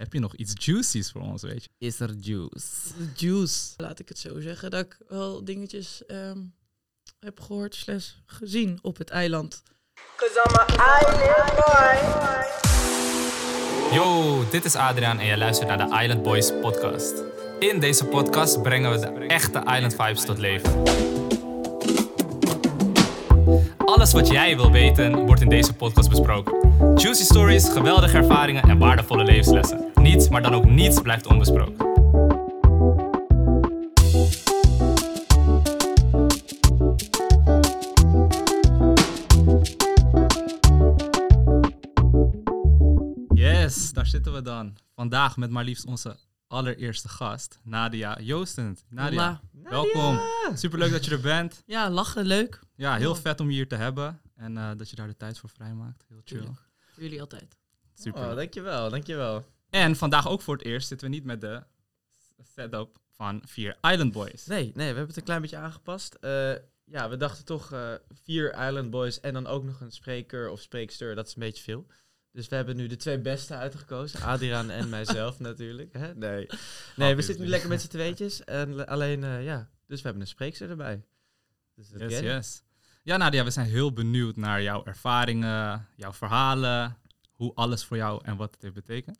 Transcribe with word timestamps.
heb 0.00 0.12
je 0.12 0.20
nog 0.20 0.34
iets 0.34 0.52
juicies 0.66 1.10
voor 1.10 1.20
ons, 1.20 1.42
weet 1.42 1.64
je? 1.64 1.86
Is 1.86 2.00
er 2.00 2.14
juice? 2.20 2.68
Juice. 3.14 3.72
Laat 3.76 3.98
ik 3.98 4.08
het 4.08 4.18
zo 4.18 4.40
zeggen, 4.40 4.70
dat 4.70 4.84
ik 4.84 4.98
wel 5.08 5.44
dingetjes 5.44 6.06
ehm, 6.06 6.38
heb 7.18 7.40
gehoord 7.40 7.74
slash 7.74 8.10
gezien 8.26 8.78
op 8.82 8.98
het 8.98 9.10
eiland. 9.10 9.62
Yo, 13.92 14.44
dit 14.50 14.64
is 14.64 14.74
Adriaan 14.74 15.18
en 15.18 15.26
je 15.26 15.36
luistert 15.36 15.68
naar 15.68 15.88
de 15.88 16.02
Island 16.02 16.22
Boys 16.22 16.52
podcast. 16.60 17.22
In 17.58 17.80
deze 17.80 18.04
podcast 18.04 18.62
brengen 18.62 18.90
we 18.90 18.98
de 18.98 19.26
echte 19.26 19.58
Island 19.58 19.94
vibes 19.94 20.24
tot 20.24 20.38
leven. 20.38 20.82
Alles 23.76 24.12
wat 24.12 24.28
jij 24.28 24.56
wil 24.56 24.70
weten 24.70 25.26
wordt 25.26 25.40
in 25.40 25.48
deze 25.48 25.74
podcast 25.74 26.08
besproken. 26.08 26.54
Juicy 26.96 27.22
stories, 27.22 27.68
geweldige 27.68 28.16
ervaringen 28.16 28.62
en 28.62 28.78
waardevolle 28.78 29.24
levenslessen. 29.24 29.89
Niets, 30.00 30.28
maar 30.28 30.42
dan 30.42 30.54
ook 30.54 30.64
niets 30.64 31.00
blijft 31.00 31.26
onbesproken. 31.26 31.88
Yes, 43.34 43.92
daar 43.92 44.06
zitten 44.06 44.32
we 44.32 44.42
dan. 44.42 44.76
Vandaag 44.94 45.36
met 45.36 45.50
maar 45.50 45.64
liefst 45.64 45.84
onze 45.86 46.16
allereerste 46.46 47.08
gast, 47.08 47.58
Nadia 47.62 48.20
Joostend. 48.20 48.84
Nadia, 48.88 49.40
Hola. 49.52 49.70
welkom. 49.70 50.20
Superleuk 50.54 50.90
dat 50.90 51.04
je 51.04 51.10
er 51.10 51.20
bent. 51.20 51.62
Ja, 51.66 51.90
lachen, 51.90 52.24
leuk. 52.26 52.60
Ja, 52.74 52.96
heel 52.96 53.14
Ja. 53.14 53.20
vet 53.20 53.40
om 53.40 53.46
je 53.48 53.54
hier 53.54 53.68
te 53.68 53.74
hebben. 53.76 54.20
En 54.36 54.56
eh, 54.56 54.70
dat 54.76 54.90
je 54.90 54.96
daar 54.96 55.06
de 55.06 55.16
tijd 55.16 55.38
voor 55.38 55.48
vrijmaakt. 55.48 56.04
Heel 56.08 56.20
chill. 56.24 56.38
Tuurlijk. 56.38 56.60
Jullie 56.96 57.20
altijd. 57.20 57.56
Super. 57.94 58.28
Oh, 58.28 58.34
dankjewel, 58.34 58.90
dankjewel. 58.90 59.44
En 59.70 59.96
vandaag 59.96 60.28
ook 60.28 60.42
voor 60.42 60.56
het 60.56 60.64
eerst 60.64 60.88
zitten 60.88 61.08
we 61.08 61.14
niet 61.14 61.24
met 61.24 61.40
de 61.40 61.62
setup 62.42 63.00
van 63.10 63.42
vier 63.44 63.76
Island 63.80 64.12
Boys. 64.12 64.46
Nee, 64.46 64.64
nee, 64.64 64.72
we 64.74 64.82
hebben 64.82 65.06
het 65.06 65.16
een 65.16 65.22
klein 65.22 65.40
beetje 65.40 65.56
aangepast. 65.56 66.14
Eh, 66.14 66.52
ja, 66.84 67.08
we 67.08 67.16
dachten 67.16 67.44
toch 67.44 67.72
eh, 67.72 67.92
vier 68.22 68.50
Island 68.66 68.90
Boys 68.90 69.20
en 69.20 69.32
dan 69.32 69.46
ook 69.46 69.64
nog 69.64 69.80
een 69.80 69.90
spreker 69.92 70.48
of 70.50 70.60
spreekster. 70.60 71.14
Dat 71.14 71.26
is 71.26 71.34
een 71.34 71.40
beetje 71.40 71.62
veel. 71.62 71.86
Dus 72.32 72.48
we 72.48 72.56
hebben 72.56 72.76
nu 72.76 72.86
de 72.86 72.96
twee 72.96 73.18
beste 73.20 73.54
uitgekozen. 73.54 74.20
Adriaan 74.20 74.70
en 74.70 74.88
mijzelf 74.98 75.38
natuurlijk. 75.38 75.92
Hè? 75.92 76.14
Nee, 76.14 76.46
nee 76.96 77.14
we 77.14 77.22
zitten 77.22 77.44
nu 77.44 77.50
lekker 77.50 77.68
met 77.68 77.80
z'n 77.80 77.88
tweetjes. 77.98 78.44
En 78.44 78.74
le- 78.74 78.86
alleen, 78.86 79.24
eh, 79.24 79.44
ja, 79.44 79.70
dus 79.86 79.96
we 79.96 80.02
hebben 80.04 80.22
een 80.22 80.28
spreekster 80.28 80.70
erbij. 80.70 81.04
Dus 81.74 81.88
Yes, 81.96 82.18
yes. 82.18 82.62
Ja, 83.02 83.16
Nadia, 83.16 83.44
we 83.44 83.50
zijn 83.50 83.66
heel 83.66 83.92
benieuwd 83.92 84.36
naar 84.36 84.62
jouw 84.62 84.84
ervaringen, 84.84 85.86
jouw 85.96 86.12
verhalen, 86.12 86.96
hoe 87.32 87.54
alles 87.54 87.84
voor 87.84 87.96
jou 87.96 88.24
en 88.24 88.36
wat 88.36 88.52
het 88.54 88.62
heeft 88.62 88.74
betekend. 88.74 89.18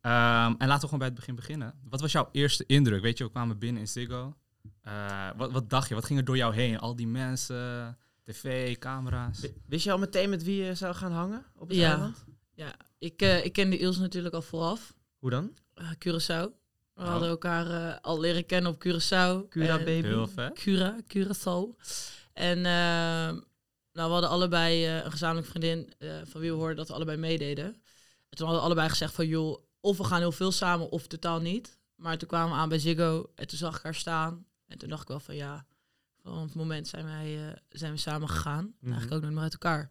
Ehm, 0.00 0.54
en 0.58 0.66
laten 0.66 0.80
we 0.80 0.84
gewoon 0.84 0.98
bij 0.98 1.06
het 1.08 1.16
begin 1.16 1.34
beginnen. 1.34 1.74
Wat 1.88 2.00
was 2.00 2.12
jouw 2.12 2.28
eerste 2.32 2.64
indruk? 2.66 3.02
Weet 3.02 3.18
je, 3.18 3.24
we 3.24 3.30
kwamen 3.30 3.58
binnen 3.58 3.80
in 3.80 3.88
Ziggo. 3.88 4.36
Eh, 4.82 5.28
wat, 5.36 5.52
wat 5.52 5.70
dacht 5.70 5.88
je? 5.88 5.94
Wat 5.94 6.04
ging 6.04 6.18
er 6.18 6.24
door 6.24 6.36
jou 6.36 6.54
heen? 6.54 6.78
Al 6.78 6.96
die 6.96 7.06
mensen, 7.06 7.98
tv, 8.24 8.78
camera's. 8.78 9.46
Wist 9.66 9.84
je 9.84 9.92
al 9.92 9.98
meteen 9.98 10.30
met 10.30 10.42
wie 10.44 10.64
je 10.64 10.74
zou 10.74 10.94
gaan 10.94 11.12
hangen 11.12 11.44
op 11.56 11.68
het 11.68 11.76
Ja. 11.76 11.90
eiland? 11.90 12.24
Ja, 12.54 12.74
ik, 12.98 13.22
eh, 13.22 13.44
ik 13.44 13.52
kende 13.52 13.78
Ilse 13.78 14.00
natuurlijk 14.00 14.34
al 14.34 14.42
vooraf. 14.42 14.94
Hoe 15.18 15.30
dan? 15.30 15.54
Eh, 15.74 15.90
Curaçao. 15.90 16.58
We 16.94 17.02
Oh. 17.06 17.08
hadden 17.08 17.28
elkaar 17.28 17.66
eh, 17.70 17.96
al 18.00 18.20
leren 18.20 18.46
kennen 18.46 18.72
op 18.72 18.84
Curaçao. 18.86 19.48
Cura 19.48 19.78
En- 19.78 19.84
baby. 19.84 20.06
Heel 20.06 20.28
vet. 20.28 20.52
Cura, 20.58 20.96
Curaçao. 21.14 21.76
En 22.32 22.60
nou, 23.92 24.08
we 24.08 24.12
hadden 24.12 24.30
allebei 24.30 24.84
eh, 24.86 25.04
een 25.04 25.10
gezamenlijke 25.10 25.50
vriendin 25.50 25.92
eh, 25.98 26.10
van 26.24 26.40
wie 26.40 26.50
we 26.50 26.56
hoorden 26.56 26.76
dat 26.76 26.88
we 26.88 26.94
allebei 26.94 27.16
meededen. 27.18 27.82
En 28.30 28.36
toen 28.36 28.46
hadden 28.46 28.56
we 28.56 28.66
allebei 28.66 28.88
gezegd 28.88 29.14
van 29.14 29.26
joh, 29.26 29.62
of 29.80 29.96
we 29.96 30.04
gaan 30.04 30.20
heel 30.20 30.32
veel 30.32 30.52
samen 30.52 30.90
of 30.90 31.06
totaal 31.06 31.40
niet. 31.40 31.78
Maar 31.94 32.18
toen 32.18 32.28
kwamen 32.28 32.54
we 32.54 32.60
aan 32.60 32.68
bij 32.68 32.78
Ziggo 32.78 33.30
en 33.34 33.46
toen 33.46 33.58
zag 33.58 33.76
ik 33.76 33.82
haar 33.82 33.94
staan. 33.94 34.46
En 34.66 34.78
toen 34.78 34.88
dacht 34.88 35.02
ik 35.02 35.08
wel 35.08 35.20
van 35.20 35.36
ja, 35.36 35.66
van 36.22 36.38
het 36.38 36.54
moment 36.54 36.88
zijn, 36.88 37.04
wij, 37.04 37.48
eh, 37.48 37.56
zijn 37.68 37.92
we 37.92 37.98
samen 37.98 38.28
gegaan. 38.28 38.64
Mhm. 38.64 38.92
Eigenlijk 38.92 39.14
ook 39.14 39.20
nooit 39.20 39.34
meer 39.34 39.42
uit 39.42 39.52
elkaar. 39.52 39.90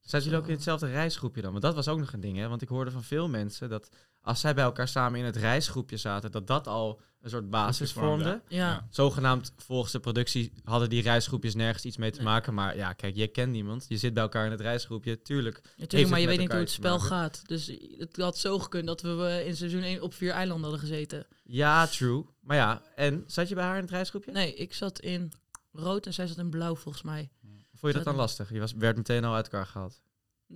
Zaten 0.00 0.24
jullie 0.26 0.42
ook 0.42 0.48
in 0.48 0.54
hetzelfde 0.54 0.86
reisgroepje 0.86 1.42
dan? 1.42 1.50
Want 1.50 1.62
dat 1.62 1.74
was 1.74 1.88
ook 1.88 1.98
nog 1.98 2.12
een 2.12 2.20
ding, 2.20 2.36
hè? 2.36 2.48
Want 2.48 2.62
ik 2.62 2.68
hoorde 2.68 2.90
van 2.90 3.02
veel 3.02 3.28
mensen 3.28 3.68
dat 3.68 3.88
als 4.24 4.40
zij 4.40 4.54
bij 4.54 4.64
elkaar 4.64 4.88
samen 4.88 5.18
in 5.18 5.24
het 5.24 5.36
reisgroepje 5.36 5.96
zaten, 5.96 6.30
dat 6.30 6.46
dat 6.46 6.66
al 6.66 7.00
een 7.20 7.30
soort 7.30 7.50
basis 7.50 7.92
vormde. 7.92 8.40
Ja, 8.48 8.56
Ja. 8.68 8.86
Zogenaamd 8.90 9.52
volgens 9.56 9.92
de 9.92 10.00
productie 10.00 10.52
hadden 10.64 10.88
die 10.88 11.02
reisgroepjes 11.02 11.54
nergens 11.54 11.84
iets 11.84 11.96
mee 11.96 12.10
te 12.10 12.16
Nee. 12.16 12.26
maken. 12.26 12.54
Maar 12.54 12.76
ja, 12.76 12.92
kijk, 12.92 13.16
je 13.16 13.26
kent 13.28 13.52
niemand. 13.52 13.84
Je 13.88 13.96
zit 13.96 14.14
bij 14.14 14.22
elkaar 14.22 14.44
in 14.44 14.50
het 14.50 14.60
reisgroepje, 14.60 15.22
tuurlijk. 15.22 15.54
natuurlijk, 15.64 15.92
het 16.00 16.08
maar 16.10 16.20
je 16.20 16.26
weet 16.26 16.38
niet 16.38 16.50
hoe 16.50 16.60
het 16.60 16.70
spel 16.70 17.00
gaat. 17.00 17.42
Dus 17.48 17.72
het 17.98 18.16
had 18.16 18.38
zo 18.38 18.58
gekund 18.58 18.86
dat 18.86 19.00
we 19.00 19.42
in 19.46 19.56
seizoen 19.56 19.82
1 19.82 20.02
op 20.02 20.14
vier 20.14 20.30
eilanden 20.30 20.70
hadden 20.70 20.88
gezeten. 20.88 21.26
Ja, 21.44 21.86
true. 21.86 22.24
Maar 22.40 22.56
ja, 22.56 22.82
en 22.94 23.24
zat 23.26 23.48
je 23.48 23.54
bij 23.54 23.64
haar 23.64 23.76
in 23.76 23.82
het 23.82 23.90
reisgroepje? 23.90 24.32
Nee, 24.32 24.54
ik 24.54 24.74
zat 24.74 25.00
in 25.00 25.32
rood 25.72 26.06
en 26.06 26.12
zij 26.14 26.26
zat 26.26 26.36
in 26.38 26.50
blauw 26.50 26.74
volgens 26.74 27.02
mij. 27.04 27.30
Vond 27.74 27.92
je 27.92 27.92
dat 27.92 28.04
dan 28.04 28.14
lastig? 28.16 28.52
Je 28.52 28.60
was, 28.60 28.72
werd 28.72 28.96
meteen 28.96 29.24
al 29.24 29.34
uit 29.34 29.44
elkaar 29.44 29.66
gehaald. 29.66 30.02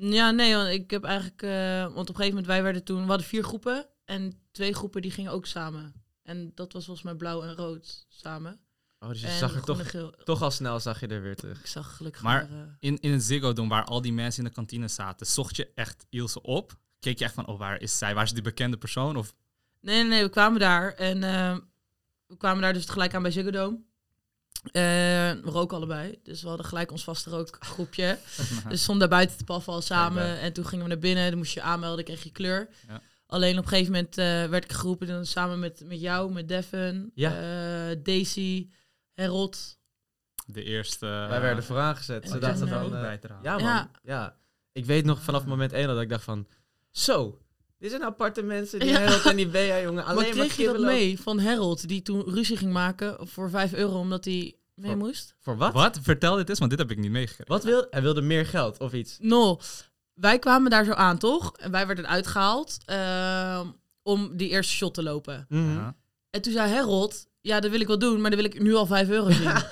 Ja, 0.01 0.31
nee, 0.31 0.55
want 0.55 0.69
ik 0.69 0.91
heb 0.91 1.05
eigenlijk... 1.05 1.43
eh, 1.43 1.83
want 1.83 1.93
op 1.93 1.97
een 1.99 2.07
gegeven 2.15 2.29
moment, 2.29 2.47
wij 2.47 2.63
werden 2.63 2.85
toen... 2.85 3.03
We 3.03 3.09
hadden 3.09 3.27
vier 3.27 3.43
groepen 3.43 3.87
en 4.05 4.33
twee 4.53 4.73
groepen 4.75 5.03
die 5.03 5.11
gingen 5.11 5.33
ook 5.33 5.47
samen. 5.47 5.93
En 6.23 6.53
dat 6.55 6.73
was 6.73 6.85
volgens 6.85 7.05
mij 7.07 7.15
blauw 7.15 7.43
en 7.43 7.55
rood 7.55 8.07
samen. 8.09 8.61
Oh, 9.01 9.09
dus 9.09 9.21
je 9.21 9.27
en 9.27 9.39
zag 9.39 9.55
er 9.55 9.63
toch, 9.65 9.91
geel. 9.91 10.11
toch 10.25 10.43
al 10.43 10.51
snel 10.51 10.81
zag 10.81 11.01
je 11.01 11.07
er 11.07 11.23
weer 11.23 11.37
terug. 11.37 11.61
Ik 11.61 11.67
zag 11.67 11.97
gelukkig 11.97 12.23
Maar- 12.23 12.49
maar, 12.51 12.61
eh, 12.61 12.67
In, 12.81 12.99
in 13.01 13.13
het 13.13 13.23
Ziggo 13.23 13.53
Dome, 13.53 13.69
waar 13.69 13.85
al 13.85 14.01
die 14.03 14.13
mensen 14.13 14.43
in 14.43 14.49
de 14.49 14.55
kantine 14.55 14.89
zaten, 14.89 15.27
zocht 15.27 15.57
je 15.57 15.71
echt 15.75 16.07
Ilse 16.11 16.43
op? 16.43 16.79
Keek 16.99 17.19
je 17.19 17.25
echt 17.25 17.35
van, 17.35 17.47
oh, 17.47 17.59
waar 17.59 17.81
is 17.81 17.99
zij? 17.99 18.15
Waar 18.15 18.25
is 18.25 18.33
die 18.33 18.43
bekende 18.43 18.77
persoon? 18.77 19.17
Of 19.17 19.35
Nee, 19.81 20.01
nee, 20.01 20.09
nee, 20.09 20.23
we 20.23 20.29
kwamen 20.29 20.61
daar. 20.61 20.93
En 20.95 21.23
eh, 21.23 21.57
we 22.27 22.37
kwamen 22.37 22.63
daar 22.63 22.73
dus 22.73 22.85
tegelijk 22.87 23.15
aan 23.15 23.23
bij 23.23 23.31
Ziggo 23.31 23.51
Dome. 23.51 23.79
Eh, 24.65 24.73
we 24.83 25.41
roken 25.45 25.77
allebei. 25.77 26.19
Dus 26.23 26.43
we 26.43 26.49
hadden 26.49 26.67
gelijk 26.67 26.91
ons 26.91 27.05
vaste 27.05 27.31
rookgroepje. 27.31 28.19
Dus 28.69 28.83
stonden 28.83 29.09
daar 29.09 29.19
buiten 29.19 29.39
te 29.39 29.45
paffen 29.45 29.73
al 29.73 29.81
samen. 29.83 30.39
En 30.41 30.53
toen 30.53 30.67
gingen 30.67 30.85
we 30.85 30.91
naar 30.91 30.99
binnen. 31.01 31.29
Dan 31.29 31.39
moest 31.39 31.53
je 31.55 31.63
aanmelden, 31.63 32.05
kreeg 32.05 32.23
je 32.23 32.33
kleur. 32.33 32.69
Ja. 32.89 33.01
Alleen 33.27 33.59
op 33.59 33.63
een 33.63 33.69
gegeven 33.69 33.93
moment 33.93 34.19
eh, 34.19 34.25
werd 34.47 34.65
ik 34.65 34.73
geroepen 34.73 35.07
dan 35.07 35.27
samen 35.27 35.59
met, 35.59 35.83
met 35.87 36.01
jou, 36.01 36.33
met 36.33 36.49
Devin, 36.49 37.11
Ja. 37.15 37.31
eh, 37.91 37.97
Daisy, 38.03 38.69
Harold. 39.15 39.79
de 40.47 40.63
eerste... 40.65 41.07
Wij 41.07 41.41
werden 41.41 41.65
vooraan 41.65 41.97
gezet. 41.97 42.23
en 42.25 42.29
Ze 42.31 42.39
dachten 42.39 42.69
van... 42.69 42.83
ook 42.83 42.91
bij 42.91 43.19
te 43.19 43.29
halen. 43.29 43.45
Ja, 43.45 43.53
man. 43.53 43.63
Ja. 43.65 43.91
Ja. 44.03 44.37
Ik 44.73 44.85
weet 44.85 45.05
nog 45.05 45.23
vanaf 45.23 45.45
moment 45.45 45.73
één 45.73 45.87
dat 45.87 46.01
ik 46.01 46.09
dacht 46.09 46.25
van... 46.25 46.47
Zo, 46.91 47.39
dit 47.79 47.91
zijn 47.91 48.03
aparte 48.05 48.43
mensen. 48.43 48.79
Die 48.81 48.89
Ja. 48.89 48.99
Harold 49.01 49.25
en 49.27 49.37
die 49.37 49.49
Bea, 49.49 49.81
jongen. 49.81 50.05
Alleen 50.05 50.25
maar 50.37 50.47
kreeg 50.47 50.57
je 50.57 50.65
dat 50.67 50.79
mee 50.81 51.21
van 51.21 51.39
Harold, 51.41 51.89
die 51.89 52.03
toen 52.03 52.23
ruzie 52.35 52.57
ging 52.57 52.73
maken 52.73 53.17
voor 53.29 53.51
5 53.51 53.73
euro 53.75 53.99
omdat 53.99 54.25
hij 54.25 54.55
mee 54.75 54.91
Voor- 54.91 54.99
moest? 54.99 55.35
Voor 55.41 55.57
wat? 55.57 55.73
Wat? 55.73 55.99
Vertel 56.03 56.37
dit 56.37 56.49
eens, 56.49 56.59
want 56.59 56.71
dit 56.71 56.79
heb 56.81 56.91
ik 56.91 56.99
niet 56.99 57.11
meegekregen. 57.11 57.53
Wat 57.53 57.65
wil... 57.65 57.87
Hij 57.91 58.03
wilde 58.03 58.21
meer 58.21 58.47
geld 58.47 58.79
of 58.79 58.93
iets. 58.93 59.17
No, 59.21 59.59
wij 60.15 60.39
kwamen 60.39 60.71
daar 60.71 60.85
zo 60.85 60.93
aan, 60.93 61.19
toch? 61.19 61.53
En 61.57 61.71
wij 61.71 61.87
werden 61.87 62.09
uitgehaald 62.09 62.77
ehm, 62.85 63.67
om 64.03 64.37
die 64.37 64.49
eerste 64.49 64.73
shot 64.75 64.95
te 64.95 65.03
lopen. 65.03 65.47
Ja. 65.49 65.95
En 66.31 66.43
toen 66.43 66.53
zei 66.53 66.73
Harold, 66.75 67.27
ja, 67.41 67.61
dat 67.61 67.71
wil 67.71 67.81
ik 67.81 67.87
wel 67.87 67.99
doen, 67.99 68.21
maar 68.21 68.31
dan 68.31 68.41
wil 68.41 68.49
ik 68.51 68.61
nu 68.63 68.75
al 68.75 68.87
5 68.87 69.09
euro 69.09 69.31
zien. 69.41 69.43
ja. 69.43 69.67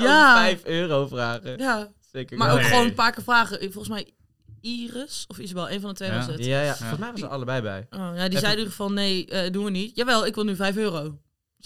Ja. 0.00 0.34
Vijf 0.36 0.64
euro 0.64 1.06
vragen. 1.06 1.58
ja, 1.58 1.92
Zeker. 2.12 2.36
maar 2.38 2.46
wel. 2.46 2.56
ook 2.56 2.62
Nee. 2.62 2.70
gewoon 2.70 2.86
een 2.86 2.94
paar 2.94 3.12
keer 3.12 3.22
vragen. 3.22 3.58
Volgens 3.60 3.88
mij 3.88 4.10
Iris 4.60 5.24
of 5.28 5.38
Isabel, 5.38 5.70
een 5.70 5.80
van 5.80 5.90
de 5.90 5.96
twee 5.96 6.08
Ja. 6.10 6.16
was 6.16 6.26
het. 6.26 6.44
Ja, 6.44 6.62
ja. 6.62 6.74
Volgens 6.76 6.98
mij 7.00 7.10
was 7.10 7.20
er 7.22 7.28
allebei 7.28 7.62
bij. 7.62 7.86
Oh, 7.90 7.98
ja, 7.98 8.12
die 8.14 8.22
Even- 8.22 8.38
zei 8.40 8.52
in 8.52 8.58
ieder 8.58 8.70
geval, 8.70 8.92
nee, 8.92 9.26
eh, 9.26 9.52
doen 9.52 9.64
we 9.64 9.70
niet. 9.70 9.96
Jawel, 9.96 10.26
ik 10.26 10.34
wil 10.34 10.44
nu 10.44 10.56
5 10.56 10.76
euro. 10.76 11.02
Dat 11.02 11.12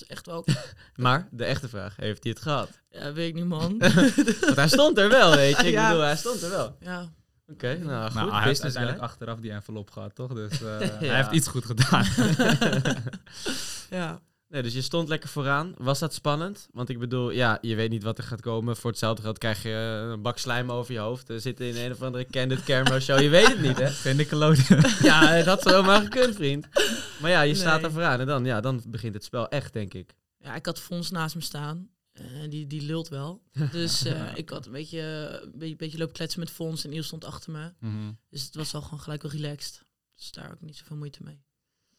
is 0.03 0.06
echt 0.06 0.27
wel... 0.27 0.44
Maar 0.94 1.28
de 1.31 1.44
echte 1.44 1.69
vraag, 1.69 1.97
heeft 1.97 2.22
hij 2.22 2.33
het 2.33 2.43
gehad? 2.43 2.69
Ja, 2.91 3.12
weet 3.12 3.28
ik 3.28 3.34
niet, 3.34 3.44
man. 3.44 3.78
Want 4.41 4.56
hij 4.56 4.69
stond 4.69 4.99
er 4.99 5.09
wel, 5.09 5.34
weet 5.37 5.56
je. 5.60 5.66
Ik 5.66 5.72
Ja. 5.72 5.88
bedoel, 5.88 6.03
hij 6.04 6.16
stond 6.16 6.43
er 6.43 6.50
wel. 6.50 6.77
ja. 6.81 7.09
Oké, 7.53 7.78
nou 7.78 8.04
goed. 8.06 8.15
Nou, 8.15 8.28
hij 8.31 8.37
heeft 8.38 8.44
business 8.49 8.62
uiteindelijk 8.77 9.03
achteraf 9.03 9.38
die 9.41 9.50
envelop 9.50 9.91
gehad, 9.91 10.15
toch? 10.15 10.33
Dus 10.34 10.62
eh, 10.62 10.81
Ja. 10.81 10.97
hij 11.09 11.16
heeft 11.16 11.31
iets 11.31 11.49
goed 11.49 11.65
gedaan. 11.65 12.04
ja. 13.91 14.21
Nee, 14.54 14.62
dus 14.62 14.74
je 14.74 14.83
stond 14.83 15.09
lekker 15.09 15.28
vooraan. 15.28 15.74
Was 15.77 15.98
dat 15.98 16.15
spannend? 16.15 16.68
Want 16.72 16.89
ik 16.89 16.98
bedoel, 16.98 17.30
ja, 17.30 17.59
je 17.60 17.74
weet 17.74 17.91
niet 17.91 18.03
wat 18.03 18.18
er 18.18 18.24
gaat 18.24 18.41
komen. 18.41 18.77
Voor 18.77 18.91
hetzelfde 18.91 19.22
geld 19.22 19.39
krijg 19.39 19.62
je 19.62 20.03
eh, 20.03 20.10
een 20.10 20.22
bak 20.22 20.39
slijm 20.39 20.71
over 20.71 20.92
je 20.92 20.98
hoofd. 20.98 21.28
We 21.28 21.39
zitten 21.39 21.66
in 21.66 21.77
een 21.77 21.92
of 21.92 22.03
andere 22.03 22.27
Candid 22.27 22.62
Camera 22.62 23.01
show. 23.01 23.21
Je 23.21 23.28
weet 23.28 23.47
het 23.47 23.60
niet, 23.60 23.78
hè? 23.78 23.91
Geen 24.04 24.16
Nickelodeon. 24.16 24.80
Ja, 25.03 25.27
het 25.27 25.47
had 25.47 25.62
zomaar 25.62 26.03
gekund, 26.03 26.34
vriend. 26.34 26.68
Maar 27.21 27.30
ja, 27.30 27.42
je 27.42 27.54
staat 27.54 27.80
daar 27.80 27.91
vooraan. 27.91 28.21
En 28.21 28.27
dan, 28.27 28.45
ja, 28.45 28.60
dan 28.60 28.83
begint 28.86 29.15
het 29.15 29.24
spel 29.24 29.48
echt, 29.48 29.72
denk 29.72 29.95
ik. 29.95 30.15
ja, 30.39 30.54
ik 30.54 30.66
had 30.66 30.80
Fons 30.80 31.10
naast 31.10 31.34
me 31.34 31.41
staan. 31.41 31.91
Eh, 32.12 32.24
die, 32.48 32.66
die 32.66 32.83
lult 32.83 33.09
wel. 33.09 33.42
Dus 33.72 34.04
eh, 34.04 34.36
ik 34.42 34.51
had 34.51 34.66
een 34.66 34.72
beetje, 34.72 35.01
een 35.42 35.59
beetje, 35.59 35.77
beetje 35.77 35.98
lopen 35.98 36.15
kletsen 36.15 36.41
met 36.41 36.51
Fons 36.51 36.84
en 36.84 36.91
Niels 36.91 37.06
stond 37.06 37.24
achter 37.24 37.53
me. 37.53 37.72
Mhm. 37.78 38.12
Dus 38.30 38.42
het 38.42 38.54
was 38.54 38.74
al 38.74 38.83
gewoon 38.83 39.01
gelijk 39.01 39.22
wel 39.22 39.30
relaxed. 39.30 39.83
Dus 40.15 40.30
daar 40.30 40.51
ook 40.51 40.60
niet 40.60 40.77
zoveel 40.77 40.97
moeite 40.97 41.22
mee. 41.22 41.42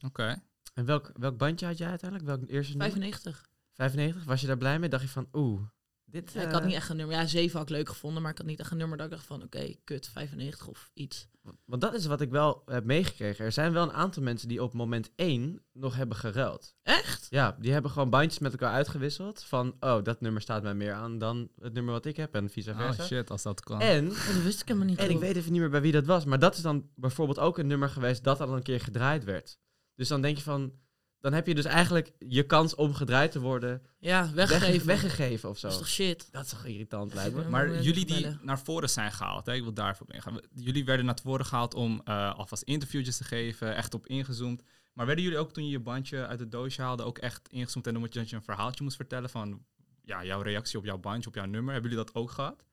Oké. 0.06 0.42
En 0.76 0.86
welk, 0.86 1.12
welk 1.14 1.38
bandje 1.38 1.66
had 1.66 1.78
jij 1.78 1.90
uiteindelijk? 1.90 2.30
Welk 2.30 2.50
eerste 2.50 2.78
nummer? 2.78 2.92
95. 2.92 3.46
95? 3.74 4.24
Was 4.26 4.42
je 4.42 4.48
daar 4.48 4.58
blij 4.58 4.80
mee? 4.80 4.90
Dacht 4.90 5.04
je 5.04 5.10
van, 5.10 5.28
oeh, 5.34 5.62
Dit, 6.06 6.32
Ja, 6.34 6.42
ik 6.42 6.48
eh, 6.48 6.54
had 6.54 6.66
niet 6.66 6.76
echt 6.76 6.90
een 6.90 6.96
nummer. 6.98 7.16
Ja, 7.16 7.26
7 7.26 7.58
had 7.58 7.70
ik 7.70 7.76
leuk 7.76 7.90
gevonden, 7.90 8.22
maar 8.22 8.32
ik 8.32 8.38
had 8.38 8.48
niet 8.48 8.60
echt 8.60 8.72
een 8.72 8.78
nummer 8.78 8.98
dat 8.98 9.06
ik 9.06 9.12
dacht 9.12 9.26
van, 9.26 9.44
oké, 9.44 9.76
kut, 9.84 10.10
95 10.10 10.68
of 10.68 10.92
iets. 10.94 11.28
Want 11.66 11.82
dat 11.82 11.94
is 11.94 12.06
wat 12.06 12.22
ik 12.22 12.30
wel 12.30 12.62
heb 12.66 12.84
meegekregen. 12.86 13.46
Er 13.46 13.52
zijn 13.52 13.74
wel 13.74 13.84
een 13.84 13.94
aantal 13.94 14.24
mensen 14.24 14.48
die 14.48 14.64
op 14.64 14.74
moment 14.74 15.12
1 15.16 15.62
nog 15.74 15.96
hebben 15.96 16.18
geruild. 16.18 16.76
Echt? 16.84 17.28
Ja, 17.30 17.58
die 17.60 17.72
hebben 17.72 17.92
gewoon 17.92 18.10
bandjes 18.10 18.40
met 18.40 18.52
elkaar 18.52 18.74
uitgewisseld. 18.74 19.44
Van, 19.44 19.76
oh, 19.80 20.04
dat 20.04 20.22
nummer 20.22 20.42
staat 20.42 20.64
mij 20.64 20.74
meer 20.76 20.94
aan 20.94 21.18
dan 21.18 21.50
het 21.60 21.74
nummer 21.74 21.94
wat 21.94 22.06
ik 22.06 22.18
heb 22.18 22.36
en 22.36 22.50
vice 22.50 22.72
Oh 22.72 22.78
versa. 22.78 23.04
shit, 23.04 23.30
als 23.32 23.44
dat 23.44 23.62
kan. 23.62 23.82
en, 23.82 24.08
Oh, 24.10 24.28
dat 24.34 24.44
wist 24.44 24.62
ik 24.62 24.68
helemaal 24.68 24.88
niet. 24.88 25.00
en 25.00 25.10
ik 25.10 25.20
weet 25.20 25.36
even 25.36 25.52
niet 25.52 25.62
meer 25.62 25.70
bij 25.70 25.82
wie 25.82 25.92
dat 25.92 26.06
was, 26.06 26.26
maar 26.26 26.40
dat 26.40 26.56
is 26.56 26.62
dan 26.62 26.90
bijvoorbeeld 26.96 27.40
ook 27.40 27.58
een 27.58 27.68
nummer 27.68 27.90
geweest 27.90 28.24
dat 28.24 28.42
al 28.42 28.56
een 28.56 28.64
keer 28.64 28.80
gedraaid 28.80 29.24
werd. 29.24 29.60
Dus 29.96 30.08
dan 30.08 30.22
denk 30.22 30.38
je 30.38 30.44
van, 30.44 30.74
dan 31.20 31.34
heb 31.34 31.48
je 31.48 31.56
dus 31.56 31.66
eigenlijk 31.66 32.12
je 32.20 32.44
kans 32.46 32.76
om 32.76 32.94
gedraaid 32.94 33.32
te 33.32 33.40
worden 33.40 33.82
Ja, 34.00 34.32
weggegeven, 34.34 34.88
weggegeven. 34.88 35.50
of 35.50 35.58
zo. 35.58 35.68
Dat 35.68 35.76
is 35.76 35.82
toch 35.82 35.92
shit? 35.94 36.28
Dat 36.32 36.44
is 36.44 36.50
toch 36.50 36.66
irritant, 36.66 37.14
lijkt 37.14 37.36
me. 37.36 37.50
Maar 37.50 37.82
jullie 37.82 38.06
die 38.06 38.28
naar 38.42 38.60
voren 38.60 38.90
zijn 38.90 39.12
gehaald, 39.12 39.46
hè, 39.46 39.54
ik 39.54 39.64
wil 39.64 39.74
daarvoor 39.74 40.14
ingaan. 40.14 40.40
Jullie 40.54 40.86
werden 40.86 41.06
naar 41.06 41.20
voren 41.24 41.46
gehaald 41.46 41.74
om 41.74 42.02
eh, 42.04 42.36
alvast 42.36 42.64
interviewtjes 42.64 43.18
te 43.18 43.24
geven, 43.24 43.76
echt 43.76 43.94
op 43.94 44.08
ingezoomd. 44.08 44.62
Maar 44.94 45.06
werden 45.06 45.24
jullie 45.24 45.40
ook 45.40 45.52
toen 45.54 45.64
je 45.66 45.72
je 45.72 45.80
bandje 45.80 46.26
uit 46.28 46.40
het 46.40 46.52
doosje 46.52 46.82
haalde 46.82 47.04
ook 47.04 47.18
echt 47.18 47.48
ingezoomd 47.50 47.86
en 47.88 47.92
dan 47.94 48.02
moet 48.02 48.14
je 48.14 48.20
dat 48.20 48.30
je 48.30 48.36
een 48.36 48.44
verhaaltje 48.44 48.84
moest 48.84 48.96
vertellen 48.96 49.30
van 49.30 49.66
ja, 50.04 50.24
jouw 50.26 50.42
reactie 50.42 50.78
op 50.80 50.86
jouw 50.86 50.98
bandje, 50.98 51.30
op 51.30 51.36
jouw 51.36 51.46
nummer? 51.46 51.74
Hebben 51.74 51.92
jullie 51.92 52.06
dat 52.06 52.16
ook 52.16 52.32
gehad? 52.32 52.64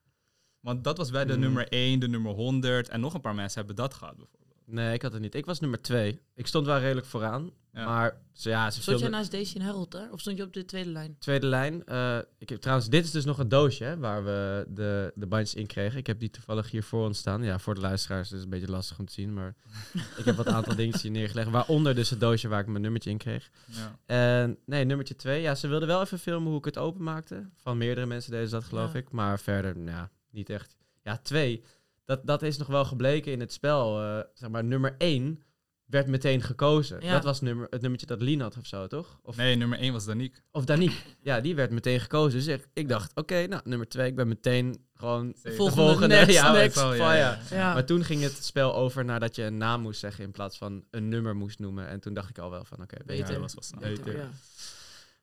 Want 0.59 0.83
dat 0.83 0.97
was 0.97 1.11
bij 1.11 1.25
de 1.25 1.31
Hmm. 1.33 1.41
nummer 1.41 1.67
1, 1.69 1.99
de 1.99 2.07
nummer 2.07 2.31
100 2.31 2.89
en 2.89 2.99
nog 2.99 3.13
een 3.13 3.21
paar 3.21 3.35
mensen 3.35 3.57
hebben 3.57 3.75
dat 3.75 3.93
gehad 3.93 4.15
bijvoorbeeld. 4.17 4.42
Nee, 4.65 4.93
ik 4.93 5.01
had 5.01 5.13
het 5.13 5.21
niet. 5.21 5.35
Ik 5.35 5.45
was 5.45 5.59
nummer 5.59 5.81
2. 5.81 6.19
Ik 6.35 6.47
stond 6.47 6.65
wel 6.65 6.79
redelijk 6.79 7.07
vooraan. 7.07 7.51
Ja. 7.73 7.85
Maar 7.85 8.17
ze, 8.31 8.49
ja, 8.49 8.71
ze 8.71 8.81
Stond 8.81 8.99
jij 8.99 9.09
naast 9.09 9.31
Daisy 9.31 9.55
en 9.55 9.61
Harold 9.61 9.91
daar? 9.91 10.11
Of 10.11 10.19
stond 10.19 10.37
je 10.37 10.43
op 10.43 10.53
de 10.53 10.65
tweede 10.65 10.89
lijn? 10.89 11.15
Tweede 11.19 11.45
lijn. 11.47 11.85
eh, 11.85 12.17
ik 12.37 12.49
heb, 12.49 12.61
trouwens, 12.61 12.89
dit 12.89 13.03
is 13.05 13.11
dus 13.11 13.25
nog 13.25 13.37
een 13.39 13.49
doosje 13.49 13.83
hè, 13.83 13.97
waar 13.97 14.23
we 14.23 14.65
de, 14.69 15.11
de 15.15 15.25
bandjes 15.27 15.53
in 15.61 15.67
kregen. 15.67 15.97
Ik 15.99 16.07
heb 16.07 16.19
die 16.19 16.29
toevallig 16.29 16.71
hier 16.71 16.83
voor 16.83 17.05
ons 17.05 17.17
staan. 17.17 17.43
Ja, 17.43 17.59
voor 17.59 17.75
de 17.75 17.81
luisteraars 17.81 18.27
is 18.27 18.33
het 18.33 18.43
een 18.43 18.49
beetje 18.49 18.71
lastig 18.71 18.99
om 18.99 19.05
te 19.05 19.13
zien. 19.13 19.33
Maar 19.33 19.55
ik 20.17 20.25
heb 20.25 20.35
wat 20.35 20.47
aantal 20.47 20.75
dingetjes 20.75 21.01
hier 21.01 21.11
neergelegd. 21.11 21.49
Waaronder 21.49 21.95
dus 21.95 22.09
het 22.09 22.19
doosje 22.19 22.47
waar 22.47 22.59
ik 22.61 22.67
mijn 22.67 22.81
nummertje 22.81 23.09
in 23.09 23.17
kreeg. 23.17 23.49
Ja. 23.65 23.99
En 24.05 24.57
nee, 24.65 24.85
nummertje 24.85 25.15
twee. 25.15 25.41
Ja, 25.41 25.55
ze 25.55 25.67
wilden 25.67 25.87
wel 25.87 26.01
even 26.01 26.19
filmen 26.19 26.49
hoe 26.49 26.57
ik 26.57 26.65
het 26.65 26.77
openmaakte. 26.77 27.49
Van 27.55 27.77
meerdere 27.77 28.05
mensen 28.07 28.31
deden 28.31 28.47
ze 28.47 28.55
dat, 28.55 28.63
geloof 28.63 28.93
Ja. 28.93 28.99
ik. 28.99 29.11
Maar 29.11 29.39
verder, 29.39 29.83
ja, 29.85 30.09
niet 30.29 30.49
echt. 30.49 30.75
Ja, 31.01 31.17
twee. 31.17 31.63
Dat, 32.05 32.27
dat 32.27 32.41
is 32.41 32.57
nog 32.57 32.67
wel 32.67 32.85
gebleken 32.85 33.31
in 33.31 33.39
het 33.39 33.53
spel. 33.53 34.01
eh, 34.01 34.19
zeg 34.33 34.49
maar, 34.49 34.63
nummer 34.63 34.95
één 34.97 35.43
werd 35.85 36.07
meteen 36.07 36.41
gekozen. 36.41 37.01
Ja. 37.01 37.11
Dat 37.13 37.23
was 37.23 37.41
nummer, 37.41 37.67
het 37.69 37.81
nummertje 37.81 38.07
dat 38.07 38.21
Lien 38.21 38.41
had 38.41 38.57
of 38.57 38.65
zo, 38.65 38.87
toch? 38.87 39.19
Of, 39.23 39.35
Nee, 39.35 39.55
nummer 39.55 39.79
1 39.79 39.93
was 39.93 40.05
Danique. 40.05 40.41
of 40.51 40.65
Danique. 40.65 40.95
ja, 41.21 41.41
die 41.41 41.55
werd 41.55 41.71
meteen 41.71 41.99
gekozen. 41.99 42.39
Dus 42.39 42.47
ik, 42.47 42.67
ik 42.73 42.89
dacht, 42.89 43.15
oké, 43.15 43.47
nou, 43.47 43.61
nummer 43.65 43.87
twee. 43.89 44.07
Ik 44.07 44.15
ben 44.15 44.27
meteen 44.27 44.85
gewoon 44.93 45.33
Zeker. 45.35 45.53
Volgende, 45.57 45.81
de 45.81 45.87
volgende. 45.87 46.15
next, 46.15 46.33
ja, 46.41 46.51
next. 46.51 46.79
van, 46.79 46.97
ja. 46.97 47.73
Maar 47.73 47.85
toen 47.85 48.03
ging 48.03 48.21
het 48.21 48.43
spel 48.43 48.75
over 48.75 49.05
naar 49.05 49.19
dat 49.19 49.35
je 49.35 49.43
een 49.43 49.57
naam 49.57 49.81
moest 49.81 49.99
zeggen 49.99 50.23
in 50.23 50.31
plaats 50.31 50.57
van 50.57 50.83
een 50.91 51.09
nummer 51.09 51.35
moest 51.35 51.59
noemen. 51.59 51.87
En 51.87 51.99
toen 51.99 52.13
dacht 52.13 52.29
ik 52.29 52.37
al 52.37 52.49
wel 52.49 52.65
van, 52.65 52.81
oké, 52.81 52.95
Ja, 52.97 53.03
Beter. 53.05 53.27
dat 53.27 53.41
was 53.41 53.53
wel 53.53 53.63
snel. 53.63 53.79
Beter. 53.95 54.17
Ja. 54.17 54.29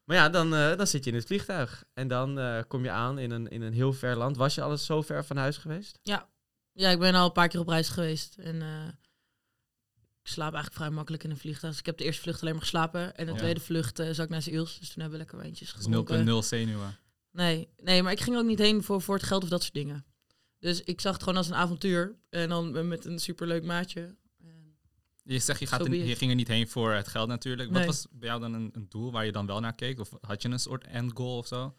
Maar 0.04 0.16
ja, 0.16 0.28
dan, 0.28 0.54
eh, 0.54 0.76
dan 0.76 0.86
zit 0.86 1.04
je 1.04 1.10
in 1.10 1.16
het 1.16 1.26
vliegtuig. 1.26 1.84
En 1.94 2.08
dan 2.08 2.38
eh, 2.38 2.58
kom 2.68 2.84
je 2.84 2.90
aan 2.90 3.18
in 3.18 3.30
een, 3.30 3.48
in 3.48 3.62
een 3.62 3.72
heel 3.72 3.92
ver 3.92 4.16
land. 4.16 4.36
Was 4.36 4.54
je 4.54 4.62
alles 4.62 4.86
zo 4.86 5.02
ver 5.02 5.24
van 5.24 5.36
huis 5.36 5.56
geweest? 5.56 5.98
Ja, 6.02 6.28
ik 6.74 6.98
ben 6.98 7.14
al 7.14 7.26
een 7.26 7.32
paar 7.32 7.48
keer 7.48 7.60
op 7.60 7.68
reis 7.68 7.88
geweest. 7.88 8.36
En 8.38 8.62
eh, 8.62 8.86
ik 10.22 10.28
slaap 10.28 10.52
eigenlijk 10.52 10.74
vrij 10.82 10.90
makkelijk 10.90 11.24
in 11.24 11.30
een 11.30 11.38
vliegtuig. 11.38 11.70
Dus 11.72 11.80
ik 11.80 11.86
heb 11.86 11.98
de 11.98 12.04
eerste 12.04 12.22
vlucht 12.22 12.40
alleen 12.40 12.52
maar 12.52 12.62
geslapen. 12.62 13.16
En 13.16 13.26
de 13.26 13.32
Ja. 13.32 13.38
tweede 13.38 13.60
vlucht 13.60 13.96
zat 13.96 14.18
ik 14.18 14.28
naar 14.28 14.48
Iels. 14.48 14.78
Dus 14.78 14.88
toen 14.88 15.02
hebben 15.02 15.10
we 15.12 15.24
lekker 15.24 15.38
wijntjes 15.38 15.72
Dus 15.74 15.84
gedronken. 15.84 16.26
0,0 16.42 16.46
zenuwen. 16.46 16.98
Nee, 17.32 17.68
nee, 17.76 18.02
maar 18.02 18.12
ik 18.12 18.20
ging 18.20 18.36
ook 18.36 18.44
niet 18.44 18.58
heen 18.58 18.82
voor, 18.82 19.02
voor 19.02 19.14
het 19.14 19.24
geld 19.24 19.42
of 19.42 19.48
dat 19.48 19.62
soort 19.62 19.74
dingen. 19.74 20.04
Dus 20.58 20.82
ik 20.82 21.00
zag 21.00 21.12
het 21.12 21.22
gewoon 21.22 21.38
als 21.38 21.48
een 21.48 21.54
avontuur. 21.54 22.16
En 22.30 22.48
dan 22.48 22.88
met 22.88 23.04
een 23.04 23.18
superleuk 23.18 23.64
maatje. 23.64 24.16
Je 25.22 25.38
zegt, 25.38 25.60
je, 25.60 25.66
gaat 25.66 25.86
je 25.86 26.16
ging 26.16 26.30
er 26.30 26.36
niet 26.36 26.48
heen 26.48 26.68
voor 26.68 26.92
het 26.92 27.08
geld 27.08 27.28
natuurlijk. 27.28 27.68
Wat 27.68 27.78
Nee. 27.78 27.86
was 27.86 28.06
bij 28.10 28.28
jou 28.28 28.40
dan 28.40 28.52
een, 28.54 28.68
een 28.72 28.86
doel 28.88 29.12
waar 29.12 29.24
je 29.24 29.32
dan 29.32 29.46
wel 29.46 29.60
naar 29.60 29.74
keek? 29.74 30.00
Of 30.00 30.10
had 30.20 30.42
je 30.42 30.48
een 30.48 30.58
soort 30.58 30.84
end 30.86 31.12
goal 31.14 31.36
of 31.38 31.46
zo? 31.46 31.74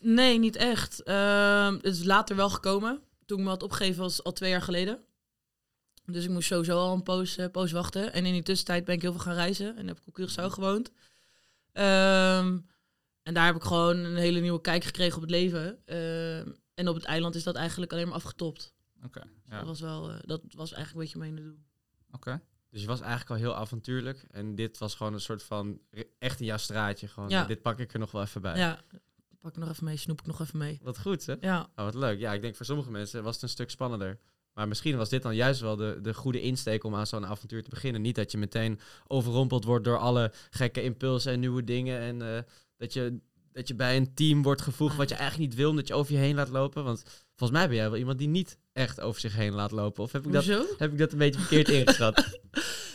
Nee, 0.00 0.38
niet 0.38 0.56
echt. 0.56 1.02
Ehm, 1.02 1.74
het 1.74 1.84
is 1.84 2.04
later 2.04 2.36
wel 2.36 2.50
gekomen. 2.50 3.00
Toen 3.30 3.38
ik 3.38 3.44
me 3.44 3.50
had 3.50 3.62
opgegeven 3.62 4.02
was 4.02 4.24
al 4.24 4.32
twee 4.32 4.50
jaar 4.50 4.62
geleden. 4.62 5.04
Dus 6.04 6.24
ik 6.24 6.30
moest 6.30 6.46
sowieso 6.46 6.78
al 6.78 6.94
een 6.94 7.02
poos, 7.02 7.36
eh, 7.36 7.50
poos 7.50 7.72
wachten. 7.72 8.12
En 8.12 8.26
in 8.26 8.32
die 8.32 8.42
tussentijd 8.42 8.84
ben 8.84 8.94
ik 8.94 9.02
heel 9.02 9.12
veel 9.12 9.20
gaan 9.20 9.34
reizen. 9.34 9.76
En 9.76 9.86
heb 9.86 9.98
ik 9.98 10.06
op 10.06 10.20
Curaçao 10.20 10.46
gewoond. 10.52 10.90
Ehm, 11.72 12.58
en 13.22 13.34
daar 13.34 13.46
heb 13.46 13.54
ik 13.56 13.62
gewoon 13.62 13.96
een 13.96 14.16
hele 14.16 14.40
nieuwe 14.40 14.60
kijk 14.60 14.84
gekregen 14.84 15.14
op 15.16 15.22
het 15.22 15.30
leven. 15.30 15.86
Ehm, 15.86 16.52
en 16.74 16.88
op 16.88 16.94
het 16.94 17.04
eiland 17.04 17.34
is 17.34 17.42
dat 17.42 17.54
eigenlijk 17.54 17.92
alleen 17.92 18.06
maar 18.06 18.14
afgetopt. 18.16 18.74
Oké, 19.04 19.20
Dus 19.20 19.30
ja. 19.48 19.58
dat, 19.58 19.66
was 19.66 19.80
wel, 19.80 20.10
eh, 20.10 20.18
dat 20.24 20.42
was 20.48 20.72
eigenlijk 20.72 20.92
een 20.92 21.00
beetje 21.00 21.18
mijn 21.18 21.30
ene 21.30 21.42
doel. 21.42 21.64
Oké. 22.12 22.40
Dus 22.70 22.80
je 22.80 22.86
was 22.86 23.00
eigenlijk 23.00 23.30
al 23.30 23.36
heel 23.36 23.56
avontuurlijk. 23.56 24.24
En 24.30 24.54
dit 24.54 24.78
was 24.78 24.94
gewoon 24.94 25.12
een 25.12 25.20
soort 25.20 25.42
van 25.42 25.80
echt 26.18 26.40
in 26.40 26.46
jouw 26.46 26.56
straatje. 26.56 27.08
Gewoon, 27.08 27.28
Ja. 27.28 27.44
dit 27.44 27.62
pak 27.62 27.78
ik 27.78 27.92
er 27.92 27.98
nog 27.98 28.10
wel 28.10 28.22
even 28.22 28.42
bij. 28.42 28.56
Ja, 28.56 28.80
pak 29.40 29.50
ik 29.50 29.58
nog 29.58 29.68
even 29.68 29.84
mee, 29.84 29.96
snoep 29.96 30.20
ik 30.20 30.26
nog 30.26 30.40
even 30.40 30.58
mee. 30.58 30.78
Wat 30.82 30.98
goed, 30.98 31.26
hè? 31.26 31.34
Ja, 31.40 31.70
Oh, 31.76 31.84
wat 31.84 31.94
leuk. 31.94 32.18
Ja, 32.18 32.32
ik 32.32 32.42
denk 32.42 32.56
voor 32.56 32.66
sommige 32.66 32.90
mensen 32.90 33.22
was 33.22 33.34
het 33.34 33.42
een 33.42 33.48
stuk 33.48 33.70
spannender. 33.70 34.18
Maar 34.54 34.68
misschien 34.68 34.96
was 34.96 35.08
dit 35.08 35.22
dan 35.22 35.34
juist 35.34 35.60
wel 35.60 35.76
de, 35.76 35.98
de 36.02 36.14
goede 36.14 36.40
insteek 36.40 36.84
om 36.84 36.94
aan 36.94 37.06
zo'n 37.06 37.26
avontuur 37.26 37.62
te 37.62 37.70
beginnen. 37.70 38.02
Niet 38.02 38.14
dat 38.14 38.30
je 38.30 38.38
meteen 38.38 38.80
overrompeld 39.06 39.64
wordt 39.64 39.84
door 39.84 39.98
alle 39.98 40.32
gekke 40.50 40.82
impulsen 40.82 41.32
en 41.32 41.40
nieuwe 41.40 41.64
dingen. 41.64 42.00
En 42.00 42.36
eh, 42.36 42.42
dat, 42.76 42.92
je, 42.92 43.20
dat 43.52 43.68
je 43.68 43.74
bij 43.74 43.96
een 43.96 44.14
team 44.14 44.42
wordt 44.42 44.62
gevoegd 44.62 44.96
wat 44.96 45.08
je 45.08 45.14
eigenlijk 45.14 45.50
niet 45.50 45.58
wil, 45.58 45.70
omdat 45.70 45.88
je 45.88 45.94
over 45.94 46.12
je 46.12 46.18
heen 46.18 46.34
laat 46.34 46.48
lopen. 46.48 46.84
Want 46.84 47.02
volgens 47.34 47.58
mij 47.58 47.68
ben 47.68 47.76
jij 47.76 47.90
wel 47.90 47.98
iemand 47.98 48.18
die 48.18 48.28
niet 48.28 48.58
echt 48.72 49.00
over 49.00 49.20
zich 49.20 49.34
heen 49.34 49.54
laat 49.54 49.70
lopen. 49.70 50.02
Of 50.02 50.12
heb 50.12 50.26
ik 50.26 50.32
dat, 50.32 50.44
heb 50.78 50.92
ik 50.92 50.98
dat 50.98 51.12
een 51.12 51.18
beetje 51.18 51.40
verkeerd 51.40 51.68
ingeschat? 51.68 52.24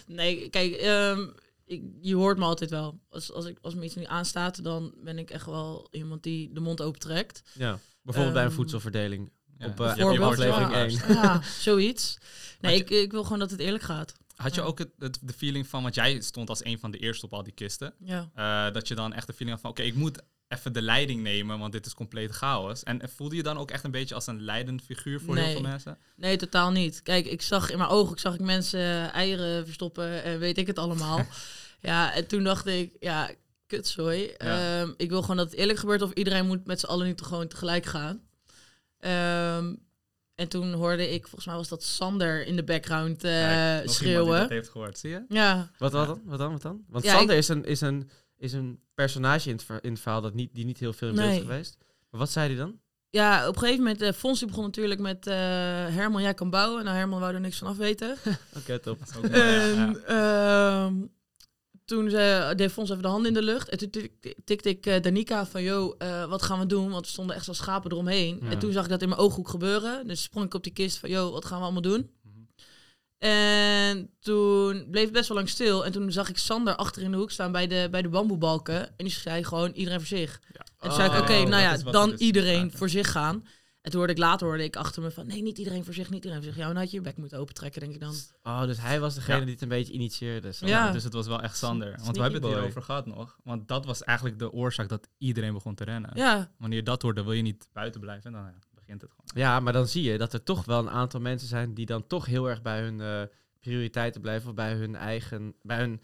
Nee, 0.07 0.49
kijk, 0.49 0.73
ehm, 0.73 1.27
ik, 1.65 1.83
je 2.01 2.15
hoort 2.15 2.37
me 2.37 2.43
altijd 2.43 2.69
wel. 2.69 2.99
Als, 3.09 3.31
als, 3.31 3.45
ik, 3.45 3.57
als 3.61 3.75
me 3.75 3.83
iets 3.85 3.95
niet 3.95 4.07
aanstaat, 4.07 4.63
dan 4.63 4.93
ben 5.03 5.17
ik 5.19 5.29
echt 5.29 5.45
wel 5.45 5.87
iemand 5.91 6.23
die 6.23 6.53
de 6.53 6.59
mond 6.59 6.81
open 6.81 6.99
trekt. 6.99 7.41
ja. 7.53 7.79
Bijvoorbeeld 8.01 8.33
bij 8.35 8.43
een 8.43 8.49
Ehm, 8.49 8.57
voedselverdeling. 8.59 9.31
Ja, 9.57 9.67
Op, 9.67 9.79
eh, 9.79 9.95
je 9.95 10.19
aflevering 10.19 10.69
klaar. 10.69 10.85
één. 10.87 10.99
Ja, 11.13 11.41
zoiets. 11.59 12.17
Nee, 12.61 12.75
ik, 12.75 12.89
ik 12.89 13.11
wil 13.11 13.23
gewoon 13.23 13.39
dat 13.39 13.51
het 13.51 13.59
eerlijk 13.59 13.83
gaat. 13.83 14.13
Had 14.35 14.55
je 14.55 14.61
Ja. 14.61 14.67
ook 14.67 14.77
het, 14.79 14.89
het, 14.99 15.19
de 15.21 15.33
feeling 15.33 15.67
van, 15.67 15.81
want 15.83 15.95
jij 15.95 16.21
stond 16.21 16.49
als 16.49 16.65
een 16.65 16.79
van 16.79 16.91
de 16.91 16.97
eerste 16.97 17.25
op 17.25 17.33
al 17.33 17.43
die 17.43 17.53
kisten, 17.53 17.93
Ja. 17.99 18.29
eh, 18.33 18.73
dat 18.73 18.87
je 18.87 18.95
dan 18.95 19.13
echt 19.13 19.27
de 19.27 19.33
feeling 19.33 19.51
had 19.51 19.61
van, 19.61 19.69
oké, 19.69 19.81
ik 19.81 19.95
moet 19.95 20.21
even 20.57 20.73
de 20.73 20.81
leiding 20.81 21.21
nemen, 21.21 21.59
want 21.59 21.71
dit 21.71 21.85
is 21.85 21.93
compleet 21.93 22.31
chaos. 22.31 22.83
En 22.83 23.09
voelde 23.15 23.35
je 23.35 23.43
dan 23.43 23.57
ook 23.57 23.71
echt 23.71 23.83
een 23.83 23.91
beetje 23.91 24.15
als 24.15 24.27
een 24.27 24.41
leidend 24.41 24.81
figuur 24.81 25.21
voor 25.21 25.35
heel 25.35 25.51
veel 25.51 25.61
mensen? 25.61 25.97
Nee, 26.15 26.37
totaal 26.37 26.71
niet. 26.71 27.01
Kijk, 27.01 27.25
ik 27.25 27.41
zag 27.41 27.71
in 27.71 27.77
mijn 27.77 27.89
ogen, 27.89 28.13
ik 28.13 28.19
zag 28.19 28.33
ik 28.33 28.39
mensen 28.39 28.79
eh, 28.79 29.13
eieren 29.13 29.65
verstoppen 29.65 30.23
en 30.23 30.39
weet 30.39 30.57
ik 30.57 30.67
het 30.67 30.79
allemaal. 30.79 31.25
ja, 31.81 32.13
en 32.13 32.27
toen 32.27 32.43
dacht 32.43 32.65
ik, 32.65 32.95
ja, 32.99 33.29
kutzooi. 33.67 34.33
Ja. 34.37 34.79
Ehm, 34.79 34.91
ik 34.97 35.09
wil 35.09 35.21
gewoon 35.21 35.37
dat 35.37 35.49
het 35.49 35.59
eerlijk 35.59 35.79
gebeurt 35.79 36.01
of 36.01 36.11
iedereen 36.11 36.45
moet 36.45 36.65
met 36.65 36.79
z'n 36.79 36.85
allen 36.85 37.07
niet 37.07 37.21
gewoon 37.21 37.47
tegelijk 37.47 37.85
gaan. 37.85 38.21
Ehm, 38.99 39.75
en 40.35 40.47
toen 40.47 40.73
hoorde 40.73 41.13
ik, 41.13 41.21
volgens 41.21 41.45
mij 41.45 41.55
was 41.55 41.67
dat 41.67 41.83
Sander 41.83 42.45
in 42.45 42.55
de 42.55 42.63
background 42.63 43.23
eh, 43.23 43.31
Kijk, 43.31 43.51
nog 43.51 43.59
iemand 43.59 43.83
die 43.85 43.93
schreeuwen. 43.95 44.39
dat 44.39 44.49
heeft 44.49 44.69
gehoord, 44.69 44.97
zie 44.97 45.09
je? 45.09 45.25
Ja, 45.29 45.71
Wat, 45.77 45.91
wat 45.91 46.07
dan? 46.07 46.21
Wat 46.25 46.39
dan? 46.39 46.51
Wat 46.51 46.61
dan? 46.61 46.83
Want 46.89 47.03
Ja, 47.03 47.17
Sander 47.17 47.35
is, 47.35 47.47
een, 47.47 47.65
is, 47.65 47.81
een, 47.81 48.09
is 48.37 48.53
een 48.53 48.79
personage 48.93 49.49
in 49.49 49.55
het, 49.55 49.63
ver- 49.65 49.83
in 49.83 49.91
het 49.91 50.01
verhaal 50.01 50.21
dat 50.21 50.33
niet, 50.33 50.49
die 50.53 50.65
niet 50.65 50.79
heel 50.79 50.93
veel 50.93 51.09
in 51.09 51.15
beeld 51.15 51.27
Nee. 51.27 51.37
is 51.37 51.41
geweest. 51.45 51.77
Maar 52.09 52.19
wat 52.19 52.31
zei 52.31 52.47
hij 52.47 52.57
dan? 52.57 52.79
ja, 53.09 53.47
op 53.47 53.53
een 53.53 53.59
gegeven 53.59 53.83
moment, 53.83 54.01
uh, 54.01 54.11
Fons 54.11 54.39
die 54.39 54.47
begon 54.47 54.63
natuurlijk 54.63 54.99
met 54.99 55.27
eh, 55.27 55.33
Herman, 55.95 56.21
jij 56.21 56.33
kan 56.33 56.49
bouwen. 56.49 56.83
Nou, 56.83 56.97
Herman 56.97 57.19
wou 57.19 57.33
er 57.33 57.39
niks 57.39 57.57
van 57.57 57.67
af 57.67 57.77
weten. 57.77 58.17
Oké, 58.57 58.79
top. 58.79 58.97
Ja, 59.31 59.37
ja. 59.37 59.93
En 59.93 60.05
ehm, 60.05 60.93
toen 61.85 62.09
zei, 62.09 62.55
deed 62.55 62.71
Fons 62.71 62.89
even 62.89 63.01
de 63.01 63.07
handen 63.07 63.27
in 63.27 63.33
de 63.33 63.41
lucht. 63.43 63.69
En 63.69 63.77
toen 63.77 63.89
tik- 63.89 64.35
tikte 64.45 64.69
ik 64.69 64.85
eh, 64.85 65.01
Danica 65.01 65.45
van, 65.45 65.63
yo, 65.63 65.95
eh, 65.97 66.25
wat 66.29 66.41
gaan 66.41 66.59
we 66.59 66.65
doen? 66.65 66.89
Want 66.89 67.05
we 67.05 67.11
stonden 67.11 67.35
echt 67.35 67.47
als 67.47 67.57
schapen 67.57 67.91
eromheen. 67.91 68.39
Ja. 68.41 68.49
En 68.49 68.59
toen 68.59 68.71
zag 68.71 68.83
ik 68.83 68.89
dat 68.89 69.01
in 69.01 69.09
mijn 69.09 69.21
ooghoek 69.21 69.49
gebeuren. 69.49 70.07
Dus 70.07 70.21
sprong 70.23 70.45
ik 70.45 70.53
op 70.53 70.63
die 70.63 70.73
kist 70.73 70.97
van, 70.97 71.09
yo, 71.09 71.31
wat 71.31 71.45
gaan 71.45 71.57
we 71.57 71.63
allemaal 71.63 71.81
doen? 71.81 72.09
En 73.25 74.09
toen 74.19 74.87
bleef 74.91 75.03
het 75.03 75.13
best 75.13 75.27
wel 75.27 75.37
lang 75.37 75.49
stil. 75.49 75.85
En 75.85 75.91
toen 75.91 76.11
zag 76.11 76.29
ik 76.29 76.37
Sander 76.37 76.75
achter 76.75 77.01
in 77.01 77.11
de 77.11 77.17
hoek 77.17 77.31
staan 77.31 77.51
bij 77.51 77.67
de, 77.67 77.87
bij 77.91 78.01
de 78.01 78.09
bamboebalken. 78.09 78.87
En 78.87 79.05
die 79.05 79.09
zei 79.09 79.43
gewoon, 79.43 79.71
iedereen 79.71 79.99
voor 79.99 80.17
zich. 80.17 80.39
Ja. 80.53 80.59
En 80.59 80.89
toen 80.89 80.91
zei 80.91 81.09
ik, 81.09 81.15
Oh, 81.15 81.21
oké, 81.21 81.43
nou 81.43 81.61
ja, 81.61 81.77
dan 81.91 82.09
dus 82.09 82.19
iedereen 82.19 82.71
voor 82.71 82.89
zich 82.89 83.11
gaan. 83.11 83.45
En 83.81 83.91
toen 83.91 83.99
hoorde 83.99 84.13
ik 84.13 84.19
later 84.19 84.47
hoorde 84.47 84.63
ik 84.63 84.75
achter 84.75 85.01
me 85.01 85.11
van, 85.11 85.27
nee, 85.27 85.41
niet 85.41 85.57
iedereen 85.57 85.83
voor 85.83 85.93
zich, 85.93 86.09
niet 86.09 86.23
iedereen 86.23 86.43
voor 86.43 86.51
zich. 86.53 86.61
Ja, 86.61 86.67
dan 86.67 86.75
had 86.75 86.91
je 86.91 86.97
je 86.97 87.03
bek 87.03 87.17
moeten 87.17 87.39
opentrekken, 87.39 87.81
denk 87.81 87.93
ik 87.93 87.99
dan. 87.99 88.15
Oh, 88.43 88.61
dus 88.63 88.79
hij 88.81 88.99
was 88.99 89.15
degene 89.15 89.37
Ja. 89.37 89.43
die 89.43 89.53
het 89.53 89.61
een 89.61 89.67
beetje 89.67 89.93
initieerde. 89.93 90.53
Zo. 90.53 90.67
Ja. 90.67 90.91
Dus 90.91 91.03
het 91.03 91.13
was 91.13 91.27
wel 91.27 91.41
echt 91.41 91.57
Sander. 91.57 91.99
Want 92.03 92.15
we 92.15 92.21
hebben 92.21 92.41
het 92.41 92.49
boy. 92.49 92.51
hierover 92.59 92.81
gehad 92.81 93.05
nog. 93.05 93.37
Want 93.43 93.67
dat 93.67 93.85
was 93.85 94.03
eigenlijk 94.03 94.39
de 94.39 94.51
oorzaak 94.51 94.89
dat 94.89 95.07
iedereen 95.17 95.53
begon 95.53 95.75
te 95.75 95.83
rennen. 95.83 96.11
Ja, 96.13 96.51
Wanneer 96.57 96.77
je 96.77 96.83
dat 96.83 97.01
hoort, 97.01 97.15
dan 97.15 97.25
wil 97.25 97.33
je 97.33 97.41
niet 97.41 97.67
buiten 97.73 98.01
blijven. 98.01 98.25
En 98.25 98.31
dan 98.31 98.41
ja, 98.43 98.74
begint 98.85 99.01
het 99.01 99.11
gewoon. 99.11 99.47
Ja, 99.47 99.59
maar 99.59 99.73
dan 99.73 99.87
zie 99.87 100.03
je 100.03 100.17
dat 100.17 100.33
er 100.33 100.43
toch 100.43 100.65
wel 100.65 100.79
een 100.79 100.89
aantal 100.89 101.19
mensen 101.19 101.47
zijn 101.47 101.73
die 101.73 101.85
dan 101.85 102.07
toch 102.07 102.25
heel 102.25 102.49
erg 102.49 102.61
bij 102.61 102.81
hun 102.81 103.01
eh, 103.01 103.21
prioriteiten 103.59 104.21
blijven. 104.21 104.49
Of 104.49 104.55
bij 104.55 104.73
hun 104.73 104.95
eigen, 104.95 105.55
bij 105.61 105.77
hun, 105.77 106.01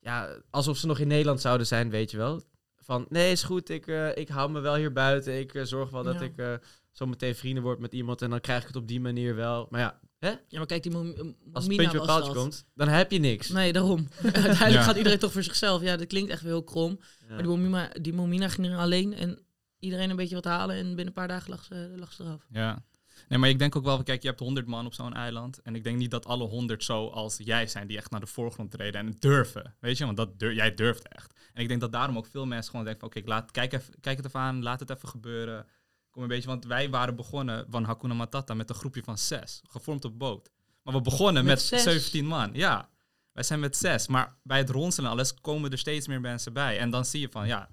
ja, 0.00 0.28
alsof 0.50 0.76
ze 0.76 0.86
nog 0.86 0.98
in 0.98 1.08
Nederland 1.08 1.40
zouden 1.40 1.66
zijn, 1.66 1.90
weet 1.90 2.10
je 2.10 2.16
wel. 2.16 2.42
van 2.76 3.06
nee, 3.08 3.32
is 3.32 3.42
goed, 3.42 3.68
ik, 3.68 3.86
eh, 3.86 4.16
ik 4.16 4.28
hou 4.28 4.50
me 4.50 4.60
wel 4.60 4.74
hier 4.74 4.92
buiten. 4.92 5.38
Ik 5.38 5.54
eh, 5.54 5.64
zorg 5.64 5.90
wel 5.90 6.02
dat 6.02 6.14
Ja. 6.14 6.20
ik 6.20 6.36
eh, 6.36 6.54
zo 6.90 7.06
meteen 7.06 7.34
vrienden 7.34 7.62
word 7.62 7.78
met 7.78 7.92
iemand 7.92 8.22
en 8.22 8.30
dan 8.30 8.40
krijg 8.40 8.60
ik 8.60 8.66
het 8.66 8.76
op 8.76 8.88
die 8.88 9.00
manier 9.00 9.34
wel. 9.34 9.66
Maar 9.70 9.80
ja, 9.80 10.00
hè? 10.18 10.28
Ja, 10.28 10.58
maar 10.58 10.66
kijk, 10.66 10.82
die 10.82 10.94
als 10.94 11.04
het 11.52 11.66
Mina 11.68 11.76
puntje 11.82 12.00
op 12.00 12.06
paaltje 12.06 12.32
komt, 12.32 12.66
dan 12.74 12.88
heb 12.88 13.10
je 13.10 13.18
niks. 13.18 13.48
Nee, 13.48 13.72
daarom. 13.72 14.08
Uiteindelijk 14.22 14.70
Ja. 14.72 14.82
gaat 14.82 14.96
iedereen 14.96 15.18
toch 15.18 15.32
voor 15.32 15.42
zichzelf. 15.42 15.82
Ja, 15.82 15.96
dat 15.96 16.06
klinkt 16.06 16.30
echt 16.30 16.42
wel 16.42 16.52
heel 16.52 16.64
krom. 16.64 16.98
Ja. 17.00 17.26
Maar 17.28 17.38
die 17.42 17.46
Momina, 17.46 17.88
die 18.00 18.12
Momina 18.12 18.48
ging 18.48 18.66
er 18.66 18.76
alleen 18.78 19.14
en 19.14 19.38
iedereen 19.80 20.10
een 20.10 20.16
beetje 20.16 20.34
wat 20.34 20.44
halen. 20.44 20.76
En 20.76 20.86
binnen 20.86 21.06
een 21.06 21.12
paar 21.12 21.28
dagen 21.28 21.50
lag 21.50 21.64
ze, 21.64 21.92
lag 21.96 22.12
ze 22.12 22.22
eraf. 22.22 22.46
Ja. 22.50 22.82
Nee, 23.28 23.38
maar 23.38 23.48
ik 23.48 23.58
denk 23.58 23.76
ook 23.76 23.84
wel, 23.84 24.02
kijk, 24.02 24.22
je 24.22 24.28
hebt 24.28 24.40
100 24.40 24.66
man 24.66 24.86
op 24.86 24.94
zo'n 24.94 25.14
eiland. 25.14 25.62
En 25.62 25.74
ik 25.74 25.84
denk 25.84 25.96
niet 25.96 26.10
dat 26.10 26.26
alle 26.26 26.44
100 26.44 26.84
zo 26.84 27.08
als 27.08 27.36
jij 27.38 27.66
zijn 27.66 27.86
die 27.86 27.96
echt 27.96 28.10
naar 28.10 28.20
de 28.20 28.26
voorgrond 28.26 28.70
treden 28.70 29.00
en 29.00 29.16
durven. 29.18 29.74
Weet 29.80 29.98
je, 29.98 30.04
want 30.04 30.16
dat 30.16 30.30
jij 30.38 30.74
durft 30.74 31.08
echt. 31.08 31.34
En 31.52 31.62
ik 31.62 31.68
denk 31.68 31.80
dat 31.80 31.92
daarom 31.92 32.16
ook 32.16 32.26
veel 32.26 32.46
mensen 32.46 32.70
gewoon 32.70 32.84
denken 32.84 33.08
van, 33.08 33.18
oké, 33.20 33.28
laat 33.28 33.50
kijk, 33.50 33.72
even, 33.72 33.94
kijk 34.00 34.16
het 34.16 34.26
even 34.26 34.40
aan, 34.40 34.62
laat 34.62 34.80
het 34.80 34.90
even 34.90 35.08
gebeuren. 35.08 35.66
Kom 36.10 36.22
een 36.22 36.28
beetje, 36.28 36.48
want 36.48 36.64
wij 36.64 36.90
waren 36.90 37.16
begonnen 37.16 37.66
van 37.70 37.84
Hakuna 37.84 38.14
Matata 38.14 38.54
met 38.54 38.68
een 38.70 38.74
groepje 38.74 39.02
van 39.02 39.18
zes, 39.18 39.60
gevormd 39.68 40.04
op 40.04 40.18
boot. 40.18 40.50
Maar 40.82 40.94
we 40.94 41.00
begonnen 41.00 41.44
Met 41.44 41.52
met, 41.52 41.62
zes? 41.62 41.82
17 41.82 42.26
man, 42.26 42.50
ja. 42.52 42.88
Wij 43.32 43.42
zijn 43.42 43.60
met 43.60 43.76
zes, 43.76 44.06
maar 44.06 44.36
bij 44.42 44.58
het 44.58 44.70
ronselen 44.70 45.10
en 45.10 45.16
alles 45.16 45.34
komen 45.34 45.70
er 45.70 45.78
steeds 45.78 46.06
meer 46.06 46.20
mensen 46.20 46.52
bij. 46.52 46.78
En 46.78 46.90
dan 46.90 47.04
zie 47.04 47.20
je 47.20 47.28
van, 47.30 47.46
ja, 47.46 47.68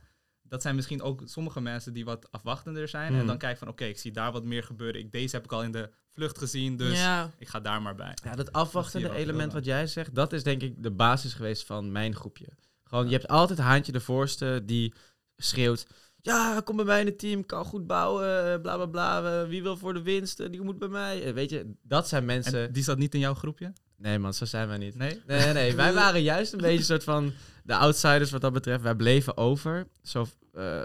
dat 0.49 0.61
zijn 0.61 0.75
misschien 0.75 1.01
ook 1.01 1.21
sommige 1.25 1.61
mensen 1.61 1.93
die 1.93 2.05
wat 2.05 2.31
afwachtender 2.31 2.87
zijn. 2.87 3.11
En 3.11 3.17
Hmm. 3.17 3.27
dan 3.27 3.37
kijk 3.37 3.51
je 3.51 3.57
van, 3.59 3.67
oké, 3.67 3.85
ik 3.85 3.97
zie 3.99 4.11
daar 4.11 4.31
wat 4.31 4.43
meer 4.43 4.63
gebeuren. 4.63 5.01
Ik, 5.01 5.11
deze 5.11 5.35
heb 5.35 5.45
ik 5.45 5.51
al 5.51 5.63
in 5.63 5.71
de 5.71 5.89
vlucht 6.11 6.37
gezien, 6.37 6.77
dus 6.77 6.97
ja, 6.99 7.31
ik 7.37 7.47
ga 7.47 7.59
daar 7.59 7.81
maar 7.81 7.95
bij. 7.95 8.13
Ja, 8.23 8.35
dat 8.35 8.51
afwachtende 8.51 9.11
element 9.15 9.53
wat 9.53 9.65
jij 9.65 9.87
zegt, 9.87 10.15
dat 10.15 10.33
is 10.33 10.43
denk 10.43 10.61
ik 10.61 10.83
de 10.83 10.91
basis 10.91 11.33
geweest 11.33 11.65
van 11.65 11.91
mijn 11.91 12.15
groepje. 12.15 12.47
Gewoon, 12.83 13.05
je 13.05 13.13
hebt 13.13 13.27
altijd 13.27 13.59
Haantje 13.59 13.91
de 13.91 13.99
voorste 13.99 14.61
die 14.65 14.93
schreeuwt... 15.37 15.87
Ja, 16.21 16.61
kom 16.63 16.75
bij 16.75 16.85
mij 16.85 16.99
in 16.99 17.05
het 17.05 17.19
team, 17.19 17.45
kan 17.45 17.65
goed 17.65 17.87
bouwen, 17.87 18.61
bla 18.61 18.75
bla 18.75 18.85
bla. 18.85 19.47
Wie 19.47 19.63
wil 19.63 19.77
voor 19.77 19.93
de 19.93 20.01
winst, 20.01 20.51
die 20.51 20.61
moet 20.61 20.79
bij 20.79 20.87
mij. 20.87 21.23
Eh, 21.23 21.33
Weet 21.33 21.49
je, 21.49 21.73
dat 21.81 22.07
zijn 22.07 22.25
mensen... 22.25 22.67
En 22.67 22.71
die 22.73 22.83
zat 22.83 22.97
niet 22.97 23.13
in 23.13 23.19
jouw 23.19 23.33
groepje? 23.33 23.73
Nee 23.97 24.19
man, 24.19 24.33
zo 24.33 24.45
zijn 24.45 24.67
wij 24.67 24.77
niet. 24.77 24.95
Nee? 24.95 25.21
Nee, 25.27 25.39
nee, 25.39 25.53
nee. 25.53 25.75
wij 25.85 25.93
waren 25.93 26.21
juist 26.21 26.53
een 26.53 26.59
beetje 26.61 26.77
een 26.77 26.83
soort 26.83 27.03
van 27.03 27.33
de 27.67 27.75
outsiders 27.75 28.31
wat 28.31 28.41
dat 28.41 28.53
betreft. 28.53 28.83
Wij 28.83 28.95
bleven 28.95 29.37
over. 29.37 29.87
Zo 30.01 30.25
eh, 30.53 30.81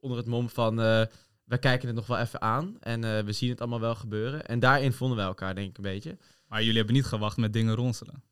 onder 0.00 0.18
het 0.18 0.26
mom 0.26 0.48
van, 0.48 0.80
eh 0.80 1.02
we 1.44 1.58
kijken 1.58 1.86
het 1.86 1.96
nog 1.96 2.06
wel 2.06 2.18
even 2.18 2.40
aan. 2.40 2.76
En 2.80 3.04
eh, 3.04 3.24
we 3.24 3.32
zien 3.32 3.50
het 3.50 3.60
allemaal 3.60 3.80
wel 3.80 3.94
gebeuren. 3.94 4.46
En 4.46 4.58
daarin 4.58 4.92
vonden 4.92 5.16
wij 5.16 5.26
elkaar 5.26 5.54
denk 5.54 5.70
ik 5.70 5.76
een 5.76 5.82
beetje. 5.82 6.18
Maar 6.48 6.60
jullie 6.60 6.76
hebben 6.76 6.94
niet 6.94 7.04
gewacht 7.04 7.36
met 7.36 7.52
dingen 7.52 7.74
ronselen. 7.74 8.22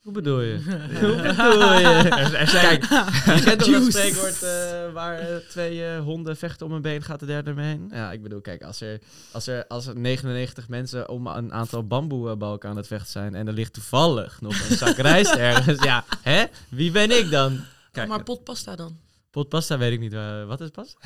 Hoe 0.00 0.12
bedoel 0.12 0.40
je? 0.40 0.62
Hoe 1.00 1.22
bedoel 1.22 1.72
je? 1.78 1.86
Er, 1.86 2.34
er 2.34 2.48
zijn, 2.48 2.80
Kijk, 2.80 3.04
je 3.36 3.42
kent 3.44 3.58
toch 3.58 3.70
dat 3.70 3.84
spreekwoord 3.84 4.42
eh, 4.42 4.92
waar 4.92 5.18
eh, 5.18 5.36
twee 5.36 5.84
eh, 5.84 6.00
honden 6.00 6.36
vechten 6.36 6.66
om 6.66 6.72
een 6.72 6.82
been, 6.82 7.02
gaat 7.02 7.20
de 7.20 7.26
derde 7.26 7.50
ermee 7.50 7.66
heen? 7.66 7.90
Ja, 7.92 8.12
ik 8.12 8.22
bedoel, 8.22 8.40
kijk, 8.40 8.62
als 8.62 8.80
er, 8.80 9.00
als 9.32 9.46
er, 9.46 9.66
als 9.66 9.86
er 9.86 9.96
99 9.96 10.68
mensen 10.68 11.08
om 11.08 11.26
een 11.26 11.52
aantal 11.52 11.86
bamboebalken 11.86 12.68
aan 12.68 12.76
het 12.76 12.86
vechten 12.86 13.10
zijn 13.10 13.34
en 13.34 13.46
er 13.46 13.52
ligt 13.52 13.72
toevallig 13.72 14.40
nog 14.40 14.70
een 14.70 14.76
zak 14.76 14.96
rijst 15.10 15.34
ergens, 15.34 15.82
ja, 15.82 16.04
hè? 16.22 16.44
Wie 16.68 16.90
ben 16.90 17.10
ik 17.18 17.30
dan? 17.30 17.60
kijk, 17.92 18.08
maar 18.08 18.22
potpasta 18.22 18.76
dan? 18.76 18.98
Pot 19.30 19.48
pasta 19.48 19.78
weet 19.78 19.92
ik 19.92 20.00
niet. 20.00 20.12
wat 20.46 20.60
is 20.60 20.70
pasta? 20.70 20.98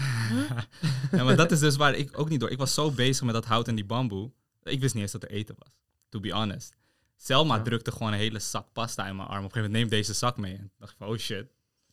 ja, 1.13 1.25
maar 1.25 1.37
dat 1.37 1.53
is 1.53 1.61
dus 1.61 1.77
waar 1.77 1.95
ik 1.95 2.19
ook 2.19 2.29
niet 2.29 2.41
door. 2.41 2.51
Ik 2.51 2.59
was 2.59 2.75
zo 2.75 2.91
bezig 2.91 3.25
met 3.25 3.35
dat 3.35 3.45
hout 3.45 3.69
en 3.69 3.75
die 3.75 3.85
bamboe. 3.85 4.31
Ik 4.63 4.81
wist 4.81 4.95
niet 4.95 5.03
eens 5.03 5.13
dat 5.13 5.23
er 5.23 5.31
eten 5.31 5.55
was. 5.59 5.69
To 6.09 6.21
be 6.21 6.33
honest. 6.33 6.75
Selma 7.17 7.57
Ja. 7.57 7.63
drukte 7.63 7.93
gewoon 7.93 8.13
een 8.13 8.19
hele 8.19 8.39
zak 8.39 8.73
pasta 8.73 9.09
in 9.09 9.17
mijn 9.17 9.29
arm. 9.29 9.39
Op 9.39 9.45
een 9.45 9.51
gegeven 9.51 9.71
moment 9.73 9.91
neem 9.91 10.01
deze 10.01 10.13
zak 10.15 10.37
mee. 10.37 10.57
En 10.57 10.73
dacht 10.79 10.93
ik 10.93 10.99
van, 10.99 11.09
oh 11.09 11.17
shit. 11.19 11.47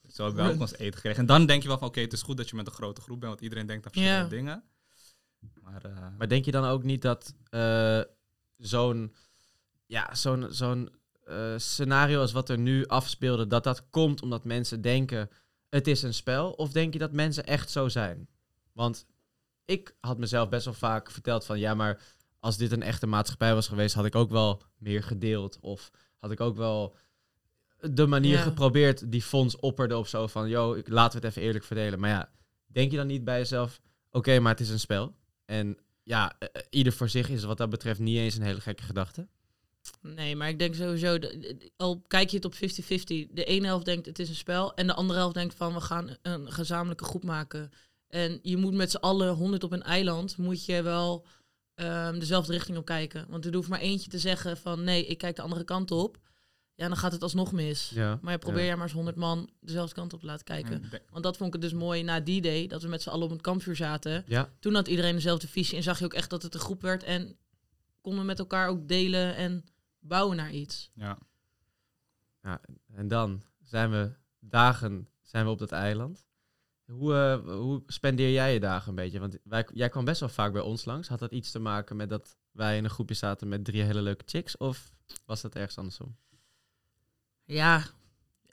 Zo 0.08 0.26
hebben 0.26 0.46
we 0.46 0.54
ook 0.54 0.60
ons 0.60 0.74
eten 0.74 0.94
gekregen. 0.94 1.20
En 1.20 1.26
dan 1.26 1.46
denk 1.46 1.62
je 1.62 1.68
wel 1.68 1.78
van, 1.78 1.88
oké, 1.88 2.00
het 2.02 2.14
is 2.14 2.22
goed 2.22 2.38
dat 2.38 2.50
je 2.50 2.56
met 2.56 2.68
een 2.68 2.74
grote 2.74 3.02
groep 3.02 3.20
bent. 3.20 3.32
Want 3.32 3.44
iedereen 3.44 3.66
denkt 3.66 3.86
aan 3.86 3.92
verschillende 3.92 4.24
Ja. 4.36 4.42
dingen. 4.42 4.64
Maar, 5.62 5.86
eh, 5.86 6.08
Maar 6.18 6.28
denk 6.28 6.46
je 6.46 6.52
dan 6.52 6.66
ook 6.66 6.84
niet 6.84 7.02
dat 7.02 7.34
eh, 7.50 8.02
zo'n 8.58 9.16
ja, 9.86 10.16
zo'n 10.16 10.48
zo'n 10.50 10.90
eh, 11.24 11.54
scenario 11.58 12.20
als 12.22 12.32
wat 12.32 12.50
er 12.50 12.58
nu 12.58 12.86
afspeelde, 12.86 13.48
dat 13.48 13.64
dat 13.64 13.90
komt 13.90 14.22
omdat 14.22 14.44
mensen 14.46 14.82
denken 14.82 15.30
het 15.70 15.88
is 15.88 16.02
een 16.02 16.14
spel? 16.14 16.52
Of 16.52 16.72
denk 16.72 16.94
je 16.94 17.00
dat 17.00 17.12
mensen 17.12 17.46
echt 17.46 17.70
zo 17.70 17.88
zijn? 17.90 18.28
Want 18.74 19.06
ik 19.66 19.96
had 20.00 20.18
mezelf 20.18 20.50
best 20.50 20.66
wel 20.66 20.74
vaak 20.74 21.12
verteld 21.12 21.46
van 21.46 21.60
ja, 21.60 21.74
maar 21.74 22.02
als 22.42 22.58
dit 22.58 22.72
een 22.72 22.84
echte 22.84 23.08
maatschappij 23.08 23.54
was 23.54 23.68
geweest, 23.68 23.96
had 23.96 24.06
ik 24.06 24.16
ook 24.16 24.30
wel 24.32 24.62
meer 24.78 25.04
gedeeld. 25.04 25.58
Of 25.62 25.92
had 26.18 26.32
ik 26.32 26.40
ook 26.40 26.56
wel 26.56 26.96
de 27.80 28.06
manier 28.08 28.38
Ja. 28.38 28.42
geprobeerd 28.42 29.12
die 29.12 29.22
fonds 29.22 29.56
opperde 29.60 29.98
of 29.98 30.08
zo 30.08 30.28
van, 30.28 30.50
yo, 30.50 30.82
laten 30.86 31.20
we 31.20 31.26
het 31.26 31.36
even 31.36 31.48
eerlijk 31.48 31.66
verdelen. 31.66 32.00
Maar 32.00 32.10
ja, 32.10 32.30
denk 32.66 32.92
je 32.92 32.98
dan 32.98 33.08
niet 33.08 33.24
bij 33.24 33.38
jezelf, 33.38 33.82
oké, 34.12 34.40
maar 34.40 34.52
het 34.52 34.62
is 34.62 34.70
een 34.70 34.80
spel. 34.80 35.16
En 35.46 35.78
ja, 36.04 36.36
eh, 36.40 36.48
eh, 36.54 36.62
ieder 36.70 36.94
voor 36.94 37.10
zich 37.10 37.30
is 37.30 37.44
wat 37.44 37.58
dat 37.58 37.70
betreft 37.70 38.00
niet 38.00 38.18
eens 38.18 38.36
een 38.36 38.42
hele 38.42 38.62
gekke 38.62 38.84
gedachte. 38.84 39.28
Nee, 40.02 40.36
maar 40.36 40.50
ik 40.50 40.60
denk 40.60 40.76
sowieso, 40.76 41.18
al 41.78 42.02
kijk 42.08 42.30
je 42.30 42.36
het 42.36 42.46
op 42.46 42.54
50-50, 42.54 43.28
de 43.32 43.44
ene 43.44 43.66
helft 43.66 43.86
denkt 43.86 44.06
het 44.06 44.20
is 44.20 44.30
een 44.30 44.36
spel 44.36 44.74
en 44.74 44.88
de 44.88 44.94
andere 44.94 45.20
helft 45.20 45.34
denkt 45.34 45.56
van 45.56 45.74
we 45.74 45.82
gaan 45.82 46.16
een 46.22 46.52
gezamenlijke 46.52 47.04
groep 47.04 47.24
maken. 47.24 47.72
En 48.08 48.40
je 48.42 48.58
moet 48.58 48.74
met 48.74 48.92
z'n 48.92 48.98
allen 48.98 49.34
100 49.34 49.64
op 49.64 49.72
een 49.72 49.84
eiland, 49.84 50.38
moet 50.38 50.66
je 50.66 50.82
wel 50.82 51.26
ehm, 51.76 52.20
dezelfde 52.20 52.54
richting 52.54 52.78
op 52.78 52.86
kijken. 52.86 53.26
Want 53.30 53.46
er 53.46 53.54
hoeft 53.56 53.70
maar 53.70 53.80
eentje 53.80 54.10
te 54.10 54.20
zeggen 54.20 54.58
van 54.58 54.84
nee, 54.84 55.06
ik 55.06 55.18
kijk 55.18 55.36
de 55.36 55.42
andere 55.42 55.64
kant 55.64 55.92
op. 55.92 56.18
Ja, 56.76 56.88
dan 56.88 56.98
gaat 56.98 57.12
het 57.12 57.24
alsnog 57.24 57.52
mis. 57.52 57.90
Ja. 57.94 58.20
Maar 58.22 58.32
je 58.32 58.38
probeer 58.40 58.60
Ja. 58.60 58.66
jij 58.66 58.76
maar 58.76 58.84
eens 58.86 58.94
100 58.94 59.16
man 59.18 59.50
dezelfde 59.60 59.96
kant 59.96 60.14
op 60.14 60.20
te 60.20 60.26
laten 60.26 60.46
kijken. 60.46 60.90
Want 61.10 61.24
dat 61.24 61.38
vond 61.38 61.56
ik 61.56 61.62
het 61.62 61.72
dus 61.72 61.80
mooi 61.80 62.04
na 62.04 62.20
die 62.20 62.42
day, 62.42 62.68
dat 62.68 62.82
we 62.82 62.88
met 62.88 63.02
z'n 63.02 63.10
allen 63.10 63.24
op 63.26 63.30
het 63.32 63.42
kampvuur 63.42 63.76
zaten. 63.76 64.24
Ja. 64.28 64.50
Toen 64.60 64.74
had 64.76 64.88
iedereen 64.88 65.14
dezelfde 65.16 65.48
visie 65.48 65.78
en 65.78 65.84
zag 65.84 66.00
je 66.00 66.06
ook 66.06 66.14
echt 66.14 66.30
dat 66.30 66.44
het 66.44 66.54
een 66.54 66.60
groep 66.60 66.82
werd. 66.82 67.04
En 67.04 67.38
konden 68.02 68.22
we 68.22 68.28
met 68.28 68.40
elkaar 68.40 68.68
ook 68.68 68.88
delen 68.88 69.36
en 69.36 69.66
bouwen 70.00 70.38
naar 70.38 70.52
iets. 70.52 70.92
ja. 70.94 71.18
En 72.94 73.08
dan 73.08 73.42
zijn 73.64 73.92
we 73.92 74.12
dagen 74.40 75.08
zijn 75.22 75.46
we 75.46 75.52
op 75.52 75.60
dat 75.60 75.72
eiland. 75.72 76.26
Hoe, 76.98 77.14
eh, 77.14 77.56
hoe 77.56 77.84
spendeer 77.88 78.32
jij 78.32 78.54
je 78.54 78.60
dagen 78.60 78.90
een 78.90 78.96
beetje? 78.96 79.20
Want 79.20 79.38
wij, 79.44 79.68
jij 79.74 79.90
kwam 79.90 80.06
best 80.06 80.20
wel 80.20 80.30
vaak 80.30 80.54
bij 80.54 80.62
ons 80.62 80.86
langs. 80.86 81.08
Had 81.08 81.20
dat 81.20 81.32
iets 81.32 81.52
te 81.52 81.60
maken 81.60 81.96
met 81.96 82.10
dat 82.10 82.36
wij 82.52 82.78
in 82.78 82.84
een 82.84 82.90
groepje 82.90 83.16
zaten 83.16 83.48
met 83.48 83.66
drie 83.66 83.82
hele 83.84 84.02
leuke 84.02 84.24
chicks? 84.26 84.58
Of 84.58 84.92
was 85.26 85.42
dat 85.42 85.56
ergens 85.56 85.78
andersom? 85.78 86.16
Ja, 87.46 87.84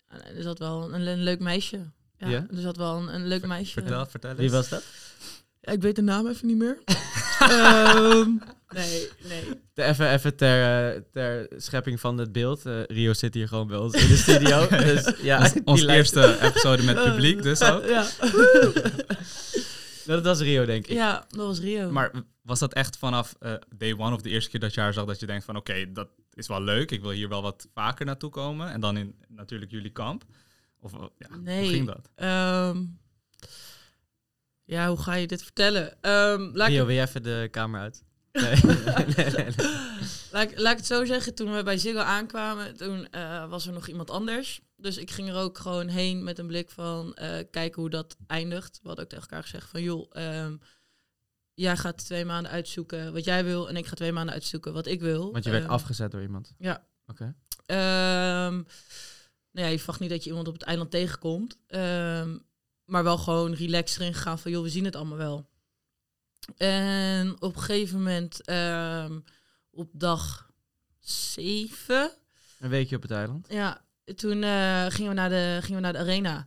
er 0.09 0.42
zat 0.42 0.59
wel 0.59 0.92
een, 0.92 1.07
een 1.07 1.23
leuk 1.23 1.40
meisje. 1.40 1.90
Ja, 2.16 2.28
Ja? 2.28 2.47
er 2.50 2.61
zat 2.61 2.76
wel 2.76 2.97
een, 2.97 3.14
een 3.14 3.26
leuk 3.26 3.47
meisje. 3.47 3.73
Vertel, 3.73 4.07
vertel 4.07 4.30
eens. 4.30 4.38
Wie 4.38 4.50
was 4.50 4.68
dat? 4.68 4.85
Ja, 5.61 5.73
ik 5.73 5.83
weet 5.83 5.97
de 5.97 6.02
naam 6.02 6.26
even 6.26 6.47
niet 6.47 6.57
meer. 6.57 6.78
Ehm, 7.40 8.30
nee, 8.80 9.09
nee. 9.28 9.42
De- 9.75 9.83
Even, 9.85 10.11
even 10.12 10.37
ter, 10.37 10.92
eh, 10.95 11.00
ter 11.12 11.49
schepping 11.57 12.00
van 12.00 12.18
het 12.18 12.33
beeld. 12.33 12.66
Eh, 12.66 12.83
Rio 12.85 13.12
zit 13.12 13.35
hier 13.35 13.49
gewoon 13.49 13.66
bij 13.66 13.76
ons 13.78 13.95
in 13.95 14.09
de 14.09 14.16
studio. 14.16 14.68
dus 14.95 15.12
ja, 15.23 15.52
Ons, 15.64 15.87
eerste 15.87 16.38
episode 16.42 16.83
met 16.83 17.02
publiek, 17.02 17.42
dus 17.42 17.62
ook. 17.62 17.85
Ja. 17.85 18.07
dat 20.07 20.25
was 20.25 20.40
Rio, 20.40 20.64
denk 20.64 20.87
ik. 20.87 20.92
ja, 20.92 21.25
dat 21.28 21.47
was 21.47 21.61
Rio. 21.61 21.90
Maar 21.90 22.11
was 22.42 22.59
dat 22.59 22.73
echt 22.73 22.97
vanaf 22.97 23.35
eh, 23.40 23.52
day 23.76 23.95
one 23.99 24.14
of 24.14 24.21
de 24.23 24.30
eerste 24.30 24.50
keer 24.50 24.61
dat 24.61 24.75
je 24.75 24.80
haar 24.80 24.92
zag, 24.92 25.04
dat 25.04 25.21
je 25.21 25.26
denkt 25.26 25.45
van 25.45 25.57
oké, 25.57 25.92
dat 25.92 26.09
is 26.35 26.47
wel 26.49 26.62
leuk, 26.62 26.90
ik 26.90 27.00
wil 27.00 27.11
hier 27.11 27.28
wel 27.28 27.42
wat 27.42 27.68
vaker 27.75 28.07
naartoe 28.07 28.30
komen. 28.30 28.71
En 28.73 28.80
dan 28.80 28.97
in 28.97 29.14
natuurlijk 29.28 29.71
jullie 29.71 29.90
kamp. 29.92 30.25
Of 30.80 30.92
eh, 30.95 31.00
ja, 31.18 31.37
Nee. 31.37 31.61
hoe 31.61 31.68
ging 31.73 31.87
dat? 31.87 32.11
Ehm, 32.14 32.85
ja, 34.68 34.88
hoe 34.88 34.98
ga 34.98 35.14
je 35.14 35.26
dit 35.26 35.42
vertellen? 35.42 36.02
Ehm, 36.02 36.50
laat, 36.52 36.68
ik, 36.68 36.75
Rio, 36.75 36.87
wil 36.87 36.94
je 36.94 37.00
even 37.00 37.22
de 37.22 37.48
kamer 37.50 37.80
uit? 37.80 38.02
Nee. 38.32 38.54
nee, 38.62 39.06
nee, 39.16 39.30
nee. 39.30 39.54
laat, 40.32 40.50
ik- 40.50 40.58
laat 40.58 40.72
ik 40.72 40.76
het 40.78 40.87
zo 40.87 41.04
zeggen. 41.04 41.34
Toen 41.34 41.54
we 41.54 41.62
bij 41.62 41.78
Ziggo 41.78 41.98
aankwamen, 42.00 42.76
toen 42.76 43.10
eh, 43.10 43.48
was 43.48 43.66
er 43.66 43.72
nog 43.72 43.88
iemand 43.88 44.10
anders. 44.10 44.60
Dus 44.76 44.96
ik 44.96 45.10
ging 45.10 45.28
er 45.28 45.37
ook 45.37 45.58
gewoon 45.58 45.88
heen 45.88 46.25
met 46.25 46.38
een 46.38 46.46
blik 46.46 46.70
van 46.70 47.14
eh, 47.14 47.44
kijken 47.50 47.80
hoe 47.80 47.90
dat 47.90 48.16
eindigt. 48.26 48.78
We 48.82 48.87
hadden 48.87 49.04
ook 49.04 49.10
tegen 49.10 49.25
elkaar 49.28 49.42
gezegd 49.42 49.68
van 49.70 49.82
joh, 49.82 50.06
ehm, 50.12 50.56
jij 51.54 51.76
gaat 51.76 52.04
twee 52.04 52.25
maanden 52.25 52.52
uitzoeken 52.52 53.12
wat 53.12 53.25
jij 53.25 53.44
wil. 53.44 53.68
En 53.68 53.76
ik 53.76 53.87
ga 53.87 53.94
twee 53.94 54.12
maanden 54.12 54.34
uitzoeken 54.34 54.72
wat 54.72 54.87
ik 54.87 55.00
wil. 55.00 55.32
Want 55.32 55.44
je 55.44 55.50
werd 55.50 55.62
Ehm, 55.64 55.72
afgezet 55.72 56.10
door 56.10 56.22
iemand. 56.22 56.54
Ja. 56.58 56.87
Oké. 57.06 57.34
Nou 57.66 58.64
ja, 59.66 59.66
je 59.66 59.78
verwacht 59.78 60.00
niet 60.00 60.10
dat 60.10 60.22
je 60.25 60.28
iemand 60.30 60.48
op 60.48 60.54
het 60.54 60.62
eiland 60.62 60.90
tegenkomt. 60.90 61.56
Maar 62.88 63.04
wel 63.04 63.18
gewoon 63.18 63.54
relaxed 63.54 64.00
erin 64.00 64.14
gegaan 64.14 64.38
van, 64.38 64.50
joh, 64.50 64.62
we 64.62 64.68
zien 64.68 64.85
het 64.85 64.97
allemaal 64.97 65.16
wel. 65.18 65.50
En 66.57 67.42
op 67.42 67.54
een 67.57 67.62
gegeven 67.62 67.97
moment, 67.97 68.45
ehm, 68.45 69.21
op 69.71 69.90
dag 69.92 70.50
zeven, 71.00 72.11
Een 72.59 72.68
weekje 72.71 72.97
op 72.97 73.02
het 73.02 73.11
eiland. 73.11 73.47
ja, 73.50 73.85
toen 74.16 74.42
eh, 74.42 74.87
gingen, 74.88 75.09
we 75.09 75.14
naar 75.16 75.28
de, 75.28 75.59
gingen 75.61 75.75
we 75.76 75.80
naar 75.80 75.92
de 75.92 75.99
arena. 75.99 76.47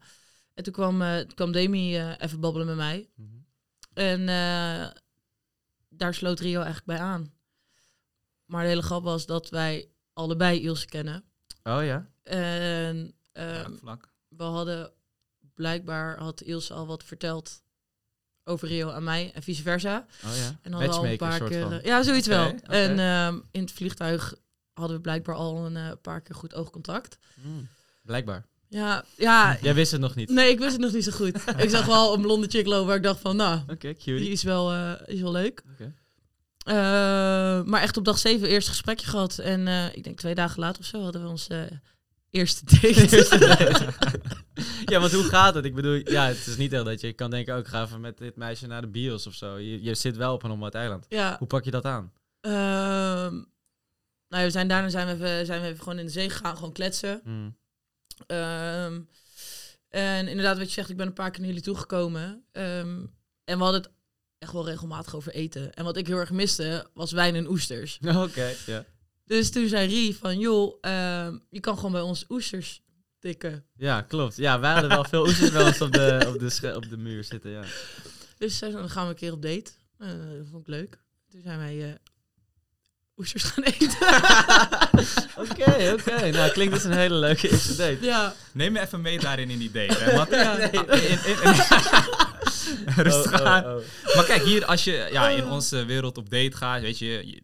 En 0.54 0.64
toen 0.64 0.74
kwam, 0.74 1.02
eh, 1.02 1.18
toen 1.18 1.34
kwam 1.36 1.52
Demi 1.52 1.98
eh, 1.98 2.14
even 2.18 2.40
babbelen 2.40 2.68
met 2.68 2.76
mij. 2.76 3.10
En 3.94 4.20
eh, 4.20 4.90
daar 5.90 6.14
sloot 6.14 6.40
Rio 6.40 6.56
eigenlijk 6.62 6.86
bij 6.86 7.00
aan. 7.00 7.34
Maar 8.46 8.62
de 8.64 8.70
hele 8.70 8.82
grap 8.82 9.04
was 9.04 9.26
dat 9.26 9.50
wij 9.50 9.90
allebei 10.14 10.62
Ilse 10.62 10.86
kennen. 10.86 11.24
Oh 11.64 11.84
ja? 11.84 12.10
En 12.24 13.14
ehm, 13.32 13.72
Ja, 13.72 13.78
vlak. 13.78 14.10
we 14.28 14.44
hadden 14.44 14.92
blijkbaar 15.56 16.18
had 16.18 16.42
Ilse 16.42 16.74
al 16.74 16.88
wat 16.88 17.04
verteld 17.04 17.62
over 18.44 18.68
Rio 18.68 18.90
aan 18.90 19.04
mij 19.04 19.32
en 19.34 19.44
vice 19.44 19.62
versa. 19.62 20.06
Oh 20.26 20.36
ja. 20.36 20.60
En 20.62 20.78
we 20.78 20.88
al 20.88 21.06
een 21.06 21.18
paar 21.18 21.44
keer. 21.44 21.62
van. 21.62 21.80
Ja, 21.84 22.04
zoiets 22.04 22.28
wel. 22.28 22.54
En 22.64 23.00
ehm, 23.00 23.40
in 23.52 23.62
het 23.62 23.72
vliegtuig 23.72 24.36
hadden 24.74 24.96
we 24.96 25.02
blijkbaar 25.02 25.36
al 25.36 25.66
een 25.66 25.78
eh, 25.78 25.92
paar 26.02 26.22
keer 26.22 26.36
goed 26.36 26.54
oogcontact. 26.56 27.18
Mm, 27.42 27.68
Blijkbaar. 28.02 28.46
Ja, 28.68 29.04
ja. 29.18 29.58
Jij 29.62 29.74
wist 29.74 29.92
het 29.92 30.02
nog 30.02 30.16
niet. 30.16 30.30
Nee, 30.30 30.50
ik 30.50 30.60
wist 30.60 30.72
het 30.72 30.82
nog 30.82 30.92
niet 30.94 31.04
zo 31.04 31.12
goed. 31.12 31.36
ik 31.58 31.70
zag 31.70 31.86
wel 31.86 32.14
een 32.14 32.22
blonde 32.22 32.48
chick 32.48 32.66
lopen 32.66 32.88
waar 32.88 32.96
ik 32.96 33.04
dacht 33.04 33.20
van, 33.20 33.36
nou, 33.36 33.60
Oké, 33.68 33.94
die 34.04 34.30
is 34.30 34.44
wel, 34.44 34.72
eh, 34.72 34.94
is 35.06 35.22
wel 35.22 35.32
leuk. 35.32 35.64
Eh, 36.62 36.74
maar 37.64 37.82
echt 37.82 37.98
op 37.98 38.06
dag 38.06 38.18
7 38.18 38.48
eerst 38.48 38.68
gesprekje 38.68 39.08
gehad. 39.08 39.38
En 39.38 39.68
ik 39.96 40.04
denk 40.04 40.18
twee 40.18 40.36
dagen 40.36 40.60
later 40.60 40.82
of 40.82 40.88
zo 40.88 41.02
hadden 41.04 41.24
we 41.24 41.28
ons 41.28 41.48
eerste 42.32 42.66
date. 42.66 43.94
ja, 44.92 45.00
want 45.00 45.12
hoe 45.12 45.24
gaat 45.24 45.54
het? 45.54 45.66
Ik 45.66 45.76
bedoel, 45.76 45.94
ja, 45.94 46.28
het 46.28 46.48
is 46.48 46.58
niet 46.58 46.74
echt 46.74 46.86
dat 46.86 47.02
je 47.02 47.14
kan 47.14 47.30
denken, 47.30 47.54
oh, 47.54 47.60
ik 47.60 47.68
ga 47.68 47.84
even 47.84 48.02
met 48.02 48.18
dit 48.18 48.36
meisje 48.36 48.68
naar 48.68 48.82
de 48.82 48.88
bios 48.88 49.28
of 49.28 49.34
zo. 49.34 49.58
Je, 49.58 49.84
je 49.84 49.96
zit 49.96 50.18
wel 50.18 50.34
op 50.34 50.44
een 50.44 50.50
onbewoond 50.50 50.76
eiland. 50.76 51.06
ja. 51.10 51.36
Hoe 51.38 51.48
pak 51.48 51.64
je 51.64 51.72
dat 51.72 51.86
aan? 51.86 52.12
ehm, 52.42 53.42
nou, 54.28 54.44
we 54.44 54.50
zijn 54.50 54.68
daarna 54.68 54.90
zijn 54.90 55.08
we, 55.08 55.14
even, 55.14 55.46
zijn 55.46 55.62
we 55.62 55.68
even 55.68 55.84
gewoon 55.84 56.00
in 56.00 56.06
de 56.06 56.12
zee 56.12 56.30
gegaan, 56.30 56.56
gewoon 56.56 56.72
kletsen. 56.72 57.22
Mm. 57.24 57.58
Ehm, 58.28 59.02
en 59.90 60.28
inderdaad, 60.28 60.58
wat 60.58 60.68
je 60.68 60.74
zegt, 60.74 60.90
ik 60.90 60.98
ben 60.98 61.08
een 61.08 61.14
paar 61.14 61.30
keer 61.32 61.40
naar 61.40 61.48
jullie 61.48 61.64
toegekomen. 61.64 62.44
Ehm, 62.52 63.06
en 63.44 63.58
we 63.58 63.64
hadden 63.64 63.82
het 63.82 63.92
echt 64.38 64.52
wel 64.52 64.66
regelmatig 64.66 65.16
over 65.16 65.32
eten. 65.34 65.74
En 65.74 65.84
wat 65.84 65.98
ik 65.98 66.08
heel 66.08 66.18
erg 66.18 66.32
miste, 66.32 66.88
was 66.94 67.12
wijn 67.12 67.36
en 67.36 67.48
oesters. 67.48 68.00
Oké, 68.16 68.54
ja. 68.66 68.86
Dus 69.26 69.52
toen 69.52 69.68
zei 69.68 69.88
Rie 69.88 70.16
van, 70.18 70.40
joh, 70.40 70.78
ehm, 70.82 71.38
je 71.50 71.60
kan 71.60 71.76
gewoon 71.76 71.92
bij 71.92 72.02
ons 72.02 72.26
oesters 72.30 72.82
tikken. 73.20 73.66
Ja, 73.78 74.02
klopt. 74.02 74.36
Ja, 74.38 74.60
wij 74.60 74.72
hadden 74.72 74.90
wel 74.90 75.04
veel 75.04 75.26
oesters 75.28 75.52
bij 75.52 75.64
ons 75.64 75.82
op 75.82 75.92
de, 75.94 76.26
op 76.28 76.40
de, 76.40 76.76
op 76.76 76.90
de 76.90 76.98
muur 76.98 77.24
zitten, 77.24 77.52
ja. 77.52 77.64
Dus 78.38 78.58
zei 78.58 78.72
ze, 78.72 78.78
dan 78.78 78.90
gaan 78.90 79.04
we 79.04 79.10
een 79.10 79.16
keer 79.18 79.32
op 79.32 79.42
date. 79.42 79.72
Eh, 79.98 80.08
dat 80.38 80.48
vond 80.52 80.62
ik 80.62 80.68
leuk. 80.68 80.98
Toen 81.30 81.42
zijn 81.42 81.58
wij 81.58 81.90
eh, 81.90 81.96
oesters 83.18 83.44
gaan 83.44 83.64
eten. 83.64 83.98
Oké, 85.50 85.92
oké. 85.94 86.30
Nou, 86.32 86.52
klinkt 86.52 86.74
dus 86.74 86.84
een 86.84 86.92
hele 86.92 87.16
leuke 87.16 87.50
eerste 87.50 87.76
date. 87.76 87.98
ja, 88.06 88.34
Neem 88.54 88.72
me 88.72 88.80
even 88.80 89.02
mee 89.02 89.20
daarin 89.20 89.50
in 89.50 89.60
die 89.60 89.72
date. 89.72 89.94
Hè? 89.98 90.12
Ja. 90.12 90.58
in- 90.58 90.90
in- 90.90 91.44
in- 91.44 93.04
Rustig 93.04 93.34
Oh, 93.34 93.40
oh, 93.40 93.46
aan. 93.48 93.66
oh. 93.66 93.82
Maar 94.16 94.26
kijk, 94.26 94.44
hier 94.44 94.66
als 94.66 94.84
je 94.84 95.10
ja, 95.12 95.30
in 95.30 95.46
onze 95.46 95.86
wereld 95.86 96.18
op 96.18 96.30
date 96.30 96.58
gaat, 96.58 96.82
weet 96.82 97.00
je, 97.00 97.06
je 97.08 97.42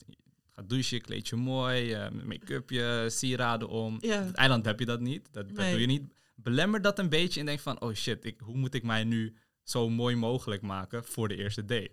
gaat 0.57 0.69
douchen, 0.69 1.01
kleed 1.01 1.27
je 1.27 1.35
mooi, 1.35 1.93
eh, 1.93 2.09
make-upje, 2.11 3.05
sieraden 3.09 3.67
om. 3.69 3.97
ja. 4.01 4.19
Op 4.21 4.27
het 4.27 4.35
eiland 4.35 4.65
heb 4.65 4.79
je 4.79 4.85
dat 4.85 4.99
niet. 4.99 5.27
Dat, 5.31 5.47
dat 5.47 5.57
Nee. 5.57 5.71
doe 5.71 5.79
je 5.81 5.87
niet. 5.87 6.03
Belemmer 6.35 6.81
dat 6.81 6.99
een 6.99 7.09
beetje 7.09 7.39
en 7.39 7.45
denk 7.45 7.59
van, 7.59 7.81
oh 7.81 7.93
shit, 7.93 8.25
ik, 8.25 8.39
hoe 8.39 8.55
moet 8.57 8.73
ik 8.73 8.83
mij 8.83 9.03
nu 9.03 9.35
zo 9.63 9.89
mooi 9.89 10.15
mogelijk 10.15 10.61
maken 10.61 11.03
voor 11.05 11.27
de 11.27 11.35
eerste 11.35 11.65
date? 11.65 11.91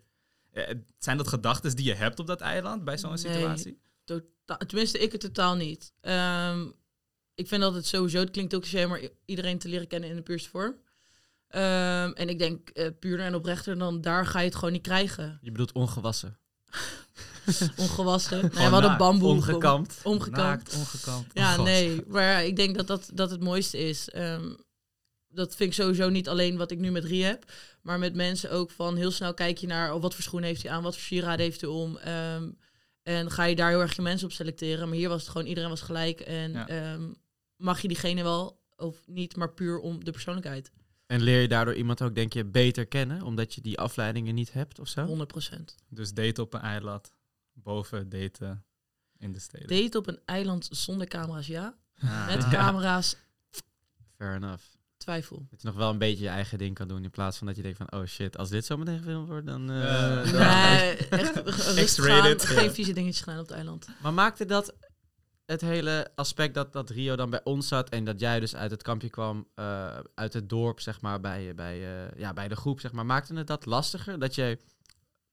Eh, 0.51 0.75
zijn 0.99 1.17
dat 1.17 1.29
gedachten 1.29 1.77
die 1.77 1.85
je 1.85 1.95
hebt 1.95 2.19
op 2.19 2.27
dat 2.27 2.41
eiland 2.41 2.85
bij 2.85 2.99
zo'n 2.99 3.09
Nee. 3.09 3.19
situatie? 3.19 3.79
Tenminste, 4.67 4.99
ik 4.99 5.13
het 5.13 5.21
totaal 5.21 5.57
niet. 5.57 5.93
Ehm, 6.01 6.67
ik 7.35 7.49
vind 7.49 7.63
dat 7.63 7.75
het 7.75 7.87
sowieso, 7.87 8.19
het 8.19 8.31
klinkt 8.31 8.55
ook 8.55 8.73
maar 8.89 9.01
iedereen 9.25 9.59
te 9.59 9.69
leren 9.69 9.87
kennen 9.87 10.09
in 10.11 10.17
de 10.17 10.23
puurste 10.23 10.49
vorm. 10.49 10.77
Ehm, 11.49 12.11
en 12.15 12.29
ik 12.29 12.39
denk 12.39 12.69
eh 12.69 12.89
puurder 13.01 13.27
en 13.27 13.35
oprechter 13.35 13.79
dan 13.79 14.01
daar 14.01 14.27
ga 14.27 14.39
je 14.39 14.45
het 14.45 14.55
gewoon 14.55 14.73
niet 14.73 14.83
krijgen. 14.83 15.39
Je 15.43 15.51
bedoelt 15.51 15.73
ongewassen. 15.73 16.39
Ongewassen. 17.77 18.41
nee, 18.41 18.51
we 18.51 18.59
hadden 18.61 18.83
naakt, 18.83 18.99
bamboe. 18.99 19.29
Omgekamd. 19.29 20.01
Naakt, 20.31 20.75
ongekamd. 20.77 21.27
Ja, 21.33 21.57
Oh, 21.59 21.65
nee. 21.65 22.03
Maar 22.07 22.45
ik 22.45 22.57
denk 22.57 22.77
dat 22.77 22.87
dat, 22.87 23.11
dat 23.15 23.31
het 23.31 23.43
mooiste 23.43 23.79
is. 23.79 24.11
Ehm, 24.11 24.53
dat 25.29 25.55
vind 25.57 25.69
ik 25.71 25.75
sowieso 25.77 26.09
niet 26.09 26.29
alleen 26.29 26.57
wat 26.57 26.71
ik 26.71 26.79
nu 26.79 26.91
met 26.91 27.05
Rie 27.05 27.25
heb. 27.25 27.53
Maar 27.83 27.99
met 27.99 28.15
mensen 28.15 28.51
ook 28.51 28.71
van 28.71 28.97
heel 28.97 29.11
snel 29.11 29.35
kijk 29.35 29.59
je 29.59 29.67
naar... 29.67 29.95
Oh, 29.95 30.03
wat 30.03 30.15
voor 30.15 30.23
schoenen 30.23 30.49
heeft 30.49 30.63
hij 30.63 30.73
aan? 30.73 30.83
Wat 30.83 30.95
voor 30.95 31.03
sieraden 31.05 31.45
heeft 31.45 31.61
hij 31.61 31.71
om? 31.71 31.97
Ehm, 31.97 32.51
en 33.03 33.31
ga 33.31 33.45
je 33.45 33.57
daar 33.57 33.71
heel 33.71 33.81
erg 33.81 33.97
je 33.97 34.03
mensen 34.03 34.27
op 34.27 34.33
selecteren. 34.33 34.89
Maar 34.89 34.97
hier 34.97 35.09
was 35.09 35.21
het 35.23 35.31
gewoon, 35.31 35.47
iedereen 35.47 35.71
was 35.71 35.81
gelijk. 35.81 36.21
En 36.21 36.53
Ja. 36.53 36.69
ehm, 36.69 37.03
mag 37.57 37.81
je 37.81 37.89
diegene 37.89 38.23
wel 38.23 38.61
of 38.77 38.97
niet, 39.07 39.37
maar 39.37 39.53
puur 39.53 39.79
om 39.79 40.05
de 40.05 40.11
persoonlijkheid. 40.11 40.71
En 41.07 41.21
leer 41.23 41.41
je 41.41 41.49
daardoor 41.49 41.75
iemand 41.75 42.03
ook, 42.03 42.15
denk 42.15 42.33
je, 42.33 42.45
beter 42.45 42.87
kennen? 42.87 43.23
Omdat 43.23 43.55
je 43.55 43.61
die 43.61 43.79
afleidingen 43.79 44.35
niet 44.35 44.53
hebt 44.53 44.79
of 44.79 44.89
zo? 44.89 45.05
100%. 45.07 45.75
Dus 45.89 46.13
date 46.13 46.43
op 46.43 46.55
een 46.55 46.61
eiland, 46.61 47.13
boven 47.55 48.09
daten 48.09 48.65
in 49.19 49.33
de 49.33 49.39
steden. 49.39 49.83
Date 49.83 49.99
op 49.99 50.07
een 50.07 50.21
eiland 50.25 50.69
zonder 50.71 51.07
camera's, 51.07 51.47
ja. 51.47 51.75
Ah. 52.01 52.27
Met 52.27 52.49
camera's, 52.49 53.17
Fair 54.17 54.35
enough. 54.35 54.63
twijfel. 54.97 55.47
Dat 55.51 55.61
je 55.63 55.67
nog 55.67 55.77
wel 55.77 55.91
een 55.91 55.99
beetje 55.99 56.23
je 56.25 56.29
eigen 56.31 56.59
ding 56.59 56.75
kan 56.75 56.89
doen 56.89 57.05
in 57.05 57.11
plaats 57.11 57.39
van 57.39 57.47
dat 57.47 57.57
je 57.57 57.63
denkt 57.63 57.77
van, 57.79 57.93
oh 57.93 58.05
shit, 58.07 58.37
als 58.39 58.49
dit 58.49 58.65
zo 58.65 58.77
meteen 58.77 58.99
gefilmd 58.99 59.29
wordt, 59.29 59.47
dan... 59.47 59.71
eh, 59.71 60.21
Eh, 60.21 60.33
dan- 60.33 60.41
Nee, 60.41 60.97
echt 60.97 61.37
rustig 61.45 61.65
gaan. 61.75 61.85
X-rated. 61.85 62.45
Geen 62.47 62.71
vieze 62.73 62.93
dingetjes 62.93 63.23
gedaan 63.23 63.39
op 63.41 63.47
het 63.47 63.55
eiland. 63.57 63.87
Maar 64.03 64.13
maakte 64.15 64.45
dat 64.45 64.75
het 65.45 65.61
hele 65.61 66.11
aspect 66.15 66.55
dat, 66.55 66.73
dat 66.73 66.91
Rio 66.91 67.17
dan 67.17 67.31
bij 67.31 67.45
ons 67.45 67.69
zat 67.69 67.89
en 67.89 68.05
dat 68.05 68.21
jij 68.21 68.41
dus 68.41 68.55
uit 68.57 68.71
het 68.71 68.83
kampje 68.83 69.11
kwam, 69.11 69.49
eh, 69.55 69.99
uit 70.15 70.33
het 70.33 70.49
dorp, 70.49 70.81
zeg 70.81 71.01
maar, 71.01 71.21
bij, 71.21 71.55
bij, 71.55 72.07
eh, 72.07 72.19
ja, 72.19 72.33
bij 72.33 72.49
de 72.49 72.57
groep, 72.57 72.81
zeg 72.81 72.93
maar, 72.93 73.07
maakte 73.07 73.35
het 73.35 73.47
dat 73.47 73.67
lastiger? 73.67 74.19
Dat 74.19 74.35
je 74.35 74.59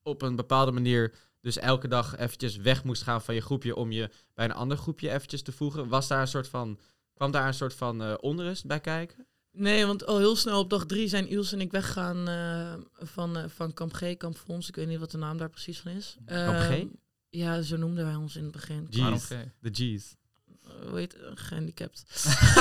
op 0.04 0.22
een 0.22 0.36
bepaalde 0.36 0.72
manier 0.72 1.14
dus 1.42 1.58
elke 1.58 1.88
dag 1.88 2.18
eventjes 2.18 2.56
weg 2.58 2.84
moest 2.84 3.04
gaan 3.04 3.22
van 3.22 3.36
je 3.36 3.42
groepje 3.42 3.76
om 3.76 3.92
je 3.92 4.10
bij 4.34 4.46
een 4.46 4.54
ander 4.54 4.78
groepje 4.78 5.10
eventjes 5.12 5.42
te 5.42 5.52
voegen? 5.52 5.88
Was 5.88 6.08
daar 6.08 6.22
een 6.22 6.28
soort 6.28 6.48
van, 6.48 6.80
kwam 7.14 7.32
daar 7.32 7.48
een 7.48 7.54
soort 7.54 7.74
van 7.74 8.04
eh, 8.04 8.14
onrust 8.20 8.66
bij 8.66 8.80
kijken? 8.80 9.26
Nee, 9.52 9.86
want 9.86 10.06
al 10.06 10.18
heel 10.18 10.36
snel 10.36 10.60
op 10.60 10.70
dag 10.70 10.86
drie 10.86 11.08
zijn 11.08 11.32
Iels 11.32 11.52
en 11.52 11.62
ik 11.62 11.72
weggegaan 11.72 12.28
eh, 12.28 12.74
van, 13.08 13.38
eh, 13.38 13.44
van 13.48 13.74
Kamp 13.74 13.94
G, 13.94 14.18
Kamp 14.18 14.38
Fons. 14.38 14.68
Ik 14.68 14.76
weet 14.76 14.88
niet 14.88 15.00
wat 15.00 15.12
de 15.12 15.18
naam 15.18 15.38
daar 15.38 15.50
precies 15.50 15.80
van 15.80 15.92
is. 15.92 16.18
Kamp 16.26 16.58
G? 16.60 16.70
Ehm, 16.70 16.88
Ja, 17.30 17.62
zo 17.62 17.78
noemden 17.78 18.06
wij 18.06 18.16
ons 18.16 18.36
in 18.36 18.44
het 18.44 18.52
begin. 18.52 18.88
G's. 18.90 19.28
De 19.60 19.70
G's. 19.72 20.16
Eh, 20.64 20.90
Hoe 20.90 20.98
heet 20.98 21.16
het? 21.20 21.40
Gehandicapt. 21.40 22.04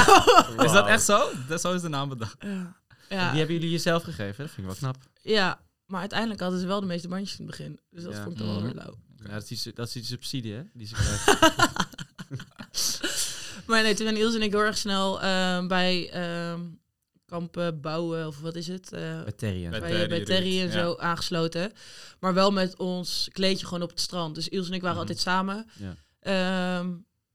Is 0.65 0.73
dat 0.73 0.87
echt 0.87 1.03
zo? 1.05 1.31
Dat, 1.49 1.61
zo 1.61 1.75
is 1.75 1.81
de 1.83 1.89
naam 1.89 2.09
bedacht. 2.09 2.37
Ja. 2.43 2.79
Die 3.09 3.39
hebben 3.39 3.55
jullie 3.55 3.71
jezelf 3.71 4.03
gegeven, 4.03 4.45
dat 4.45 4.55
vind 4.55 4.57
ik 4.59 4.65
wel 4.65 4.75
knap. 4.75 4.97
ja, 5.23 5.61
maar 5.91 6.01
uiteindelijk 6.01 6.41
hadden 6.41 6.61
ze 6.61 6.67
wel 6.67 6.81
de 6.81 6.87
meeste 6.87 7.09
bandjes 7.09 7.39
in 7.39 7.47
het 7.47 7.57
begin. 7.57 7.81
Dus 7.91 8.03
dat 8.03 8.13
Ja. 8.13 8.23
vond 8.23 8.39
ik 8.41 8.45
wel 8.45 8.55
Mhm. 8.55 8.65
weer 8.65 8.75
lauw. 8.75 8.95
Ja, 9.25 9.33
dat, 9.33 9.51
is 9.51 9.63
die, 9.63 9.73
dat 9.73 9.87
is 9.87 9.93
die 9.93 10.05
subsidie, 10.05 10.53
hè? 10.55 10.63
Die 10.73 10.87
ze 10.87 10.95
krijgen. 10.95 11.39
Maar 13.67 13.83
nee, 13.83 13.95
toen 13.95 14.07
zijn 14.07 14.19
Iels 14.19 14.35
en 14.35 14.43
ik 14.43 14.51
heel 14.51 14.61
erg 14.61 14.79
snel 14.79 15.21
ehm, 15.23 15.67
bij 15.69 16.11
ehm 16.11 16.61
kampen 17.27 17.81
bouwen, 17.81 18.27
of 18.27 18.41
wat 18.41 18.55
is 18.57 18.67
het? 18.67 18.93
Eh, 18.93 19.23
Bij 19.23 19.33
Terry 19.33 19.65
en 19.65 19.71
Bij 19.71 19.81
zo. 19.81 19.87
bij, 19.87 20.09
bij 20.09 20.25
Terry 20.25 20.61
en 20.61 20.73
zo 20.73 20.97
aangesloten. 20.97 21.73
Maar 22.21 22.35
wel 22.35 22.51
met 22.53 22.77
ons 22.77 23.29
kleedje 23.33 23.67
gewoon 23.67 23.83
op 23.83 23.91
het 23.91 24.01
strand. 24.01 24.35
Dus 24.35 24.49
Iels 24.49 24.67
en 24.69 24.73
ik 24.75 24.81
waren 24.81 24.97
Mhm. 24.97 25.07
altijd 25.07 25.19
samen. 25.25 25.67
Ja. 25.79 25.95
Ehm, 26.21 26.91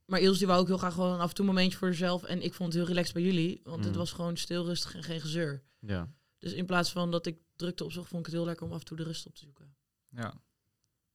maar 0.05 0.19
Iels 0.21 0.37
die 0.37 0.47
wou 0.47 0.59
ook 0.59 0.67
heel 0.67 0.77
graag 0.77 0.93
gewoon 0.93 1.19
af 1.19 1.29
en 1.29 1.35
toe 1.35 1.45
een 1.47 1.53
momentje 1.53 1.77
voor 1.77 1.87
zichzelf. 1.87 2.23
En 2.23 2.41
ik 2.41 2.53
vond 2.53 2.69
het 2.73 2.77
heel 2.81 2.87
relaxed 2.91 3.13
bij 3.13 3.23
jullie. 3.23 3.61
Want 3.63 3.79
het 3.79 3.89
Mhm. 3.89 3.97
was 3.97 4.11
gewoon 4.11 4.37
stil, 4.37 4.65
rustig 4.65 4.95
en 4.95 5.03
geen 5.03 5.21
gezeur. 5.21 5.61
Ja. 5.79 6.07
Dus 6.39 6.51
in 6.53 6.65
plaats 6.65 6.91
van 6.91 7.11
dat 7.11 7.25
ik 7.25 7.37
drukte 7.55 7.83
opzocht, 7.83 8.07
vond 8.07 8.19
ik 8.19 8.25
het 8.25 8.35
heel 8.35 8.45
lekker 8.45 8.65
om 8.65 8.71
af 8.71 8.79
en 8.79 8.85
toe 8.85 8.97
de 8.97 9.03
rust 9.03 9.25
op 9.25 9.35
te 9.35 9.43
zoeken. 9.43 9.75
Ja. 10.09 10.33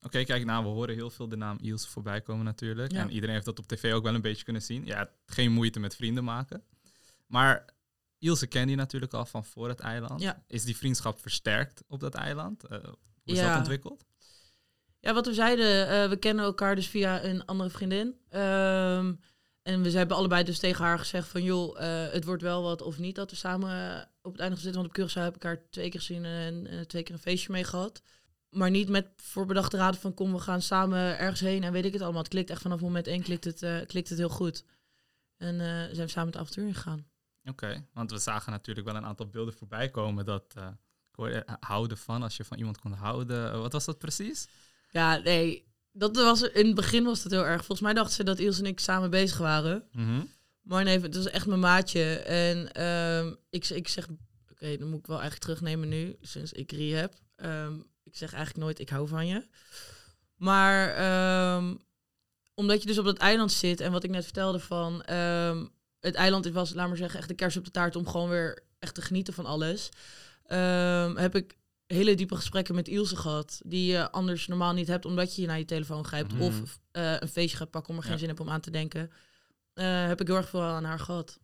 Oké, 0.02 0.24
kijk, 0.24 0.44
nou, 0.44 0.64
we 0.64 0.70
horen 0.70 0.94
heel 0.94 1.10
veel 1.10 1.28
de 1.28 1.36
naam 1.36 1.58
Ilse 1.60 1.88
voorbij 1.88 2.20
komen 2.20 2.44
natuurlijk. 2.44 2.92
Ja. 2.92 3.00
En 3.00 3.10
iedereen 3.10 3.34
heeft 3.34 3.46
dat 3.46 3.58
op 3.58 3.66
tv 3.66 3.92
ook 3.92 4.02
wel 4.02 4.14
een 4.14 4.20
beetje 4.20 4.44
kunnen 4.44 4.62
zien. 4.62 4.86
Ja, 4.86 5.10
geen 5.26 5.52
moeite 5.52 5.80
met 5.80 5.96
vrienden 5.96 6.24
maken. 6.24 6.64
Maar 7.26 7.64
Ilse 8.18 8.46
kende 8.46 8.70
je 8.70 8.76
natuurlijk 8.76 9.12
al 9.12 9.26
van 9.26 9.44
voor 9.44 9.68
het 9.68 9.80
eiland. 9.80 10.20
Ja. 10.20 10.42
Is 10.46 10.64
die 10.64 10.76
vriendschap 10.76 11.20
versterkt 11.20 11.82
op 11.86 12.00
dat 12.00 12.14
eiland? 12.14 12.64
Eh, 12.64 12.82
hoe 12.82 12.94
is 13.24 13.38
Ja. 13.38 13.48
dat 13.48 13.58
ontwikkeld? 13.58 14.04
Ja, 14.98 15.14
wat 15.14 15.26
we 15.26 15.34
zeiden, 15.34 15.88
eh, 15.88 16.08
we 16.08 16.16
kennen 16.16 16.44
elkaar 16.44 16.74
dus 16.74 16.88
via 16.88 17.24
een 17.24 17.44
andere 17.44 17.70
vriendin. 17.70 18.18
Ehm, 18.28 19.14
en 19.62 19.82
we 19.82 19.90
hebben 19.90 20.16
allebei 20.16 20.44
dus 20.44 20.58
tegen 20.58 20.84
haar 20.84 20.98
gezegd 20.98 21.28
van... 21.28 21.42
joh, 21.42 21.80
eh, 21.80 22.12
het 22.12 22.24
wordt 22.24 22.42
wel 22.42 22.62
wat 22.62 22.82
of 22.82 22.98
niet 22.98 23.14
dat 23.14 23.30
we 23.30 23.36
samen 23.36 24.09
op 24.22 24.32
het 24.32 24.40
einde 24.40 24.54
gaan 24.54 24.64
zitten. 24.64 24.82
Want 24.82 24.98
op 24.98 25.04
Curaçao 25.04 25.22
heb 25.22 25.36
ik 25.36 25.42
haar 25.42 25.68
twee 25.70 25.90
keer 25.90 26.00
gezien 26.00 26.24
en 26.24 26.66
eh, 26.66 26.80
twee 26.80 27.02
keer 27.02 27.14
een 27.14 27.20
feestje 27.20 27.52
mee 27.52 27.64
gehad. 27.64 28.02
Maar 28.48 28.70
niet 28.70 28.88
met 28.88 29.06
voorbedachte 29.16 29.76
raden 29.76 30.00
van 30.00 30.14
kom, 30.14 30.32
we 30.32 30.38
gaan 30.38 30.62
samen 30.62 31.18
ergens 31.18 31.40
heen 31.40 31.64
en 31.64 31.72
weet 31.72 31.84
ik 31.84 31.92
het 31.92 32.02
allemaal. 32.02 32.22
Het 32.22 32.30
klikt 32.30 32.50
echt 32.50 32.62
vanaf 32.62 32.80
moment 32.80 33.06
één, 33.06 33.22
klikt 33.22 33.44
het, 33.44 33.62
eh, 33.62 33.86
klikt 33.86 34.08
het 34.08 34.18
heel 34.18 34.28
goed. 34.28 34.64
En 35.36 35.60
eh, 35.60 35.66
zijn 35.66 36.06
we 36.06 36.08
samen 36.08 36.30
het 36.32 36.40
avontuur 36.40 36.66
ingegaan. 36.66 37.08
Oké, 37.44 37.86
want 37.92 38.10
we 38.10 38.18
zagen 38.18 38.52
natuurlijk 38.52 38.86
wel 38.86 38.96
een 38.96 39.04
aantal 39.04 39.28
beelden 39.28 39.54
voorbij 39.54 39.90
komen 39.90 40.24
dat... 40.24 40.54
houden 41.60 41.98
van, 41.98 42.22
als 42.22 42.36
je 42.36 42.44
van 42.44 42.58
iemand 42.58 42.78
kon 42.78 42.92
houden. 42.92 43.60
Wat 43.60 43.72
was 43.72 43.84
dat 43.84 43.98
precies? 43.98 44.48
Ja, 44.90 45.16
nee, 45.16 45.70
dat 45.92 46.16
was, 46.16 46.42
in 46.42 46.66
het 46.66 46.74
begin 46.74 47.04
was 47.04 47.22
dat 47.22 47.32
heel 47.32 47.44
erg. 47.44 47.58
Volgens 47.64 47.80
mij 47.80 47.94
dachten 47.94 48.14
ze 48.14 48.24
dat 48.24 48.38
Iels 48.38 48.58
en 48.58 48.66
ik 48.66 48.80
samen 48.80 49.10
bezig 49.10 49.38
waren. 49.38 49.88
Mhm. 49.92 50.20
Nee, 50.62 51.00
het 51.00 51.14
was 51.16 51.26
echt 51.26 51.46
mijn 51.46 51.60
maatje. 51.60 52.14
En 52.18 52.72
ehm, 52.72 53.34
ik, 53.50 53.68
ik 53.68 53.88
zeg, 53.88 54.08
oké, 54.50 54.76
dan 54.76 54.88
moet 54.88 54.98
ik 54.98 55.06
wel 55.06 55.20
eigenlijk 55.20 55.44
terugnemen 55.44 55.88
nu, 55.88 56.16
sinds 56.20 56.52
ik 56.52 56.72
Rie 56.72 56.94
heb. 56.94 57.14
Ehm, 57.36 57.74
ik 58.02 58.16
zeg 58.16 58.32
eigenlijk 58.32 58.64
nooit, 58.64 58.78
ik 58.78 58.88
hou 58.88 59.08
van 59.08 59.26
je. 59.26 59.46
Maar 60.36 60.94
ehm, 60.94 61.74
omdat 62.54 62.80
je 62.80 62.86
dus 62.86 62.98
op 62.98 63.04
dat 63.04 63.18
eiland 63.18 63.52
zit 63.52 63.80
en 63.80 63.92
wat 63.92 64.04
ik 64.04 64.10
net 64.10 64.24
vertelde 64.24 64.58
van... 64.60 65.02
het 66.00 66.14
eiland 66.14 66.46
was, 66.48 66.74
laat 66.74 66.88
maar 66.88 66.96
zeggen, 66.96 67.18
echt 67.18 67.28
de 67.28 67.34
kers 67.34 67.56
op 67.56 67.64
de 67.64 67.70
taart 67.70 67.96
om 67.96 68.06
gewoon 68.08 68.28
weer 68.28 68.62
echt 68.78 68.94
te 68.94 69.02
genieten 69.02 69.34
van 69.34 69.46
alles. 69.46 69.88
Heb 71.14 71.34
ik 71.34 71.56
hele 71.86 72.14
diepe 72.14 72.36
gesprekken 72.36 72.74
met 72.74 72.88
Ilse 72.88 73.16
gehad. 73.16 73.60
Die 73.64 73.92
je 73.92 74.10
anders 74.10 74.46
normaal 74.46 74.72
niet 74.72 74.88
hebt, 74.88 75.04
omdat 75.04 75.36
je 75.36 75.46
naar 75.46 75.58
je 75.58 75.64
telefoon 75.64 76.04
grijpt. 76.04 76.32
Mhm. 76.32 76.42
Of 76.42 76.78
eh, 76.90 77.16
een 77.20 77.28
feestje 77.28 77.56
gaat 77.56 77.70
pakken 77.70 77.90
om 77.90 77.96
er 77.96 78.02
geen 78.02 78.12
Ja. 78.12 78.18
zin 78.18 78.28
hebt 78.28 78.40
om 78.40 78.50
aan 78.50 78.60
te 78.60 78.70
denken. 78.70 79.10
Eh, 79.80 80.06
heb 80.06 80.20
ik 80.20 80.26
heel 80.26 80.36
erg 80.36 80.48
veel 80.48 80.62
aan 80.62 80.84
haar 80.84 80.98
gehad. 80.98 81.38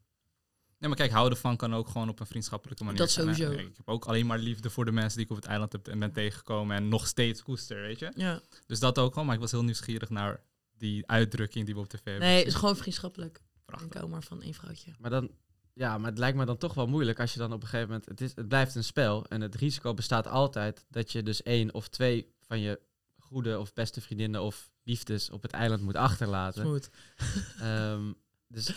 Ja, 0.78 0.88
maar 0.88 0.96
kijk, 0.96 1.10
houden 1.10 1.38
van 1.38 1.56
kan 1.56 1.74
ook 1.74 1.88
gewoon 1.88 2.08
op 2.08 2.20
een 2.20 2.26
vriendschappelijke 2.26 2.84
manier 2.84 2.98
Dat 2.98 3.10
zijn, 3.10 3.28
hè. 3.28 3.34
sowieso. 3.34 3.60
Ik 3.60 3.76
heb 3.76 3.88
ook 3.88 4.04
alleen 4.04 4.26
maar 4.26 4.38
liefde 4.38 4.70
voor 4.70 4.84
de 4.84 4.92
mensen 4.92 5.16
die 5.16 5.24
ik 5.24 5.30
op 5.30 5.36
het 5.36 5.46
eiland 5.46 5.72
heb 5.72 5.88
en 5.88 5.98
ben 5.98 6.12
tegengekomen 6.12 6.76
en 6.76 6.88
nog 6.88 7.06
steeds 7.06 7.42
koester, 7.42 7.80
weet 7.80 7.98
je. 7.98 8.12
Ja. 8.14 8.40
Dus 8.66 8.80
dat 8.80 8.98
ook 8.98 9.14
wel, 9.14 9.24
maar 9.24 9.34
ik 9.34 9.40
was 9.40 9.50
heel 9.50 9.64
nieuwsgierig 9.64 10.10
naar 10.10 10.40
die 10.76 11.06
uitdrukking 11.06 11.64
die 11.64 11.74
we 11.74 11.80
op 11.80 11.88
tv 11.88 12.00
hebben 12.04 12.28
Nee, 12.28 12.38
het 12.38 12.46
is 12.46 12.54
gewoon 12.54 12.76
vriendschappelijk. 12.76 13.42
Prachtig. 13.64 13.86
Ik 13.88 13.94
hou 13.94 14.08
maar 14.08 14.22
van 14.22 14.42
één 14.42 14.54
vrouwtje. 14.54 14.94
Maar 14.98 15.10
dan, 15.10 15.30
ja, 15.72 15.98
maar 15.98 16.10
het 16.10 16.18
lijkt 16.18 16.36
me 16.36 16.44
dan 16.44 16.56
toch 16.56 16.74
wel 16.74 16.86
moeilijk 16.86 17.20
als 17.20 17.32
je 17.32 17.38
dan 17.38 17.52
op 17.52 17.62
een 17.62 17.68
gegeven 17.68 17.88
moment, 17.88 18.08
het, 18.08 18.20
is, 18.20 18.32
het 18.34 18.48
blijft 18.48 18.74
een 18.74 18.84
spel 18.84 19.26
en 19.26 19.40
het 19.40 19.54
risico 19.54 19.94
bestaat 19.94 20.26
altijd 20.26 20.86
dat 20.88 21.12
je 21.12 21.22
dus 21.22 21.42
één 21.42 21.74
of 21.74 21.88
twee 21.88 22.34
van 22.40 22.60
je 22.60 22.80
goede 23.18 23.58
of 23.58 23.72
beste 23.72 24.00
vriendinnen 24.00 24.42
of 24.42 24.70
liefdes 24.82 25.30
op 25.30 25.42
het 25.42 25.52
eiland 25.52 25.82
moet 25.82 25.96
achterlaten. 25.96 26.62
Smooth. 26.62 26.90
Ehm, 27.60 28.12
dus 28.48 28.72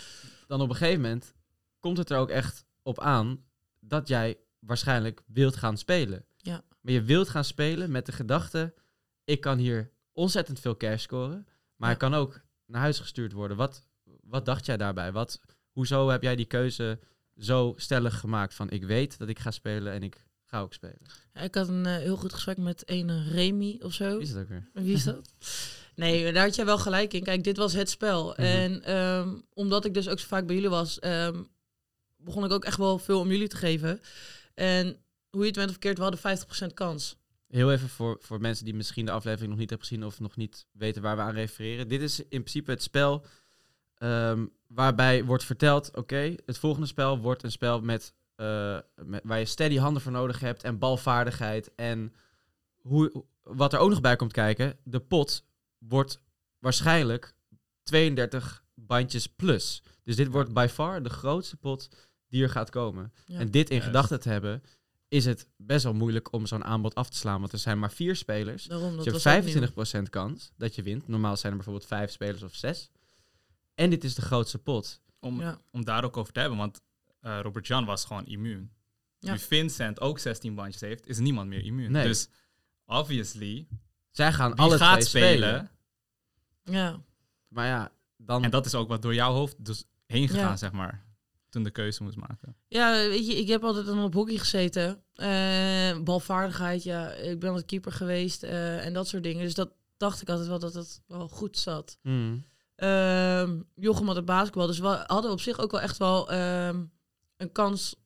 dan 0.46 0.60
op 0.60 0.68
een 0.68 0.76
gegeven 0.76 1.00
moment 1.00 1.34
komt 1.80 1.98
het 1.98 2.10
er 2.10 2.18
ook 2.18 2.30
echt 2.30 2.64
op 2.82 3.00
aan 3.00 3.44
dat 3.80 4.08
jij 4.08 4.38
waarschijnlijk 4.58 5.22
wilt 5.26 5.56
gaan 5.56 5.78
spelen. 5.78 6.24
Ja. 6.36 6.64
Maar 6.80 6.92
je 6.92 7.02
wilt 7.02 7.28
gaan 7.28 7.44
spelen 7.44 7.90
met 7.90 8.06
de 8.06 8.12
gedachte, 8.12 8.74
ik 9.24 9.40
kan 9.40 9.58
hier 9.58 9.90
ontzettend 10.12 10.60
veel 10.60 10.76
cash 10.76 11.02
scoren, 11.02 11.46
maar 11.76 11.88
Ja. 11.88 11.94
ik 11.94 12.00
kan 12.00 12.14
ook 12.14 12.40
naar 12.66 12.80
huis 12.80 12.98
gestuurd 12.98 13.32
worden. 13.32 13.56
Wat, 13.56 13.86
wat 14.22 14.44
dacht 14.44 14.66
jij 14.66 14.76
daarbij? 14.76 15.12
Wat, 15.12 15.40
hoezo 15.70 16.08
heb 16.08 16.22
jij 16.22 16.36
die 16.36 16.46
keuze 16.46 16.98
zo 17.36 17.74
stellig 17.76 18.18
gemaakt 18.18 18.54
van 18.54 18.70
ik 18.70 18.84
weet 18.84 19.18
dat 19.18 19.28
ik 19.28 19.38
ga 19.38 19.50
spelen 19.50 19.92
en 19.92 20.02
ik 20.02 20.24
ga 20.44 20.60
ook 20.60 20.72
spelen? 20.74 21.00
Ja, 21.34 21.40
ik 21.40 21.54
had 21.54 21.68
een 21.68 21.86
eh, 21.86 21.96
heel 21.96 22.16
goed 22.16 22.32
gesprek 22.32 22.56
met 22.56 22.82
een 22.90 23.28
Remy 23.28 23.78
of 23.82 23.92
zo. 23.92 24.12
Wie 24.12 24.20
is 24.20 24.28
het 24.30 24.38
ook 24.38 24.48
weer? 24.48 24.68
Wie 24.72 24.94
is 24.94 25.04
dat? 25.14 25.30
Nee, 25.94 26.32
daar 26.32 26.44
had 26.44 26.54
jij 26.54 26.64
wel 26.64 26.78
gelijk 26.78 27.12
in. 27.12 27.22
Kijk, 27.22 27.44
dit 27.44 27.56
was 27.56 27.72
het 27.72 27.90
spel. 27.90 28.28
Mhm. 28.28 28.40
En 28.40 28.82
ehm, 28.82 29.28
omdat 29.54 29.84
ik 29.84 29.94
dus 29.94 30.08
ook 30.08 30.18
zo 30.18 30.26
vaak 30.26 30.46
bij 30.46 30.54
jullie 30.54 30.70
was, 30.70 30.98
ehm, 30.98 31.42
begon 32.16 32.44
ik 32.44 32.52
ook 32.52 32.64
echt 32.64 32.76
wel 32.76 32.98
veel 32.98 33.20
om 33.20 33.30
jullie 33.30 33.48
te 33.48 33.56
geven. 33.56 34.00
En 34.54 34.96
hoe 35.30 35.40
je 35.40 35.46
het 35.46 35.54
bent 35.54 35.66
of 35.66 35.72
verkeerd, 35.72 35.96
we 35.96 36.02
hadden 36.02 36.20
50% 36.20 36.74
kans. 36.74 37.18
Heel 37.48 37.72
even 37.72 37.88
voor, 37.88 38.18
voor 38.20 38.40
mensen 38.40 38.64
die 38.64 38.74
misschien 38.74 39.04
de 39.04 39.10
aflevering 39.10 39.50
nog 39.50 39.58
niet 39.58 39.70
hebben 39.70 39.88
gezien 39.88 40.04
of 40.04 40.20
nog 40.20 40.36
niet 40.36 40.66
weten 40.72 41.02
waar 41.02 41.16
we 41.16 41.22
aan 41.22 41.34
refereren. 41.34 41.88
Dit 41.88 42.00
is 42.00 42.20
in 42.20 42.28
principe 42.28 42.70
het 42.70 42.82
spel 42.82 43.24
ehm, 43.94 44.46
waarbij 44.66 45.24
wordt 45.24 45.44
verteld, 45.44 45.96
oké, 45.96 46.34
het 46.46 46.58
volgende 46.58 46.86
spel 46.86 47.18
wordt 47.18 47.42
een 47.42 47.50
spel 47.50 47.80
met, 47.80 48.14
eh, 48.36 48.78
met, 49.04 49.20
waar 49.24 49.38
je 49.38 49.44
steady 49.44 49.76
handen 49.76 50.02
voor 50.02 50.12
nodig 50.12 50.40
hebt 50.40 50.64
en 50.64 50.78
balvaardigheid. 50.78 51.70
En 51.74 52.14
hoe, 52.80 53.24
wat 53.42 53.72
er 53.72 53.78
ook 53.78 53.90
nog 53.90 54.00
bij 54.00 54.16
komt 54.16 54.32
kijken, 54.32 54.78
de 54.82 55.00
pot 55.00 55.44
wordt 55.88 56.20
waarschijnlijk 56.58 57.34
32 57.82 58.64
bandjes 58.74 59.26
plus. 59.26 59.82
Dus 60.04 60.16
dit 60.16 60.28
wordt 60.28 60.52
by 60.52 60.66
far 60.70 61.02
de 61.02 61.08
grootste 61.10 61.56
pot 61.56 61.88
die 62.28 62.42
er 62.42 62.50
gaat 62.50 62.70
komen. 62.70 63.12
Ja. 63.26 63.38
En 63.38 63.50
dit 63.50 63.70
in 63.70 63.80
gedachten 63.80 64.20
te 64.20 64.28
hebben, 64.28 64.62
is 65.08 65.24
het 65.24 65.46
best 65.56 65.84
wel 65.84 65.94
moeilijk 65.94 66.32
om 66.32 66.46
zo'n 66.46 66.64
aanbod 66.64 66.94
af 66.94 67.08
te 67.10 67.16
slaan. 67.16 67.40
Want 67.40 67.52
er 67.52 67.58
zijn 67.58 67.78
maar 67.78 67.92
vier 67.92 68.16
spelers. 68.16 68.64
Daarom, 68.64 68.96
dat 68.96 69.04
Dus 69.04 69.22
je 69.22 69.28
hebt 69.28 70.04
25% 70.06 70.10
kans 70.10 70.52
dat 70.56 70.74
je 70.74 70.82
wint. 70.82 71.08
Normaal 71.08 71.36
zijn 71.36 71.50
er 71.52 71.58
bijvoorbeeld 71.58 71.86
vijf 71.88 72.10
spelers 72.10 72.42
of 72.42 72.54
zes. 72.54 72.90
En 73.74 73.90
dit 73.90 74.04
is 74.04 74.14
de 74.14 74.22
grootste 74.22 74.58
pot. 74.58 75.00
Om, 75.20 75.40
Ja. 75.40 75.60
om 75.70 75.84
daar 75.84 76.04
ook 76.04 76.16
over 76.16 76.32
te 76.32 76.40
hebben, 76.40 76.58
want 76.58 76.80
eh, 77.20 77.38
Robert 77.42 77.66
Jan 77.66 77.84
was 77.84 78.04
gewoon 78.04 78.26
immuun. 78.26 78.72
Ja. 79.18 79.32
Nu 79.32 79.38
Vincent 79.38 80.00
ook 80.00 80.18
16 80.18 80.54
bandjes 80.54 80.80
heeft, 80.80 81.06
is 81.06 81.18
niemand 81.18 81.48
meer 81.48 81.64
immuun. 81.64 81.92
Nee. 81.92 82.06
Dus 82.06 82.28
obviously, 82.84 83.66
Zij 84.10 84.32
gaan 84.32 84.50
wie 84.50 84.60
alle 84.60 84.76
gaat 84.76 85.00
twee 85.00 85.06
spelen? 85.06 85.70
spelen. 86.64 86.80
Ja, 86.80 87.00
Maar 87.48 87.66
ja, 87.66 87.92
dan... 88.16 88.44
En 88.44 88.50
dat 88.50 88.66
is 88.66 88.74
ook 88.74 88.88
wat 88.88 89.02
door 89.02 89.14
jouw 89.14 89.32
hoofd 89.32 89.64
dus 89.64 89.84
heen 90.06 90.28
gegaan, 90.28 90.50
Ja. 90.50 90.56
zeg 90.56 90.72
maar. 90.72 91.08
Toen 91.48 91.62
de 91.62 91.70
keuze 91.70 92.02
moest 92.02 92.16
maken. 92.16 92.56
ja 92.68 92.92
weet 92.92 93.26
je, 93.26 93.36
ik 93.36 93.48
heb 93.48 93.64
altijd 93.64 93.86
dan 93.86 94.02
op 94.02 94.14
hockey 94.14 94.36
gezeten. 94.38 95.02
Eh, 95.14 95.98
balvaardigheid, 96.04 96.82
ja. 96.82 97.10
Ik 97.12 97.38
ben 97.38 97.48
altijd 97.48 97.66
keeper 97.66 97.92
geweest 97.92 98.42
eh, 98.42 98.84
en 98.86 98.92
dat 98.92 99.08
soort 99.08 99.22
dingen. 99.22 99.44
Dus 99.44 99.54
dat 99.54 99.72
dacht 99.96 100.22
ik 100.22 100.28
altijd 100.28 100.48
wel 100.48 100.58
dat 100.58 100.74
het 100.74 101.02
wel 101.06 101.28
goed 101.28 101.58
zat. 101.58 101.98
Hmm. 102.02 102.44
Ehm 102.76 103.60
Jochem 103.74 104.06
had 104.06 104.16
het 104.16 104.24
basketbal, 104.24 104.66
dus 104.66 104.78
we 104.78 105.04
hadden 105.06 105.30
op 105.30 105.40
zich 105.40 105.58
ook 105.58 105.70
wel 105.70 105.80
echt 105.80 105.96
wel 105.96 106.30
ehm, 106.30 106.84
een 107.36 107.52
kans 107.52 107.96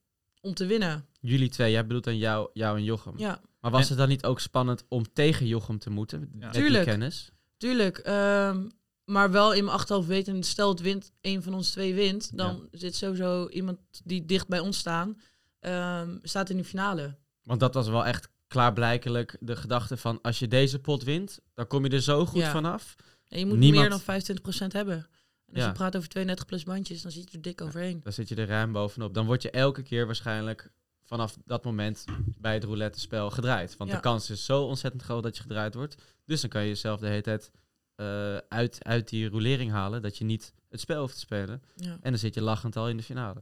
om 0.41 0.55
te 0.55 0.67
winnen. 0.67 1.07
Jullie 1.21 1.49
twee, 1.49 1.71
jij 1.73 1.87
bedoelt 1.87 2.05
dan 2.05 2.17
jou, 2.17 2.51
jou 2.53 2.77
en 2.77 2.85
Jochem. 2.85 3.19
Ja, 3.19 3.41
Maar 3.65 3.73
was 3.73 3.83
En- 3.83 3.89
het 3.89 3.99
dan 3.99 4.09
niet 4.09 4.25
ook 4.25 4.41
spannend 4.41 4.85
om 4.89 5.13
tegen 5.13 5.47
Jochem 5.47 5.79
te 5.79 5.91
moeten? 5.91 6.31
Ja. 6.39 6.51
Tuurlijk. 6.51 6.85
kennis? 6.85 7.31
tuurlijk. 7.57 7.99
Ehm, 7.99 8.69
maar 9.05 9.31
wel 9.31 9.53
in 9.53 9.65
mijn 9.65 9.77
achterhoofd 9.77 10.09
weten, 10.09 10.43
stel 10.43 10.69
het 10.69 10.81
wint, 10.81 11.13
een 11.21 11.43
van 11.43 11.55
ons 11.55 11.71
twee 11.71 11.95
wint, 11.95 12.37
dan 12.37 12.69
zit 12.71 12.95
sowieso 12.97 13.49
iemand 13.49 13.79
die 14.05 14.25
dicht 14.25 14.49
bij 14.49 14.59
ons 14.59 14.79
staan, 14.79 15.21
ehm, 15.61 16.19
staat 16.23 16.51
in 16.51 16.57
de 16.57 16.65
finale. 16.65 17.17
Want 17.43 17.61
dat 17.61 17.75
was 17.75 17.89
wel 17.89 18.05
echt 18.07 18.29
klaarblijkelijk 18.47 19.37
de 19.41 19.57
gedachte 19.57 19.97
van... 19.97 20.19
als 20.23 20.39
je 20.39 20.49
deze 20.49 20.79
pot 20.79 21.03
wint, 21.03 21.39
dan 21.55 21.67
kom 21.67 21.85
je 21.85 21.91
er 21.91 22.03
zo 22.03 22.27
goed 22.27 22.41
Ja. 22.41 22.51
vanaf. 22.51 22.95
En 23.29 23.39
je 23.39 23.47
moet 23.47 23.59
Niemand- 23.59 23.81
meer 23.81 23.91
dan 23.91 24.01
25% 24.01 24.73
hebben. 24.73 24.97
En 24.97 25.55
als 25.55 25.63
Ja. 25.63 25.67
je 25.67 25.73
praat 25.73 25.97
over 25.97 26.09
32 26.09 26.47
plus 26.47 26.63
bandjes, 26.63 27.03
dan 27.03 27.11
zit 27.11 27.31
je 27.31 27.37
er 27.37 27.43
dik 27.43 27.61
overheen. 27.61 28.01
Dan 28.03 28.13
zit 28.13 28.29
je 28.29 28.35
er 28.35 28.47
ruim 28.47 28.73
bovenop. 28.73 29.15
Dan 29.15 29.27
word 29.27 29.43
je 29.43 29.51
elke 29.51 29.83
keer 29.83 30.07
waarschijnlijk 30.07 30.71
vanaf 31.05 31.37
dat 31.45 31.65
moment 31.65 32.05
bij 32.39 32.55
het 32.55 32.65
roulette 32.65 33.01
spel 33.01 33.31
gedraaid. 33.31 33.77
Want 33.77 33.91
Ja. 33.91 33.97
de 33.97 34.03
kans 34.03 34.31
is 34.31 34.45
zo 34.45 34.63
ontzettend 34.65 35.03
groot 35.03 35.23
dat 35.23 35.37
je 35.37 35.43
gedraaid 35.43 35.75
wordt. 35.75 36.03
Dus 36.25 36.41
dan 36.41 36.51
kan 36.51 36.63
je 36.63 36.69
jezelf 36.69 37.01
de 37.01 37.07
hele 37.09 37.23
tijd 37.23 37.51
eh, 37.95 38.37
uit, 38.37 38.85
uit 38.85 39.09
die 39.09 39.29
roulering 39.29 39.71
halen. 39.71 40.03
Dat 40.03 40.19
je 40.19 40.25
niet 40.25 40.55
het 40.69 40.81
spel 40.81 41.01
hoeft 41.01 41.15
te 41.15 41.21
spelen. 41.21 41.63
Ja. 41.77 41.91
En 42.01 42.11
dan 42.11 42.19
zit 42.19 42.35
je 42.35 42.41
lachend 42.43 42.77
al 42.77 42.89
in 42.89 42.97
de 42.97 43.03
finale. 43.03 43.41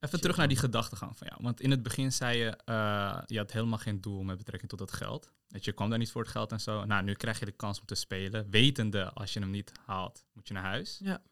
Even 0.00 0.20
terug 0.20 0.36
naar 0.36 0.48
die 0.48 0.56
gedachtegang 0.56 1.16
van 1.18 1.26
jou. 1.30 1.42
Want 1.42 1.60
in 1.60 1.70
het 1.70 1.82
begin 1.82 2.12
zei 2.12 2.38
je, 2.38 2.56
eh, 2.64 3.22
je 3.26 3.38
had 3.38 3.52
helemaal 3.52 3.78
geen 3.78 4.00
doel 4.00 4.22
met 4.22 4.36
betrekking 4.38 4.70
tot 4.70 4.78
dat 4.78 4.92
geld. 4.92 5.32
Dat 5.48 5.64
je 5.64 5.72
kwam 5.72 5.88
daar 5.90 5.98
niet 5.98 6.10
voor 6.10 6.22
het 6.22 6.30
geld 6.30 6.52
en 6.52 6.60
zo. 6.60 6.84
Nou, 6.84 7.02
nu 7.04 7.14
krijg 7.14 7.38
je 7.38 7.44
de 7.44 7.52
kans 7.52 7.80
om 7.80 7.86
te 7.86 7.94
spelen. 7.94 8.50
Wetende, 8.50 9.12
als 9.12 9.32
je 9.32 9.40
hem 9.40 9.50
niet 9.50 9.72
haalt, 9.86 10.24
moet 10.32 10.48
je 10.48 10.54
naar 10.54 10.62
huis. 10.64 11.00
Ja. 11.02 11.22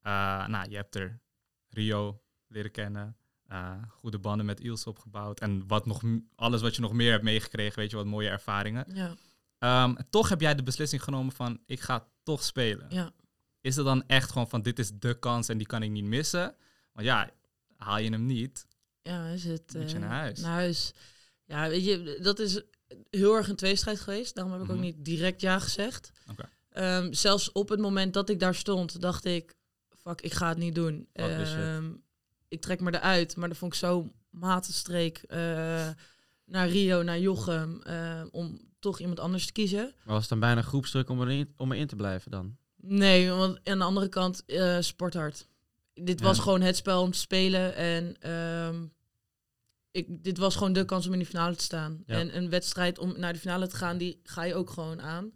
Eh, 0.00 0.46
nou, 0.48 0.70
je 0.70 0.76
hebt 0.76 0.94
er 0.94 1.20
Rio 1.68 2.22
leren 2.46 2.70
kennen. 2.70 3.16
Eh, 3.48 3.82
goede 3.88 4.18
banden 4.18 4.46
met 4.46 4.60
Iels 4.60 4.86
opgebouwd. 4.86 5.40
En 5.40 5.66
wat 5.66 5.86
nog, 5.86 6.02
alles 6.34 6.60
wat 6.60 6.74
je 6.74 6.80
nog 6.80 6.92
meer 6.92 7.10
hebt 7.10 7.24
meegekregen, 7.24 7.78
weet 7.78 7.90
je, 7.90 7.96
wat 7.96 8.06
mooie 8.06 8.28
ervaringen. 8.28 8.86
Ja. 8.94 9.14
Ehm, 9.58 9.94
toch 10.10 10.28
heb 10.28 10.40
jij 10.40 10.54
de 10.54 10.62
beslissing 10.62 11.02
genomen 11.02 11.32
van, 11.32 11.60
ik 11.66 11.80
ga 11.80 12.08
toch 12.22 12.42
spelen. 12.42 12.86
Ja. 12.88 13.12
Is 13.60 13.76
het 13.76 13.84
dan 13.84 14.06
echt 14.06 14.30
gewoon 14.30 14.48
van, 14.48 14.62
dit 14.62 14.78
is 14.78 14.90
de 14.98 15.18
kans 15.18 15.48
en 15.48 15.58
die 15.58 15.66
kan 15.66 15.82
ik 15.82 15.90
niet 15.90 16.04
missen? 16.04 16.54
Want 16.92 17.06
ja, 17.06 17.30
haal 17.76 17.98
je 17.98 18.10
hem 18.10 18.26
niet, 18.26 18.66
Ja, 19.02 19.26
is 19.28 19.44
het. 19.44 19.74
Moet 19.74 19.90
je 19.90 19.96
eh, 19.96 20.02
naar 20.02 20.10
huis. 20.18 20.40
Naar 20.40 20.52
huis. 20.52 20.92
Ja, 21.44 21.68
weet 21.68 21.84
je, 21.84 22.18
dat 22.22 22.38
is 22.38 22.62
heel 23.10 23.34
erg 23.36 23.48
een 23.48 23.56
tweestrijd 23.56 24.00
geweest. 24.00 24.34
Daarom 24.34 24.52
heb 24.52 24.62
ik 24.62 24.68
Mhm. 24.68 24.76
ook 24.76 24.82
niet 24.82 25.04
direct 25.04 25.40
ja 25.40 25.58
gezegd. 25.58 26.12
Oké. 26.30 26.48
Ehm, 26.70 27.12
zelfs 27.12 27.52
op 27.52 27.68
het 27.68 27.80
moment 27.80 28.14
dat 28.14 28.28
ik 28.28 28.40
daar 28.40 28.54
stond, 28.54 29.00
dacht 29.00 29.24
ik, 29.24 29.54
fuck, 29.98 30.20
ik 30.20 30.32
ga 30.34 30.48
het 30.48 30.58
niet 30.58 30.74
doen. 30.74 31.08
Ehm, 31.12 31.92
ik 32.48 32.60
trek 32.60 32.80
me 32.80 32.94
eruit, 32.94 33.36
maar 33.36 33.48
dat 33.48 33.56
vond 33.58 33.72
ik 33.72 33.78
zo 33.78 34.12
matenstreek 34.30 35.18
eh, 35.18 35.88
naar 36.44 36.68
Rio, 36.68 37.02
naar 37.02 37.18
Jochem, 37.18 37.82
eh, 37.82 38.22
om 38.30 38.60
toch 38.78 39.00
iemand 39.00 39.20
anders 39.20 39.46
te 39.46 39.52
kiezen. 39.52 39.82
Maar 40.04 40.12
was 40.14 40.20
het 40.20 40.28
dan 40.28 40.40
bijna 40.40 40.62
groepsdruk 40.62 41.08
om 41.08 41.20
erin, 41.22 41.52
om 41.56 41.72
erin 41.72 41.86
te 41.86 41.96
blijven 41.96 42.30
dan? 42.30 42.56
Nee, 42.76 43.30
want 43.30 43.68
aan 43.68 43.78
de 43.78 43.84
andere 43.84 44.08
kant, 44.08 44.44
eh 44.44 44.76
sporthard. 44.80 45.48
Dit 45.94 46.20
was 46.20 46.38
gewoon 46.38 46.60
het 46.60 46.76
spel 46.76 47.02
om 47.02 47.10
te 47.10 47.18
spelen. 47.18 47.74
En 47.74 48.16
ehm, 48.20 48.84
ik, 49.90 50.24
dit 50.24 50.38
was 50.38 50.56
gewoon 50.56 50.72
de 50.72 50.84
kans 50.84 51.06
om 51.06 51.12
in 51.12 51.18
de 51.18 51.26
finale 51.26 51.56
te 51.56 51.62
staan. 51.64 52.02
Ja. 52.06 52.18
En 52.18 52.36
een 52.36 52.50
wedstrijd 52.50 52.98
om 52.98 53.14
naar 53.18 53.32
de 53.32 53.38
finale 53.38 53.66
te 53.66 53.76
gaan, 53.76 53.96
die 53.98 54.20
ga 54.22 54.44
je 54.44 54.54
ook 54.54 54.70
gewoon 54.70 55.00
aan. 55.02 55.30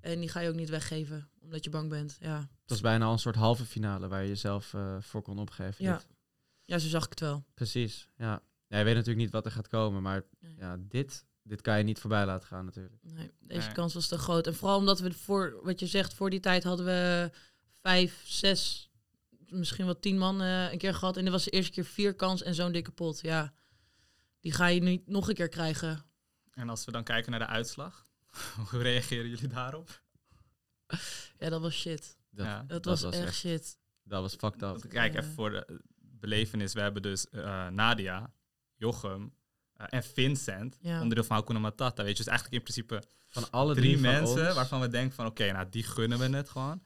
En 0.00 0.20
die 0.20 0.28
ga 0.28 0.40
je 0.40 0.48
ook 0.48 0.54
niet 0.54 0.68
weggeven, 0.68 1.28
omdat 1.42 1.64
je 1.64 1.70
bang 1.70 1.88
bent. 1.88 2.16
Ja, 2.20 2.38
Het 2.38 2.70
was 2.70 2.80
bijna 2.80 3.04
al 3.04 3.12
een 3.12 3.18
soort 3.18 3.36
halve 3.36 3.64
finale 3.64 4.08
waar 4.08 4.22
je 4.22 4.28
jezelf 4.28 4.74
voor 5.00 5.22
kon 5.22 5.38
opgeven. 5.38 5.84
ja. 5.84 5.96
Dit- 5.96 6.06
ja 6.68 6.78
zo 6.78 6.88
zag 6.88 7.04
ik 7.04 7.10
het 7.10 7.20
wel. 7.20 7.44
Precies, 7.54 8.08
ja. 8.16 8.42
ja. 8.68 8.78
Je 8.78 8.84
weet 8.84 8.94
natuurlijk 8.94 9.20
niet 9.24 9.30
wat 9.30 9.44
er 9.44 9.50
gaat 9.50 9.68
komen, 9.68 10.02
maar 10.02 10.24
Nee. 10.40 10.54
ja, 10.56 10.76
dit, 10.80 11.24
dit 11.42 11.60
kan 11.60 11.78
je 11.78 11.84
niet 11.84 11.98
voorbij 12.00 12.26
laten 12.26 12.46
gaan 12.48 12.64
natuurlijk. 12.64 12.96
Nee, 13.02 13.30
deze 13.40 13.66
Nee. 13.66 13.74
kans 13.74 13.94
was 13.94 14.08
te 14.08 14.18
groot. 14.18 14.46
En 14.46 14.54
vooral 14.54 14.78
omdat 14.78 15.00
we 15.00 15.12
voor, 15.12 15.58
wat 15.62 15.80
je 15.80 15.86
zegt, 15.86 16.14
voor 16.14 16.30
die 16.30 16.40
tijd 16.40 16.64
hadden 16.64 16.86
we 16.86 17.30
vijf, 17.80 18.22
zes, 18.24 18.90
misschien 19.48 19.84
wel 19.84 19.98
tien 19.98 20.18
man 20.18 20.40
eh, 20.42 20.72
een 20.72 20.78
keer 20.78 20.94
gehad. 20.94 21.16
En 21.16 21.22
dit 21.22 21.32
was 21.32 21.44
de 21.44 21.50
eerste 21.50 21.72
keer 21.72 21.84
vier 21.84 22.14
kans 22.14 22.42
en 22.42 22.54
zo'n 22.54 22.72
dikke 22.72 22.90
pot. 22.90 23.20
Ja, 23.20 23.54
die 24.40 24.52
ga 24.52 24.66
je 24.66 24.80
niet 24.80 25.06
nog 25.08 25.28
een 25.28 25.34
keer 25.34 25.48
krijgen. 25.48 26.04
En 26.50 26.68
als 26.68 26.84
we 26.84 26.92
dan 26.92 27.04
kijken 27.04 27.30
naar 27.30 27.40
de 27.40 27.46
uitslag, 27.46 28.06
hoe 28.70 28.82
reageren 28.82 29.28
jullie 29.28 29.48
daarop? 29.48 30.02
Ja, 31.38 31.48
dat 31.48 31.60
was 31.60 31.74
shit. 31.74 32.16
Dat, 32.30 32.46
Ja, 32.46 32.62
Dat, 32.62 32.84
was, 32.84 33.02
echt 33.04 33.34
shit. 33.34 33.78
Dat 34.02 34.20
was 34.22 34.34
fucked 34.34 34.62
up. 34.62 34.90
Kijk, 34.90 35.14
even 35.14 35.32
voor 35.32 35.50
de, 35.50 35.80
belevenis. 36.20 36.72
We 36.72 36.80
hebben 36.80 37.02
dus 37.02 37.28
eh, 37.30 37.66
Nadia, 37.68 38.30
Jochem 38.76 39.32
eh, 39.76 39.86
en 39.90 40.02
Vincent, 40.02 40.78
Ja. 40.80 41.00
onderdeel 41.00 41.24
van 41.24 41.36
Hakuna 41.36 41.58
Matata. 41.58 42.02
Weet 42.02 42.10
je, 42.16 42.24
dus 42.24 42.26
eigenlijk 42.32 42.56
in 42.56 42.72
principe 42.72 43.02
Van 43.26 43.50
alle 43.50 43.74
drie, 43.74 43.84
drie, 43.84 44.04
van 44.04 44.12
mensen 44.12 44.46
ons. 44.46 44.54
waarvan 44.54 44.80
we 44.80 44.88
denken 44.88 45.14
van, 45.16 45.26
oké, 45.26 45.52
nou 45.52 45.66
die 45.70 45.82
gunnen 45.82 46.18
we 46.18 46.36
het 46.36 46.48
gewoon. 46.48 46.82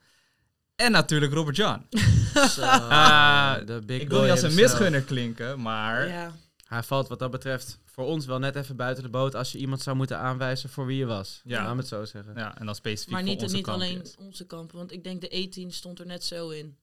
En 0.75 0.91
natuurlijk 0.91 1.33
Robert 1.33 1.55
John. 1.55 1.87
Big 3.85 4.01
Ik 4.01 4.09
wil 4.09 4.21
niet 4.21 4.31
als 4.31 4.41
een 4.41 4.53
misgunner 4.55 5.01
klinken, 5.01 5.61
maar 5.61 6.07
Ja. 6.07 6.31
Hij 6.63 6.83
valt 6.83 7.07
wat 7.07 7.19
dat 7.19 7.31
betreft 7.31 7.79
voor 7.85 8.05
ons 8.05 8.25
wel 8.25 8.39
net 8.39 8.55
even 8.55 8.75
buiten 8.75 9.03
de 9.03 9.09
boot 9.09 9.35
als 9.35 9.51
je 9.51 9.57
iemand 9.57 9.81
zou 9.81 9.95
moeten 9.95 10.17
aanwijzen 10.17 10.69
voor 10.69 10.85
wie 10.85 10.97
je 10.97 11.05
was. 11.05 11.41
Ja. 11.43 11.63
Laat 11.63 11.73
me 11.73 11.79
het 11.79 11.87
zo 11.87 12.05
zeggen. 12.05 12.33
ja, 12.35 12.57
en 12.57 12.65
dan 12.65 12.75
specifiek 12.75 13.11
Maar 13.11 13.21
voor 13.21 13.29
niet, 13.29 13.41
onze 13.41 13.55
niet 13.55 13.67
alleen 13.67 14.05
onze 14.19 14.45
kampen, 14.45 14.77
want 14.77 14.91
ik 14.91 15.03
denk 15.03 15.21
de 15.21 15.49
E10 15.67 15.67
stond 15.73 15.99
er 15.99 16.05
net 16.05 16.23
zo 16.23 16.49
in. 16.49 16.77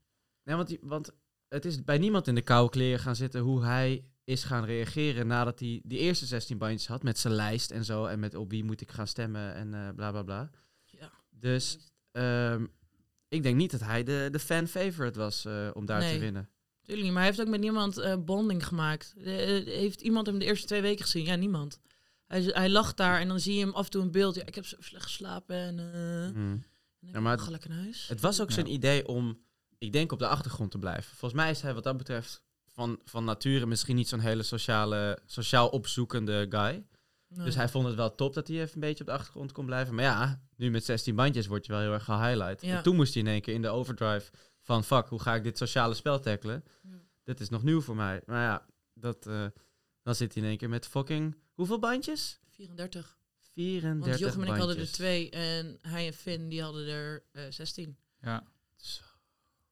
Nee, 0.44 0.56
want, 0.56 0.68
die- 0.68 0.78
want 0.82 1.10
het 1.50 1.64
is 1.64 1.84
bij 1.84 1.98
niemand 1.98 2.26
in 2.26 2.34
de 2.34 2.42
koude 2.42 2.70
kleren 2.70 2.98
gaan 3.00 3.16
zitten 3.16 3.40
hoe 3.40 3.64
hij 3.64 4.04
is 4.24 4.44
gaan 4.44 4.64
reageren 4.64 5.26
nadat 5.26 5.60
hij 5.60 5.80
die 5.84 5.98
eerste 5.98 6.26
16 6.26 6.58
bandjes 6.58 6.86
had 6.88 7.02
met 7.02 7.18
zijn 7.18 7.34
lijst 7.34 7.70
en 7.70 7.84
zo 7.84 8.04
en 8.06 8.20
met 8.20 8.34
op 8.34 8.50
wie 8.50 8.64
moet 8.64 8.80
ik 8.80 8.90
gaan 8.90 9.06
stemmen 9.06 9.54
en 9.54 9.74
eh 9.74 9.88
bla 9.94 10.10
bla 10.10 10.22
bla. 10.22 10.50
Ja. 10.84 11.12
Dus 11.30 11.78
ehm, 12.12 12.66
ik 13.28 13.42
denk 13.42 13.56
niet 13.56 13.70
dat 13.70 13.80
hij 13.80 14.02
de, 14.02 14.28
de 14.32 14.38
fan 14.38 14.66
favorite 14.66 15.18
was 15.18 15.44
eh, 15.44 15.70
om 15.72 15.86
daar 15.86 16.00
Nee. 16.00 16.12
te 16.14 16.18
winnen. 16.20 16.48
Tuurlijk 16.82 17.04
niet, 17.06 17.12
maar 17.16 17.22
hij 17.22 17.30
heeft 17.32 17.46
ook 17.46 17.52
met 17.52 17.60
niemand 17.60 17.98
eh, 17.98 18.16
bonding 18.24 18.66
gemaakt. 18.66 19.14
Heeft 19.18 20.00
iemand 20.00 20.26
hem 20.26 20.38
de 20.38 20.44
eerste 20.44 20.66
twee 20.66 20.80
weken 20.80 21.04
gezien? 21.04 21.24
Ja, 21.24 21.34
niemand. 21.34 21.80
Hij, 22.26 22.42
hij 22.42 22.68
lag 22.70 22.94
daar 22.94 23.20
en 23.20 23.28
dan 23.28 23.40
zie 23.40 23.54
je 23.54 23.60
hem 23.64 23.74
af 23.74 23.84
en 23.84 23.90
toe 23.90 24.02
een 24.02 24.10
beeld. 24.10 24.34
Ja, 24.34 24.46
ik 24.46 24.54
heb 24.54 24.66
zo 24.66 24.76
slecht 24.78 25.04
geslapen 25.04 25.56
en... 25.56 25.78
en 25.78 26.64
ik 27.00 27.12
Ja, 27.12 27.20
maar 27.20 27.38
ga 27.38 27.50
lekker 27.50 27.70
naar 27.70 27.78
huis. 27.78 28.08
Het 28.08 28.20
was 28.20 28.40
ook 28.40 28.48
Ja. 28.48 28.54
zijn 28.54 28.72
idee 28.72 29.06
om, 29.06 29.38
ik 29.80 29.92
denk, 29.92 30.12
op 30.12 30.18
de 30.18 30.26
achtergrond 30.26 30.70
te 30.70 30.78
blijven. 30.78 31.16
Volgens 31.16 31.40
mij 31.40 31.50
is 31.50 31.60
hij 31.60 31.74
wat 31.74 31.84
dat 31.84 31.96
betreft 31.96 32.42
van, 32.66 33.00
van 33.04 33.24
nature 33.24 33.66
misschien 33.66 33.96
niet 33.96 34.08
zo'n 34.08 34.20
hele 34.20 34.42
sociale, 34.42 35.18
sociaal 35.26 35.68
opzoekende 35.68 36.46
guy. 36.48 36.84
Nee. 37.28 37.44
Dus 37.44 37.54
hij 37.54 37.68
vond 37.68 37.86
het 37.86 37.94
wel 37.94 38.14
top 38.14 38.34
dat 38.34 38.48
hij 38.48 38.60
even 38.60 38.74
een 38.74 38.80
beetje 38.80 39.00
op 39.00 39.06
de 39.06 39.16
achtergrond 39.16 39.52
kon 39.52 39.66
blijven. 39.66 39.94
Maar 39.94 40.04
ja, 40.04 40.42
nu 40.56 40.70
met 40.70 40.84
16 40.84 41.14
bandjes 41.14 41.46
word 41.46 41.66
je 41.66 41.72
wel 41.72 41.80
heel 41.80 41.92
erg 41.92 42.04
gehighlight. 42.04 42.62
Ja. 42.62 42.76
En 42.76 42.82
toen 42.82 42.96
moest 42.96 43.14
hij 43.14 43.22
in 43.22 43.28
één 43.28 43.40
keer 43.40 43.54
in 43.54 43.62
de 43.62 43.68
overdrive 43.68 44.30
van... 44.60 44.84
fuck, 44.84 45.06
hoe 45.06 45.20
ga 45.20 45.34
ik 45.34 45.42
dit 45.42 45.58
sociale 45.58 45.94
spel 45.94 46.20
tackelen? 46.20 46.64
Ja. 46.82 47.02
Dit 47.24 47.40
is 47.40 47.48
nog 47.48 47.62
nieuw 47.62 47.80
voor 47.80 47.96
mij. 47.96 48.22
Maar 48.26 48.42
ja, 48.42 48.66
dat, 48.94 49.26
eh, 49.26 49.46
dan 50.02 50.14
zit 50.14 50.34
hij 50.34 50.42
in 50.42 50.48
één 50.48 50.58
keer 50.58 50.68
met 50.68 50.86
fucking... 50.86 51.36
Hoeveel 51.52 51.78
bandjes? 51.78 52.40
34. 52.50 53.18
34 53.38 54.08
Want 54.08 54.18
Jochem 54.18 54.42
en 54.42 54.54
ik 54.54 54.58
hadden 54.58 54.78
er 54.78 54.92
twee 54.92 55.30
en 55.30 55.78
hij 55.82 56.06
en 56.06 56.12
Finn 56.12 56.48
die 56.48 56.62
hadden 56.62 56.86
er 56.86 57.24
eh 57.32 57.42
16. 57.48 57.96
Ja. 58.20 58.44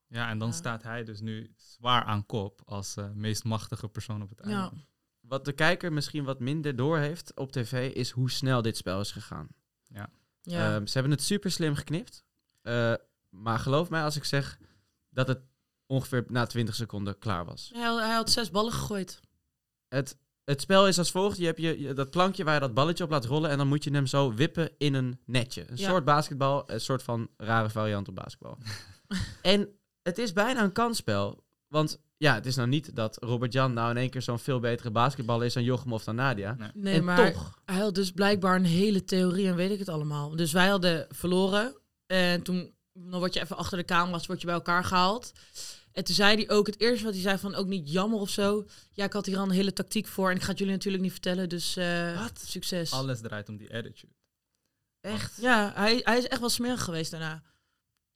Ja, 0.08 0.28
en 0.28 0.38
dan 0.38 0.48
Ja. 0.48 0.54
staat 0.54 0.82
hij 0.82 1.04
dus 1.04 1.20
nu 1.20 1.52
zwaar 1.56 2.02
aan 2.04 2.26
kop 2.26 2.60
als 2.64 2.96
eh, 2.96 3.10
meest 3.10 3.44
machtige 3.44 3.88
persoon 3.88 4.22
op 4.22 4.28
het 4.28 4.38
Ja. 4.38 4.44
eiland. 4.44 4.86
Wat 5.20 5.44
de 5.44 5.52
kijker 5.52 5.92
misschien 5.92 6.24
wat 6.24 6.40
minder 6.40 6.76
door 6.76 6.98
heeft 6.98 7.36
op 7.36 7.52
tv... 7.52 7.92
is 7.94 8.10
hoe 8.10 8.30
snel 8.30 8.62
dit 8.62 8.76
spel 8.76 9.00
is 9.00 9.12
gegaan. 9.12 9.48
ja. 9.86 10.10
Ehm, 10.42 10.86
ze 10.86 10.92
hebben 10.92 11.12
het 11.12 11.22
super 11.22 11.50
slim 11.50 11.74
geknipt. 11.74 12.24
Eh, 12.62 12.94
maar 13.28 13.58
geloof 13.58 13.90
mij 13.90 14.02
als 14.02 14.16
ik 14.16 14.24
zeg 14.24 14.58
dat 15.08 15.28
het 15.28 15.40
ongeveer 15.86 16.24
na 16.28 16.46
20 16.46 16.74
seconden 16.74 17.18
klaar 17.18 17.44
was. 17.44 17.70
hij, 17.74 17.82
had, 17.82 17.98
hij 18.00 18.14
had 18.14 18.30
zes 18.30 18.50
ballen 18.50 18.72
gegooid. 18.72 19.20
Het, 19.88 20.18
het 20.44 20.60
spel 20.60 20.86
is 20.88 20.98
als 20.98 21.10
volgt. 21.10 21.36
Je 21.38 21.44
hebt 21.46 21.60
je, 21.60 21.80
je- 21.80 21.92
dat 21.94 22.10
plankje 22.10 22.44
waar 22.44 22.54
je 22.54 22.60
dat 22.60 22.74
balletje 22.74 23.04
op 23.04 23.10
laat 23.10 23.24
rollen. 23.24 23.50
En 23.50 23.58
dan 23.58 23.68
moet 23.68 23.84
je 23.84 23.90
hem 23.90 24.06
zo 24.06 24.34
wippen 24.34 24.70
in 24.78 24.94
een 24.94 25.20
netje. 25.24 25.70
Een 25.70 25.76
Ja. 25.76 25.88
soort 25.88 26.04
basketbal. 26.04 26.70
Een 26.70 26.80
soort 26.80 27.02
van 27.02 27.28
rare 27.36 27.70
variant 27.70 28.08
op 28.08 28.14
basketbal. 28.14 28.58
en 29.42 29.77
het 30.08 30.18
is 30.18 30.32
bijna 30.32 30.62
een 30.62 30.72
kansspel. 30.72 31.44
Want 31.66 31.98
ja, 32.16 32.34
het 32.34 32.46
is 32.46 32.56
nou 32.56 32.68
niet 32.68 32.96
dat 32.96 33.16
Robert 33.22 33.52
Jan 33.52 33.72
nou 33.72 33.90
in 33.90 33.96
één 33.96 34.10
keer 34.10 34.22
zo'n 34.22 34.38
veel 34.38 34.60
betere 34.60 34.90
basketballer 34.90 35.46
is 35.46 35.52
dan 35.52 35.62
Jochem 35.62 35.92
of 35.92 36.04
dan 36.04 36.14
Nadia. 36.14 36.54
Nee. 36.58 36.70
Nee, 36.74 36.94
en 36.94 37.04
maar 37.04 37.32
toch. 37.32 37.60
hij 37.64 37.78
had 37.80 37.94
dus 37.94 38.10
blijkbaar 38.10 38.56
een 38.56 38.64
hele 38.64 39.04
theorie 39.04 39.46
en 39.46 39.56
weet 39.56 39.70
ik 39.70 39.78
het 39.78 39.88
allemaal. 39.88 40.36
Dus 40.36 40.52
wij 40.52 40.68
hadden 40.68 41.06
verloren. 41.10 41.76
En 42.06 42.42
toen 42.42 42.74
dan 42.92 43.18
word 43.18 43.34
je 43.34 43.40
even 43.40 43.56
achter 43.56 43.78
de 43.78 43.84
camera's 43.84 44.26
word 44.26 44.40
je 44.40 44.46
bij 44.46 44.54
elkaar 44.54 44.84
gehaald. 44.84 45.32
En 45.92 46.04
toen 46.04 46.14
zei 46.14 46.36
hij 46.36 46.56
ook, 46.56 46.66
het 46.66 46.80
eerste 46.80 47.04
wat 47.04 47.12
hij 47.12 47.22
zei 47.22 47.38
van 47.38 47.54
ook 47.54 47.66
niet 47.66 47.92
jammer 47.92 48.20
of 48.20 48.30
zo. 48.30 48.66
Ja, 48.92 49.04
ik 49.04 49.12
had 49.12 49.26
hier 49.26 49.38
al 49.38 49.44
een 49.44 49.50
hele 49.50 49.72
tactiek 49.72 50.06
voor 50.06 50.30
en 50.30 50.36
ik 50.36 50.42
ga 50.42 50.48
het 50.48 50.58
jullie 50.58 50.72
natuurlijk 50.74 51.02
niet 51.02 51.12
vertellen. 51.12 51.48
Dus 51.48 51.76
eh, 51.76 52.20
Wat? 52.20 52.40
succes. 52.46 52.92
Alles 52.92 53.20
draait 53.20 53.48
om 53.48 53.56
die 53.56 53.74
attitude. 53.74 54.12
Echt? 55.00 55.36
Ja, 55.40 55.72
hij, 55.74 56.00
hij 56.02 56.18
is 56.18 56.26
echt 56.28 56.40
wel 56.40 56.48
smerig 56.48 56.84
geweest 56.84 57.10
daarna. 57.10 57.42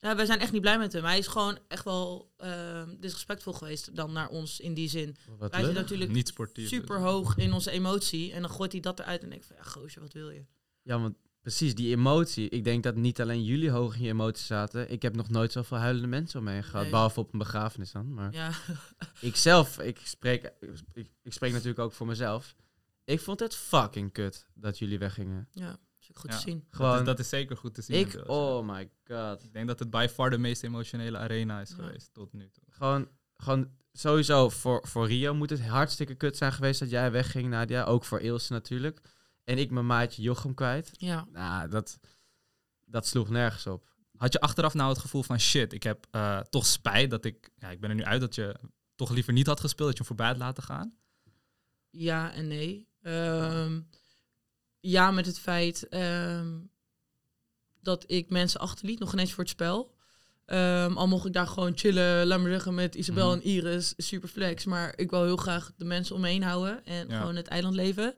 Ja, 0.03 0.17
wij 0.17 0.27
zijn 0.27 0.38
echt 0.41 0.53
niet 0.53 0.61
blij 0.61 0.79
met 0.79 0.93
hem. 0.93 1.05
Hij 1.05 1.19
is 1.19 1.27
gewoon 1.27 1.59
echt 1.69 1.85
wel 1.85 2.33
eh, 2.37 2.83
disrespectvol 2.99 3.53
geweest 3.53 3.97
dan 3.97 4.12
naar 4.12 4.29
ons 4.29 4.61
in 4.61 4.75
die 4.75 4.88
zin. 4.88 5.17
Wat 5.38 5.51
Wij 5.51 5.61
lullig. 5.61 5.77
natuurlijk 5.77 6.11
Niet 6.11 6.29
sportief. 6.29 6.69
dus. 6.69 6.79
super 6.79 7.01
hoog 7.01 7.37
in 7.37 7.53
onze 7.53 7.71
emotie. 7.71 8.33
En 8.33 8.41
dan 8.41 8.51
gooit 8.51 8.73
hij 8.73 8.81
dat 8.81 8.99
eruit 9.01 9.23
en 9.23 9.29
denk 9.29 9.41
ik 9.41 9.47
van, 9.47 9.57
ja 9.57 9.62
goosje, 9.62 10.01
wat 10.01 10.12
wil 10.12 10.31
je? 10.31 10.45
Ja, 10.83 11.01
want 11.01 11.17
precies, 11.41 11.75
die 11.75 11.91
emotie. 11.97 12.49
Ik 12.49 12.65
denk 12.65 12.83
dat 12.83 12.97
niet 12.97 13.21
alleen 13.21 13.45
jullie 13.45 13.71
hoog 13.71 13.97
in 13.97 14.03
je 14.03 14.09
emotie 14.09 14.45
zaten. 14.45 14.91
Ik 14.91 15.03
heb 15.03 15.17
nog 15.17 15.29
nooit 15.29 15.53
zoveel 15.53 15.77
huilende 15.79 16.09
mensen 16.09 16.38
om 16.38 16.45
me 16.45 16.53
heen 16.53 16.65
gehad. 16.65 16.83
Nee. 16.83 16.91
Behalve 16.91 17.21
op 17.21 17.33
een 17.33 17.38
begrafenis 17.38 17.93
dan. 17.93 18.15
Maar 18.15 18.33
Ja, 18.33 18.53
ik 19.21 19.37
zelf, 19.37 19.79
ik 19.79 19.99
spreek, 20.05 20.53
ik, 20.93 21.11
ik 21.23 21.33
spreek 21.33 21.53
natuurlijk 21.53 21.79
ook 21.79 21.93
voor 21.93 22.07
mezelf. 22.07 22.55
Ik 23.05 23.21
vond 23.21 23.41
het 23.41 23.55
fucking 23.55 24.12
kut 24.12 24.47
dat 24.55 24.79
jullie 24.79 24.99
weggingen. 24.99 25.49
ja 25.53 25.79
goed 26.18 26.31
Ja. 26.31 26.37
te 26.37 26.42
zien. 26.42 26.59
Dat 26.59 26.77
Gewoon, 26.77 26.98
is, 26.98 27.05
dat 27.05 27.18
is 27.18 27.29
zeker 27.29 27.57
goed 27.57 27.75
te 27.75 27.83
zien. 27.83 27.98
ik, 27.98 28.29
oh 28.29 28.68
my 28.68 28.90
god. 29.05 29.44
Ik 29.44 29.53
denk 29.53 29.66
dat 29.66 29.79
het 29.79 29.90
by 29.90 30.07
far 30.12 30.31
de 30.31 30.38
meest 30.38 30.62
emotionele 30.62 31.18
arena 31.18 31.61
is 31.61 31.68
Ja. 31.70 31.75
geweest 31.75 32.12
tot 32.12 32.33
nu 32.33 32.48
toe. 32.51 32.64
Gewoon, 32.68 33.09
gewoon 33.37 33.70
sowieso 33.92 34.48
voor, 34.48 34.87
voor 34.88 35.07
Rio 35.07 35.35
moet 35.35 35.51
het 35.51 35.66
hartstikke 35.66 36.14
kut 36.14 36.37
zijn 36.37 36.53
geweest 36.53 36.81
dat 36.81 36.90
jij 36.90 37.11
wegging, 37.11 37.48
Nadia. 37.48 37.85
Ook 37.85 38.05
voor 38.05 38.20
Ilse 38.20 38.53
natuurlijk. 38.53 39.01
En 39.44 39.59
ik 39.59 39.70
mijn 39.70 39.87
maatje 39.87 40.22
Jochem 40.22 40.55
kwijt. 40.55 40.90
Ja. 40.92 41.27
Nou, 41.33 41.68
dat, 41.68 41.98
dat 42.85 43.07
sloeg 43.07 43.29
nergens 43.29 43.66
op. 43.66 43.90
Had 44.16 44.33
je 44.33 44.40
achteraf 44.40 44.75
nou 44.75 44.88
het 44.90 44.98
gevoel 44.98 45.22
van 45.22 45.40
shit, 45.40 45.72
ik 45.72 45.83
heb 45.83 46.07
eh, 46.11 46.38
toch 46.40 46.66
spijt 46.66 47.11
dat 47.11 47.25
ik, 47.25 47.51
ja, 47.57 47.70
ik 47.70 47.81
ben 47.81 47.90
er 47.90 47.96
nu 47.96 48.05
uit 48.05 48.20
dat 48.20 48.35
je 48.35 48.57
toch 48.94 49.11
liever 49.11 49.33
niet 49.33 49.46
had 49.46 49.61
gespeeld, 49.61 49.88
dat 49.88 49.98
je 49.98 50.05
hem 50.05 50.16
voorbij 50.16 50.27
had 50.27 50.37
laten 50.37 50.62
gaan? 50.62 50.96
ja 51.90 52.33
en 52.33 52.46
nee. 52.48 52.88
Ehm, 53.01 53.81
ja, 54.83 55.11
met 55.11 55.27
het 55.27 55.38
feit 55.38 55.88
ehm, 55.88 56.59
dat 57.81 58.05
ik 58.07 58.31
mensen 58.31 58.61
achterliet, 58.61 58.99
nog 58.99 59.12
ineens 59.12 59.33
voor 59.33 59.42
het 59.45 59.53
spel. 59.53 59.95
Ehm, 60.45 60.97
al 60.97 61.09
mocht 61.09 61.27
ik 61.27 61.33
daar 61.33 61.47
gewoon 61.47 61.73
chillen, 61.79 62.27
laat 62.27 62.40
maar 62.40 62.51
zeggen, 62.51 62.75
met 62.75 62.95
Isabel 62.95 63.29
Mhm. 63.31 63.37
en 63.38 63.45
Iris, 63.45 63.95
super 63.97 64.29
flex. 64.29 64.64
Maar 64.64 64.92
ik 64.99 65.11
wil 65.11 65.25
heel 65.25 65.37
graag 65.37 65.73
de 65.77 65.85
mensen 65.85 66.14
om 66.14 66.21
me 66.21 66.29
heen 66.29 66.42
houden 66.42 66.85
en 66.85 67.09
Ja. 67.09 67.18
gewoon 67.18 67.37
het 67.37 67.47
eiland 67.47 67.75
leven. 67.75 68.14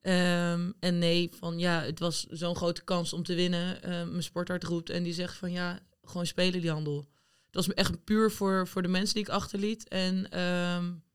Ehm, 0.00 0.70
en 0.80 0.98
nee, 0.98 1.30
van 1.38 1.58
ja, 1.58 1.82
het 1.82 1.98
was 1.98 2.26
zo'n 2.26 2.56
grote 2.56 2.84
kans 2.84 3.12
om 3.12 3.22
te 3.22 3.34
winnen. 3.34 3.78
Mijn 4.10 4.22
sporthart 4.22 4.64
roept 4.64 4.90
en 4.90 5.02
die 5.02 5.12
zegt 5.12 5.36
van 5.36 5.52
ja, 5.52 5.78
gewoon 6.04 6.26
spelen 6.26 6.60
die 6.60 6.70
handel. 6.70 7.08
Het 7.46 7.54
was 7.54 7.74
echt 7.74 8.04
puur 8.04 8.30
voor, 8.30 8.68
voor 8.68 8.82
de 8.82 8.88
mensen 8.88 9.14
die 9.14 9.22
ik 9.24 9.28
achterliet 9.30 9.88
en 9.88 10.16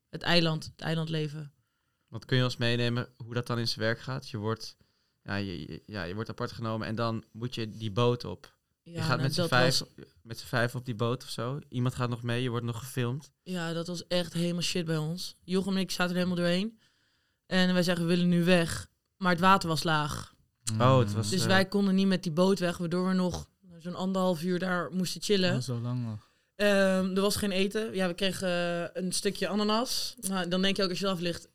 het 0.10 0.21
eiland, 0.21 0.65
het 0.65 0.82
eilandleven. 0.82 1.51
Wat 2.15 2.25
kun 2.25 2.38
je 2.38 2.43
ons 2.43 2.58
meenemen 2.58 3.08
hoe 3.17 3.34
dat 3.34 3.47
dan 3.47 3.60
in 3.60 3.67
zijn 3.67 3.80
werk 3.80 3.99
gaat? 3.99 4.30
Je 4.30 4.38
wordt, 4.38 4.78
ja, 5.23 5.36
je, 5.36 5.82
ja, 5.86 6.04
je 6.04 6.13
wordt 6.15 6.30
apart 6.30 6.51
genomen 6.51 6.88
en 6.88 6.95
dan 6.95 7.23
moet 7.32 7.56
je 7.56 7.69
die 7.69 7.91
boot 7.91 8.23
op. 8.25 8.54
Ja, 8.84 8.91
je 8.91 8.97
gaat 8.99 9.08
nou, 9.10 9.21
met 9.21 9.34
z'n 9.34 9.39
dat 9.39 9.49
vijf, 9.49 9.80
was- 9.80 9.89
met 10.21 10.39
z'n 10.39 10.45
vijf 10.45 10.75
op 10.75 10.86
die 10.86 10.95
boot 10.95 11.23
of 11.23 11.30
zo. 11.30 11.60
Iemand 11.69 11.95
gaat 11.95 12.10
nog 12.10 12.23
mee, 12.23 12.41
je 12.43 12.49
wordt 12.49 12.65
nog 12.65 12.80
gefilmd. 12.80 13.32
Ja, 13.43 13.73
dat 13.73 13.88
was 13.88 14.08
echt 14.08 14.34
helemaal 14.34 14.62
shit 14.62 14.86
bij 14.86 14.97
ons. 14.97 15.36
Jochem 15.43 15.75
en 15.75 15.80
ik 15.82 15.91
zaten 15.91 16.08
er 16.15 16.21
helemaal 16.21 16.38
doorheen. 16.38 16.80
En 17.45 17.73
wij 17.73 17.84
zeggen, 17.84 18.06
we 18.08 18.10
willen 18.15 18.30
nu 18.30 18.43
weg. 18.43 18.88
Maar 19.17 19.32
het 19.32 19.39
water 19.39 19.69
was 19.69 19.84
laag. 19.84 20.34
Oh, 20.80 20.99
het 20.99 21.13
was- 21.13 21.30
Dus 21.30 21.41
eh, 21.41 21.47
wij 21.47 21.65
konden 21.65 21.95
niet 21.95 22.08
met 22.08 22.23
die 22.23 22.32
boot 22.32 22.60
weg, 22.60 22.78
waardoor 22.78 23.08
we 23.08 23.13
nog 23.13 23.47
zo'n 23.80 23.95
anderhalf 23.95 24.43
uur 24.43 24.60
daar 24.60 24.91
moesten 24.91 25.21
chillen. 25.21 25.56
Oh, 25.56 25.62
zo 25.62 25.80
lang 25.80 26.04
nog. 26.06 26.30
Ehm, 26.56 27.15
er 27.15 27.21
was 27.21 27.36
geen 27.36 27.51
eten. 27.51 27.93
Ja, 27.95 28.08
we 28.08 28.13
kregen 28.13 28.49
een 29.04 29.12
stukje 29.12 29.47
ananas. 29.47 30.15
Nou, 30.21 30.47
dan 30.47 30.62
denk 30.62 30.78
je 30.78 30.84
ook 30.84 30.89
als 30.89 30.99
je 30.99 31.06
eraf 31.06 31.19
ligt, 31.19 31.47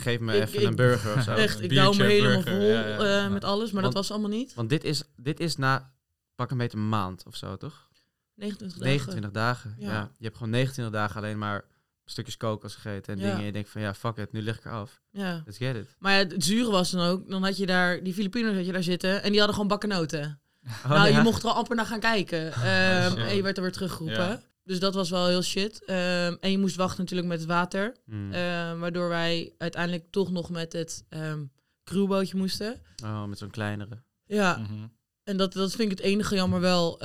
Geef 0.00 0.20
me 0.20 0.36
Ik- 0.36 0.42
even 0.42 0.60
ik- 0.60 0.66
een 0.66 0.76
burger 0.76 1.16
of 1.16 1.22
zo. 1.22 1.34
echt, 1.34 1.60
ik 1.62 1.74
douw 1.74 1.92
me 1.92 2.02
helemaal 2.04 2.42
burger, 2.42 2.52
vol 2.52 2.62
ja, 2.68 2.86
ja, 2.88 3.24
eh, 3.24 3.30
met 3.32 3.44
alles. 3.44 3.70
Maar 3.72 3.82
Want- 3.82 3.94
dat 3.94 4.02
was 4.02 4.10
allemaal 4.10 4.38
niet. 4.38 4.54
Want 4.54 4.68
dit 4.68 4.84
is, 4.84 5.02
dit 5.16 5.40
is 5.40 5.56
na 5.56 5.92
pak 6.34 6.50
een 6.50 6.56
beetje 6.58 6.78
een 6.78 6.88
maand 6.88 7.22
of 7.26 7.36
zo, 7.36 7.56
toch? 7.56 7.88
29 8.34 8.78
dagen. 8.78 8.90
29 8.96 9.30
dagen. 9.30 9.74
Ja. 9.78 10.10
Je 10.18 10.24
hebt 10.24 10.36
gewoon 10.36 10.52
29 10.52 10.94
dagen 10.94 11.16
alleen 11.16 11.38
maar 11.38 11.64
stukjes 12.04 12.36
kokos 12.36 12.74
gegeten 12.74 13.12
en 13.14 13.18
dingen. 13.20 13.36
En 13.36 13.44
je 13.44 13.52
denkt 13.52 13.70
van 13.70 13.80
ja, 13.80 13.94
fuck 13.94 14.16
it, 14.16 14.32
nu 14.32 14.42
lig 14.42 14.56
ik 14.58 14.64
eraf. 14.64 15.00
Ja. 15.10 15.42
Let's 15.44 15.58
get 15.58 15.76
it. 15.76 15.96
Maar 15.98 16.12
ja, 16.12 16.18
het 16.18 16.44
zure 16.44 16.70
was 16.70 16.90
dan 16.90 17.06
ook, 17.06 17.30
dan 17.30 17.44
had 17.44 17.56
je 17.56 17.66
daar, 17.66 18.02
die 18.02 18.14
Filipino's 18.14 18.54
had 18.54 18.66
je 18.66 18.72
daar 18.72 18.82
zitten. 18.82 19.22
En 19.22 19.28
die 19.28 19.36
hadden 19.38 19.54
gewoon 19.54 19.68
bakkenoten. 19.70 20.40
Oh, 20.84 20.90
nou, 20.90 21.12
je 21.14 21.20
mocht 21.22 21.42
er 21.42 21.48
al 21.48 21.54
amper 21.54 21.76
naar 21.76 21.86
gaan 21.86 22.00
kijken. 22.00 22.52
Ehm, 22.52 23.10
shit. 23.10 23.18
en 23.18 23.36
je 23.36 23.42
werd 23.42 23.56
er 23.56 23.62
weer 23.62 23.72
teruggeroepen. 23.72 24.42
Dus 24.68 24.80
dat 24.80 24.94
was 24.94 25.10
wel 25.10 25.26
heel 25.26 25.42
shit. 25.42 25.84
Ehm, 25.84 26.36
en 26.40 26.50
je 26.50 26.58
moest 26.58 26.76
wachten 26.76 27.00
natuurlijk 27.00 27.28
met 27.28 27.38
het 27.38 27.48
water. 27.48 27.96
Hmm. 28.04 28.32
Ehm, 28.32 28.78
waardoor 28.78 29.08
wij 29.08 29.54
uiteindelijk 29.58 30.10
toch 30.10 30.30
nog 30.30 30.50
met 30.50 30.72
het 30.72 31.04
ehm 31.08 31.44
crewbootje 31.84 32.36
moesten. 32.36 32.80
Oh, 33.04 33.24
met 33.24 33.38
zo'n 33.38 33.50
kleinere. 33.50 34.02
Ja, 34.26 34.56
Mhm. 34.56 34.86
en 35.24 35.36
dat, 35.36 35.52
dat 35.52 35.70
vind 35.70 35.92
ik 35.92 35.98
het 35.98 36.06
enige 36.06 36.34
jammer 36.34 36.60
wel. 36.60 37.02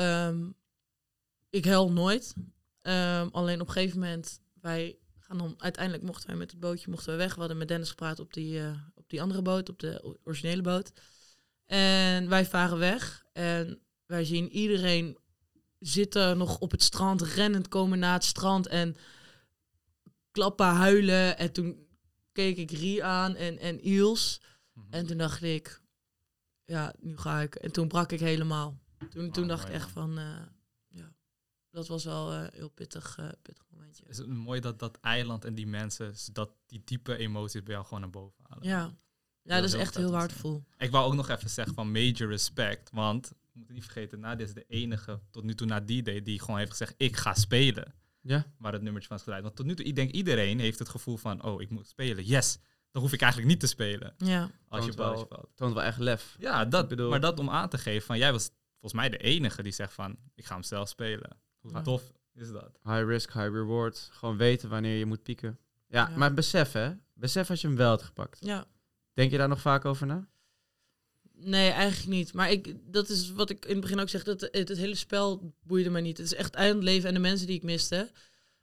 Ik 1.49 1.65
huil 1.65 1.91
nooit. 1.91 2.33
Alleen 3.31 3.61
op 3.61 3.67
een 3.67 3.73
gegeven 3.73 3.99
moment, 3.99 4.39
wij 4.61 4.97
gaan 5.19 5.37
dan, 5.37 5.55
uiteindelijk 5.57 6.03
mochten 6.03 6.27
wij 6.27 6.37
met 6.37 6.51
het 6.51 6.59
bootje 6.59 6.89
mochten 6.89 7.11
we 7.11 7.17
weg. 7.17 7.33
We 7.33 7.39
hadden 7.39 7.57
met 7.57 7.67
Dennis 7.67 7.89
gepraat 7.89 8.19
op 8.19 8.33
die, 8.33 8.59
eh, 8.59 8.71
op 8.95 9.09
die 9.09 9.21
andere 9.21 9.41
boot, 9.41 9.69
op 9.69 9.79
de 9.79 10.17
originele 10.23 10.61
boot. 10.61 10.91
En 11.65 12.29
wij 12.29 12.45
varen 12.45 12.77
weg. 12.77 13.25
En 13.33 13.79
wij 14.05 14.25
zien 14.25 14.49
iedereen 14.51 15.17
zitten 15.83 16.37
nog 16.37 16.57
op 16.57 16.71
het 16.71 16.83
strand, 16.83 17.21
rennend 17.21 17.67
komen 17.67 17.99
naar 17.99 18.13
het 18.13 18.23
strand 18.23 18.67
en 18.67 18.95
klappen, 20.31 20.65
huilen. 20.65 21.37
En 21.37 21.51
toen 21.51 21.87
keek 22.31 22.57
ik 22.57 22.71
Rie 22.71 23.03
aan 23.03 23.35
en, 23.35 23.59
en 23.59 23.87
Iels. 23.87 24.41
Mhm. 24.73 24.85
En 24.89 25.05
toen 25.05 25.17
dacht 25.17 25.41
ik, 25.41 25.81
ja, 26.65 26.93
nu 26.99 27.17
ga 27.17 27.41
ik. 27.41 27.55
En 27.55 27.71
toen 27.71 27.87
brak 27.87 28.11
ik 28.11 28.19
helemaal. 28.19 28.79
Toen, 29.09 29.31
toen 29.31 29.43
Oh, 29.43 29.49
dacht 29.49 29.67
ik 29.67 29.73
echt 29.73 29.89
van, 29.89 30.17
eh, 30.17 30.41
ja, 30.87 31.13
dat 31.69 31.87
was 31.87 32.03
wel 32.03 32.33
een 32.33 32.49
heel 32.53 32.69
pittig, 32.69 33.17
eh, 33.17 33.29
pittig 33.41 33.65
momentje. 33.69 34.05
Is 34.07 34.17
het 34.17 34.27
mooi 34.27 34.59
dat 34.59 34.79
dat 34.79 34.99
eiland 35.01 35.45
en 35.45 35.55
die 35.55 35.67
mensen, 35.67 36.13
dat 36.31 36.49
die 36.65 36.81
diepe 36.85 37.17
emoties 37.17 37.63
bij 37.63 37.73
jou 37.73 37.85
gewoon 37.85 38.01
naar 38.01 38.09
boven 38.09 38.43
halen. 38.47 38.67
Ja, 38.67 38.93
ja 39.41 39.55
dat 39.55 39.63
is 39.63 39.73
echt 39.73 39.95
heel 39.95 40.11
waardevol. 40.11 40.63
Ik 40.77 40.91
wou 40.91 41.05
ook 41.05 41.13
nog 41.13 41.29
even 41.29 41.49
zeggen 41.49 41.73
van 41.73 41.91
major 41.91 42.29
respect, 42.29 42.89
want 42.91 43.31
we 43.53 43.59
moeten 43.59 43.75
niet 43.75 43.83
vergeten, 43.83 44.19
Nadia 44.19 44.45
is 44.45 44.53
de 44.53 44.65
enige 44.67 45.19
tot 45.31 45.43
nu 45.43 45.55
toe 45.55 45.67
na 45.67 45.79
die 45.79 46.03
day 46.03 46.21
die 46.21 46.39
gewoon 46.39 46.57
heeft 46.57 46.71
gezegd, 46.71 46.93
ik 46.97 47.15
ga 47.15 47.33
spelen. 47.33 47.93
Ja. 48.21 48.45
Waar 48.57 48.73
het 48.73 48.81
nummertje 48.81 49.07
van 49.07 49.17
is 49.17 49.23
gedraaid. 49.23 49.43
Want 49.43 49.55
tot 49.55 49.65
nu 49.65 49.75
toe, 49.75 49.85
ik 49.85 49.95
denk 49.95 50.11
iedereen 50.11 50.59
heeft 50.59 50.79
het 50.79 50.89
gevoel 50.89 51.17
van, 51.17 51.43
oh, 51.43 51.61
ik 51.61 51.69
moet 51.69 51.87
spelen. 51.87 52.25
Yes, 52.25 52.57
dan 52.91 53.01
hoef 53.01 53.13
ik 53.13 53.21
eigenlijk 53.21 53.51
niet 53.51 53.59
te 53.59 53.67
spelen. 53.67 54.13
Ja, 54.17 54.51
Als 54.67 54.85
je 54.85 54.91
wel- 54.93 55.27
valt. 55.29 55.51
Toont 55.55 55.73
wel 55.73 55.83
echt 55.83 55.97
lef. 55.99 56.35
Ja, 56.39 56.65
dat, 56.65 56.83
Ik 56.83 56.89
bedoel- 56.89 57.09
maar 57.09 57.19
dat 57.19 57.39
om 57.39 57.49
aan 57.49 57.69
te 57.69 57.77
geven 57.77 58.05
van, 58.05 58.17
jij 58.17 58.31
was 58.31 58.49
volgens 58.79 59.01
mij 59.01 59.09
de 59.09 59.17
enige 59.17 59.63
die 59.63 59.71
zegt 59.71 59.93
van, 59.93 60.17
ik 60.35 60.45
ga 60.45 60.53
hem 60.53 60.63
zelf 60.63 60.89
spelen. 60.89 61.37
Hoe 61.59 61.71
Ja. 61.71 61.81
tof 61.81 62.11
is 62.33 62.51
dat? 62.51 62.79
High 62.83 63.03
risk, 63.05 63.33
high 63.33 63.49
reward. 63.51 64.09
Gewoon 64.11 64.37
weten 64.37 64.69
wanneer 64.69 64.97
je 64.97 65.05
moet 65.05 65.23
pieken. 65.23 65.59
Ja, 65.87 66.09
Ja. 66.09 66.17
maar 66.17 66.33
besef 66.33 66.71
hè. 66.71 66.93
Besef 67.13 67.49
als 67.49 67.61
je 67.61 67.67
hem 67.67 67.75
wel 67.75 67.89
had 67.89 68.03
gepakt. 68.03 68.37
ja. 68.45 68.65
Denk 69.13 69.31
je 69.31 69.37
daar 69.37 69.47
nog 69.47 69.61
vaak 69.61 69.85
over 69.85 70.07
na? 70.07 70.27
Nee, 71.43 71.69
eigenlijk 71.69 72.09
niet. 72.09 72.33
Maar 72.33 72.51
ik, 72.51 72.75
dat 72.91 73.09
is 73.09 73.31
wat 73.31 73.49
ik 73.49 73.65
in 73.65 73.71
het 73.71 73.81
begin 73.81 73.99
ook 73.99 74.09
zeg. 74.09 74.23
Dat 74.23 74.41
het, 74.41 74.69
het 74.69 74.77
hele 74.77 74.95
spel 74.95 75.53
boeide 75.63 75.89
me 75.89 76.01
niet. 76.01 76.17
Het 76.17 76.25
is 76.25 76.35
echt 76.35 76.55
eilandleven 76.55 77.07
en 77.07 77.13
de 77.13 77.19
mensen 77.19 77.47
die 77.47 77.55
ik 77.55 77.63
miste. 77.63 78.11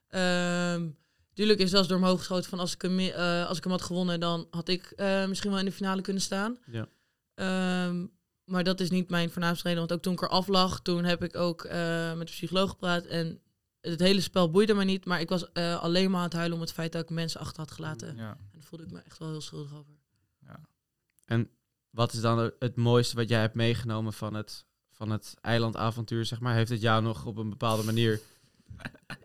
Ehm 0.08 0.88
tuurlijk 1.34 1.60
is 1.60 1.70
zelfs 1.70 1.88
door 1.88 2.00
me 2.00 2.06
hoog 2.06 2.18
geschoten 2.18 2.50
van 2.50 2.58
als 2.58 2.74
ik 2.74 2.82
hem, 2.82 2.98
eh, 2.98 3.46
als 3.46 3.56
ik 3.56 3.62
hem 3.62 3.72
had 3.72 3.82
gewonnen, 3.82 4.20
dan 4.20 4.46
had 4.50 4.68
ik 4.68 4.92
eh, 4.96 5.26
misschien 5.26 5.50
wel 5.50 5.58
in 5.58 5.64
de 5.64 5.72
finale 5.72 6.02
kunnen 6.02 6.22
staan. 6.22 6.58
Ja. 6.66 6.88
Ehm, 7.34 8.06
maar 8.44 8.64
dat 8.64 8.80
is 8.80 8.90
niet 8.90 9.10
mijn 9.10 9.30
voornaamste 9.30 9.62
reden. 9.62 9.78
Want 9.78 9.92
ook 9.92 10.02
toen 10.02 10.12
ik 10.12 10.22
eraf 10.22 10.46
lag, 10.46 10.80
toen 10.80 11.04
heb 11.04 11.22
ik 11.22 11.36
ook 11.36 11.64
eh, 11.64 12.14
met 12.14 12.26
de 12.26 12.32
psycholoog 12.32 12.70
gepraat. 12.70 13.04
En 13.04 13.40
het 13.80 14.00
hele 14.00 14.20
spel 14.20 14.50
boeide 14.50 14.74
me 14.74 14.84
niet. 14.84 15.04
Maar 15.04 15.20
ik 15.20 15.28
was 15.28 15.52
eh, 15.52 15.82
alleen 15.82 16.10
maar 16.10 16.18
aan 16.18 16.24
het 16.24 16.32
huilen 16.32 16.54
om 16.56 16.62
het 16.62 16.72
feit 16.72 16.92
dat 16.92 17.02
ik 17.02 17.10
mensen 17.10 17.40
achter 17.40 17.60
had 17.60 17.70
gelaten. 17.70 18.16
Ja. 18.16 18.30
En 18.30 18.48
daar 18.52 18.62
voelde 18.62 18.84
ik 18.84 18.90
me 18.90 19.00
echt 19.00 19.18
wel 19.18 19.30
heel 19.30 19.40
schuldig 19.40 19.74
over. 19.74 19.98
Wat 21.90 22.12
is 22.12 22.20
dan 22.20 22.52
het 22.58 22.76
mooiste 22.76 23.16
wat 23.16 23.28
jij 23.28 23.40
hebt 23.40 23.54
meegenomen 23.54 24.12
van 24.12 24.34
het, 24.34 24.64
van 24.90 25.10
het 25.10 25.34
eilandavontuur, 25.40 26.24
zeg 26.24 26.40
maar? 26.40 26.54
Heeft 26.54 26.70
het 26.70 26.80
jou 26.80 27.02
nog 27.02 27.26
op 27.26 27.36
een 27.36 27.50
bepaalde 27.50 27.82
manier... 27.84 28.20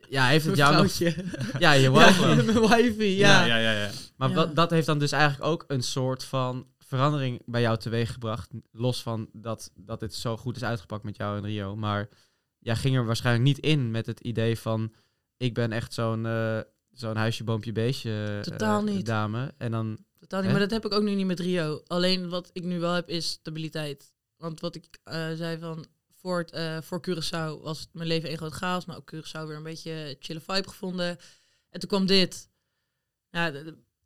Ja, 0.09 0.27
heeft 0.27 0.45
het 0.45 0.57
jou 0.57 0.75
nog... 0.75 0.91
Ja, 1.59 1.71
je 1.71 1.81
Ja, 1.81 1.91
wife. 1.91 2.43
mijn 2.51 2.59
wifey, 2.59 3.15
ja. 3.15 3.45
Ja, 3.45 3.57
ja, 3.57 3.71
ja. 3.71 3.81
ja. 3.81 3.89
Maar 4.15 4.29
Ja. 4.29 4.35
wat, 4.35 4.55
dat 4.55 4.69
heeft 4.69 4.85
dan 4.85 4.99
dus 4.99 5.11
eigenlijk 5.11 5.43
ook 5.43 5.63
een 5.67 5.83
soort 5.83 6.23
van 6.23 6.67
verandering 6.79 7.41
bij 7.45 7.61
jou 7.61 7.77
teweeggebracht. 7.77 8.49
Los 8.71 9.01
van 9.03 9.29
dat, 9.33 9.71
dat 9.75 9.99
dit 9.99 10.13
zo 10.15 10.37
goed 10.37 10.55
is 10.55 10.63
uitgepakt 10.63 11.03
met 11.03 11.17
jou 11.17 11.37
in 11.37 11.43
Rio. 11.45 11.75
Maar 11.75 12.09
jij 12.59 12.75
ging 12.75 12.95
er 12.95 13.05
waarschijnlijk 13.05 13.45
niet 13.45 13.59
in 13.59 13.91
met 13.91 14.05
het 14.05 14.19
idee 14.19 14.59
van... 14.59 14.93
Ik 15.37 15.53
ben 15.53 15.71
echt 15.71 15.93
zo'n 15.93 16.25
eh, 16.25 16.59
zo'n 16.91 17.15
huisje, 17.15 17.43
boompje, 17.43 17.71
beestje 17.71 18.25
eh, 18.35 18.39
Totaal 18.51 18.83
niet. 18.83 19.05
dame. 19.05 19.53
En 19.57 19.71
dan... 19.71 19.97
Totaal 20.27 20.39
niet, 20.39 20.51
Hè? 20.51 20.57
maar 20.57 20.67
dat 20.67 20.81
heb 20.81 20.91
ik 20.91 20.97
ook 20.97 21.03
nu 21.03 21.15
niet 21.15 21.25
met 21.25 21.39
Rio. 21.39 21.81
Alleen 21.87 22.29
wat 22.29 22.49
ik 22.53 22.63
nu 22.63 22.79
wel 22.79 22.93
heb 22.93 23.09
is 23.09 23.29
stabiliteit. 23.29 24.13
Want 24.37 24.59
wat 24.59 24.75
ik 24.75 24.99
eh, 25.03 25.33
zei 25.33 25.57
van 25.57 25.85
voor, 26.15 26.37
het, 26.37 26.51
eh, 26.51 26.81
voor 26.81 27.01
Curaçao 27.09 27.61
was 27.61 27.79
het 27.79 27.89
mijn 27.91 28.07
leven 28.07 28.29
één 28.29 28.37
groot 28.37 28.53
chaos, 28.53 28.85
maar 28.85 28.97
ook 28.97 29.15
Curaçao 29.15 29.47
weer 29.47 29.55
een 29.55 29.63
beetje 29.63 30.15
chille 30.19 30.39
vibe 30.39 30.69
gevonden. 30.69 31.17
En 31.69 31.79
toen 31.79 31.89
kwam 31.89 32.05
dit. 32.05 32.49
Ja, 33.29 33.51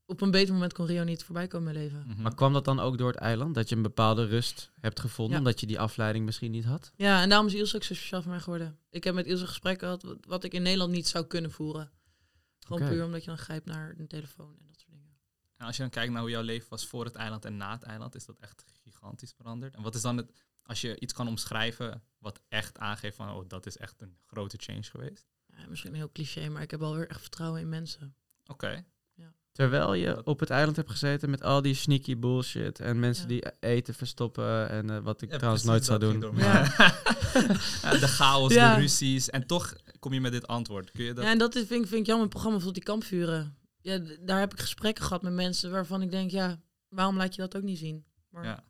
op 0.05 0.21
een 0.21 0.31
beter 0.31 0.53
moment 0.53 0.73
kon 0.73 0.85
Rio 0.85 1.03
niet 1.03 1.23
voorbij 1.23 1.47
komen 1.47 1.67
in 1.67 1.73
mijn 1.73 1.85
leven. 1.85 2.07
Mhm. 2.07 2.21
Maar 2.21 2.35
kwam 2.35 2.53
dat 2.53 2.65
dan 2.65 2.79
ook 2.79 2.97
door 2.97 3.11
het 3.11 3.19
eiland? 3.19 3.55
Dat 3.55 3.69
je 3.69 3.75
een 3.75 3.81
bepaalde 3.81 4.25
rust 4.25 4.71
hebt 4.79 4.99
gevonden? 4.99 5.33
Ja. 5.33 5.39
Omdat 5.39 5.59
je 5.59 5.67
die 5.67 5.79
afleiding 5.79 6.25
misschien 6.25 6.51
niet 6.51 6.65
had? 6.65 6.91
Ja, 6.95 7.21
en 7.21 7.29
daarom 7.29 7.47
is 7.47 7.53
Ilse 7.53 7.75
ook 7.75 7.83
zo 7.83 7.93
speciaal 7.93 8.21
voor 8.21 8.31
mij 8.31 8.39
geworden. 8.39 8.79
Ik 8.89 9.03
heb 9.03 9.13
met 9.13 9.25
Ilse 9.25 9.47
gesprekken 9.47 9.87
gehad 9.87 10.03
wat, 10.03 10.17
wat 10.27 10.43
ik 10.43 10.53
in 10.53 10.61
Nederland 10.61 10.91
niet 10.91 11.07
zou 11.07 11.25
kunnen 11.25 11.51
voeren. 11.51 11.91
Gewoon 12.59 12.89
puur 12.89 13.05
omdat 13.05 13.21
je 13.21 13.29
dan 13.29 13.37
grijpt 13.37 13.65
naar 13.65 13.95
een 13.97 14.07
telefoon 14.07 14.55
en 14.59 14.65
dat 14.67 14.79
soort. 14.79 14.88
En 15.59 15.65
als 15.65 15.75
je 15.75 15.81
dan 15.81 15.91
kijkt 15.91 16.11
naar 16.11 16.21
hoe 16.21 16.29
jouw 16.29 16.41
leven 16.41 16.69
was 16.69 16.85
voor 16.87 17.05
het 17.05 17.15
eiland 17.15 17.45
en 17.45 17.57
na 17.57 17.71
het 17.71 17.83
eiland, 17.83 18.15
is 18.15 18.25
dat 18.25 18.37
echt 18.39 18.63
gigantisch 18.83 19.33
veranderd. 19.37 19.75
En 19.75 19.81
wat 19.81 19.95
is 19.95 20.01
dan 20.01 20.17
het, 20.17 20.31
als 20.63 20.81
je 20.81 20.99
iets 20.99 21.13
kan 21.13 21.27
omschrijven 21.27 22.03
wat 22.17 22.41
echt 22.47 22.77
aangeeft 22.77 23.15
van, 23.15 23.29
oh, 23.33 23.43
dat 23.47 23.65
is 23.65 23.77
echt 23.77 24.01
een 24.01 24.15
grote 24.27 24.57
change 24.59 24.83
geweest? 24.83 25.25
Ja, 25.45 25.65
misschien 25.69 25.93
heel 25.93 26.11
cliché, 26.11 26.49
maar 26.49 26.61
ik 26.61 26.71
heb 26.71 26.79
wel 26.79 26.95
weer 26.95 27.07
echt 27.09 27.21
vertrouwen 27.21 27.61
in 27.61 27.69
mensen. 27.69 28.15
Oké. 28.47 28.85
Terwijl 29.51 29.93
je 29.93 30.25
op 30.25 30.39
het 30.39 30.49
eiland 30.49 30.75
hebt 30.75 30.89
gezeten 30.89 31.29
met 31.29 31.43
al 31.43 31.61
die 31.61 31.73
sneaky 31.73 32.17
bullshit. 32.17 32.79
En 32.79 32.99
mensen 32.99 33.23
Ja. 33.23 33.29
die 33.29 33.69
eten 33.69 33.93
verstoppen. 33.93 34.69
En 34.69 34.89
eh, 34.89 34.97
wat 34.99 35.21
ik 35.21 35.31
Ja, 35.31 35.37
trouwens 35.37 35.63
nooit 35.63 35.85
zou 35.85 35.99
doen. 35.99 36.35
Ja, 36.37 36.63
de 37.99 38.07
chaos, 38.07 38.53
Ja. 38.53 38.75
de 38.75 38.81
ruzies. 38.81 39.29
En 39.29 39.47
toch 39.47 39.73
kom 39.99 40.13
je 40.13 40.21
met 40.21 40.31
dit 40.31 40.47
antwoord. 40.47 40.91
Kun 40.91 41.03
je 41.03 41.13
dat... 41.13 41.23
Ja, 41.23 41.29
en 41.31 41.37
dat 41.37 41.55
is, 41.55 41.67
vind, 41.67 41.81
ik, 41.83 41.87
vind 41.89 42.01
ik 42.01 42.05
jammer, 42.05 42.25
het 42.25 42.33
programma 42.33 42.57
bijvoorbeeld 42.57 42.85
die 42.85 42.93
kampvuren. 42.95 43.57
Ja, 43.81 43.99
daar 44.19 44.39
heb 44.39 44.53
ik 44.53 44.59
gesprekken 44.59 45.03
gehad 45.03 45.21
met 45.21 45.33
mensen 45.33 45.71
waarvan 45.71 46.01
ik 46.01 46.11
denk, 46.11 46.31
ja, 46.31 46.59
waarom 46.89 47.17
laat 47.17 47.35
je 47.35 47.41
dat 47.41 47.55
ook 47.55 47.63
niet 47.63 47.77
zien? 47.77 48.05
Maar 48.29 48.43
Ja. 48.43 48.63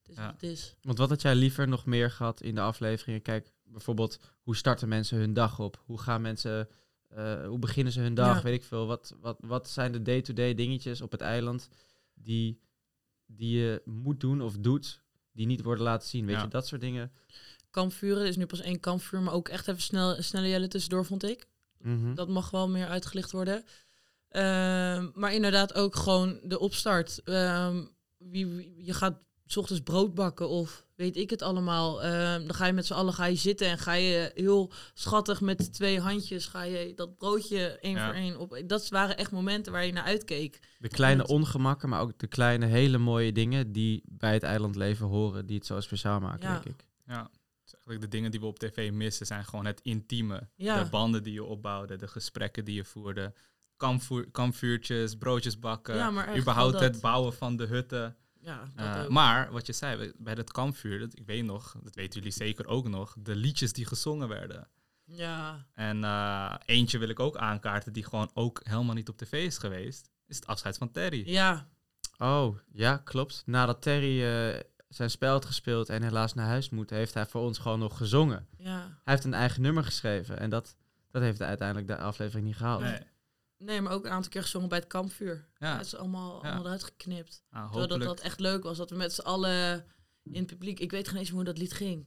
het 0.00 0.08
is 0.08 0.16
Ja. 0.16 0.24
wat 0.24 0.32
het 0.32 0.42
is. 0.42 0.76
Want 0.82 0.98
wat 0.98 1.08
had 1.08 1.22
jij 1.22 1.34
liever 1.34 1.68
nog 1.68 1.86
meer 1.86 2.10
gehad 2.10 2.40
in 2.42 2.54
de 2.54 2.60
afleveringen? 2.60 3.22
Kijk, 3.22 3.52
bijvoorbeeld, 3.64 4.18
hoe 4.42 4.56
starten 4.56 4.88
mensen 4.88 5.18
hun 5.18 5.32
dag 5.32 5.58
op? 5.58 5.82
Hoe 5.84 5.98
gaan 6.00 6.22
mensen, 6.22 6.68
eh, 7.08 7.46
hoe 7.46 7.58
beginnen 7.58 7.92
ze 7.92 8.00
hun 8.00 8.14
dag? 8.14 8.36
Ja. 8.36 8.42
Weet 8.42 8.54
ik 8.54 8.64
veel. 8.64 8.86
Wat, 8.86 9.14
wat, 9.20 9.36
wat 9.40 9.68
zijn 9.70 9.92
de 9.92 10.02
day-to-day 10.02 10.54
dingetjes 10.54 11.00
op 11.00 11.12
het 11.12 11.20
eiland 11.20 11.68
die, 12.14 12.60
die 13.26 13.58
je 13.60 13.82
moet 13.84 14.20
doen 14.20 14.40
of 14.42 14.56
doet, 14.58 15.02
die 15.32 15.46
niet 15.46 15.62
worden 15.62 15.84
laten 15.84 16.08
zien? 16.08 16.26
Weet 16.26 16.36
Ja. 16.36 16.42
je, 16.42 16.48
dat 16.48 16.66
soort 16.66 16.80
dingen. 16.80 17.12
Kampvuren, 17.70 18.22
er 18.22 18.28
is 18.28 18.36
nu 18.36 18.46
pas 18.46 18.60
één 18.60 18.80
kampvuur, 18.80 19.20
maar 19.20 19.34
ook 19.34 19.48
echt 19.48 19.68
even 19.68 19.82
snel, 19.82 20.22
snelle 20.22 20.48
jelle 20.48 20.68
tussendoor, 20.68 21.04
vond 21.04 21.22
ik. 21.24 21.46
Mhm. 21.78 22.14
Dat 22.14 22.28
mag 22.28 22.50
wel 22.50 22.68
meer 22.68 22.86
uitgelicht 22.88 23.32
worden. 23.32 23.64
Ehm, 24.32 25.08
maar 25.14 25.34
inderdaad 25.34 25.74
ook 25.74 25.96
gewoon 25.96 26.40
de 26.42 26.58
opstart. 26.58 27.20
Ehm, 27.24 27.84
wie, 28.18 28.46
wie- 28.46 28.74
je 28.84 28.94
gaat 28.94 29.18
s 29.46 29.56
ochtends 29.56 29.82
brood 29.82 30.14
bakken 30.14 30.48
of 30.48 30.86
weet 30.94 31.16
ik 31.16 31.30
het 31.30 31.42
allemaal. 31.42 32.02
Ehm, 32.02 32.40
dan 32.46 32.54
ga 32.54 32.66
je 32.66 32.72
met 32.72 32.86
z'n 32.86 32.92
allen 32.92 33.12
ga 33.12 33.24
je 33.24 33.34
zitten 33.36 33.66
en 33.66 33.78
ga 33.78 33.92
je 33.92 34.30
heel 34.34 34.72
schattig 34.94 35.40
met 35.40 35.72
twee 35.72 36.00
handjes 36.00 36.46
ga 36.46 36.62
je 36.62 36.92
dat 36.94 37.16
broodje 37.18 37.78
één 37.80 37.94
Ja. 37.96 38.04
voor 38.06 38.14
één 38.14 38.36
op. 38.38 38.62
Dat 38.66 38.88
waren 38.88 39.16
echt 39.16 39.30
momenten 39.30 39.72
waar 39.72 39.86
je 39.86 39.92
naar 39.92 40.04
uitkeek. 40.04 40.60
De 40.78 40.88
kleine 40.88 41.26
ongemakken, 41.26 41.88
maar 41.88 42.00
ook 42.00 42.18
de 42.18 42.26
kleine 42.26 42.66
hele 42.66 42.98
mooie 42.98 43.32
dingen 43.32 43.72
die 43.72 44.02
bij 44.06 44.32
het 44.32 44.42
eilandleven 44.42 45.06
horen, 45.06 45.46
die 45.46 45.56
het 45.56 45.66
zo 45.66 45.80
speciaal 45.80 46.20
maken, 46.20 46.48
Ja. 46.48 46.52
denk 46.60 46.64
ik. 46.78 46.86
Ja. 47.06 47.30
Dus 47.64 47.74
eigenlijk 47.74 48.00
de 48.00 48.08
dingen 48.16 48.30
die 48.30 48.40
we 48.40 48.46
op 48.46 48.58
tv 48.58 48.90
missen 48.92 49.26
zijn 49.26 49.44
gewoon 49.44 49.66
het 49.66 49.80
intieme. 49.82 50.48
Ja. 50.56 50.82
De 50.84 50.90
banden 50.90 51.22
die 51.22 51.32
je 51.32 51.44
opbouwde, 51.44 51.96
de 51.96 52.08
gesprekken 52.08 52.64
die 52.64 52.74
je 52.74 52.84
voerde. 52.84 53.32
Kampvuur, 53.82 54.30
kampvuurtjes, 54.30 55.14
broodjes 55.16 55.58
bakken. 55.58 55.94
Ja, 55.96 56.10
maar 56.10 56.28
echt 56.28 56.38
überhaupt 56.38 56.80
het 56.80 57.00
bouwen 57.00 57.32
van 57.32 57.56
de 57.56 57.64
hutten. 57.66 58.16
Ja, 58.40 58.62
dat 58.74 58.96
Eh, 58.96 59.02
ook. 59.02 59.08
maar 59.08 59.52
wat 59.52 59.66
je 59.66 59.72
zei, 59.72 60.12
bij- 60.18 60.34
dat 60.34 60.52
kampvuur, 60.52 60.98
dat, 60.98 61.18
ik 61.18 61.26
weet 61.26 61.44
nog, 61.44 61.76
dat 61.82 61.94
weten 61.94 62.18
jullie 62.18 62.36
zeker 62.36 62.66
ook 62.66 62.88
nog, 62.88 63.14
de 63.18 63.36
liedjes 63.36 63.72
die 63.72 63.86
gezongen 63.86 64.28
werden. 64.28 64.68
ja, 65.04 65.66
En 65.74 66.04
eh, 66.04 66.54
eentje 66.64 66.98
wil 66.98 67.08
ik 67.08 67.20
ook 67.20 67.36
aankaarten, 67.36 67.92
die 67.92 68.04
gewoon 68.04 68.30
ook 68.34 68.60
helemaal 68.62 68.94
niet 68.94 69.08
op 69.08 69.16
tv 69.16 69.32
is 69.46 69.58
geweest, 69.58 70.10
is 70.26 70.36
het 70.36 70.46
afscheid 70.46 70.78
van 70.78 70.90
Terry. 70.90 71.22
ja, 71.28 71.68
Oh, 72.18 72.58
ja, 72.72 72.96
klopt. 72.96 73.42
Nadat 73.46 73.82
Terry 73.82 74.22
eh, 74.24 74.60
zijn 74.88 75.10
spel 75.10 75.32
had 75.32 75.44
gespeeld 75.44 75.88
en 75.88 76.02
helaas 76.02 76.34
naar 76.34 76.46
huis 76.46 76.70
moet, 76.70 76.90
heeft 76.90 77.14
hij 77.14 77.26
voor 77.26 77.42
ons 77.42 77.58
gewoon 77.58 77.78
nog 77.78 77.96
gezongen. 77.96 78.46
ja. 78.58 78.78
Hij 79.04 79.12
heeft 79.14 79.24
een 79.24 79.34
eigen 79.34 79.62
nummer 79.62 79.84
geschreven 79.84 80.38
en 80.38 80.50
dat, 80.50 80.76
dat 81.10 81.22
heeft 81.22 81.38
hij 81.38 81.48
uiteindelijk 81.48 81.88
de 81.88 81.96
aflevering 81.98 82.46
niet 82.46 82.56
gehaald. 82.56 82.80
Nee. 82.82 83.00
Nee, 83.64 83.80
maar 83.80 83.92
ook 83.92 84.04
een 84.04 84.10
aantal 84.10 84.30
keer 84.30 84.42
gezongen 84.42 84.68
bij 84.68 84.78
het 84.78 84.86
kampvuur. 84.86 85.48
Ja. 85.58 85.76
Het 85.76 85.86
is 85.86 85.96
allemaal, 85.96 86.38
Ja. 86.42 86.46
allemaal 86.48 86.64
eruit 86.64 86.84
geknipt. 86.84 87.42
Ah, 87.50 87.72
dat, 87.88 88.20
echt 88.20 88.40
leuk 88.40 88.62
was. 88.62 88.76
Dat 88.76 88.90
we 88.90 88.96
met 88.96 89.12
z'n 89.12 89.20
allen 89.20 89.84
in 90.22 90.34
het 90.38 90.46
publiek... 90.46 90.80
Ik 90.80 90.90
weet 90.90 91.08
geen 91.08 91.16
eens 91.18 91.26
meer 91.28 91.36
hoe 91.36 91.44
dat 91.44 91.58
lied 91.58 91.72
ging. 91.72 92.06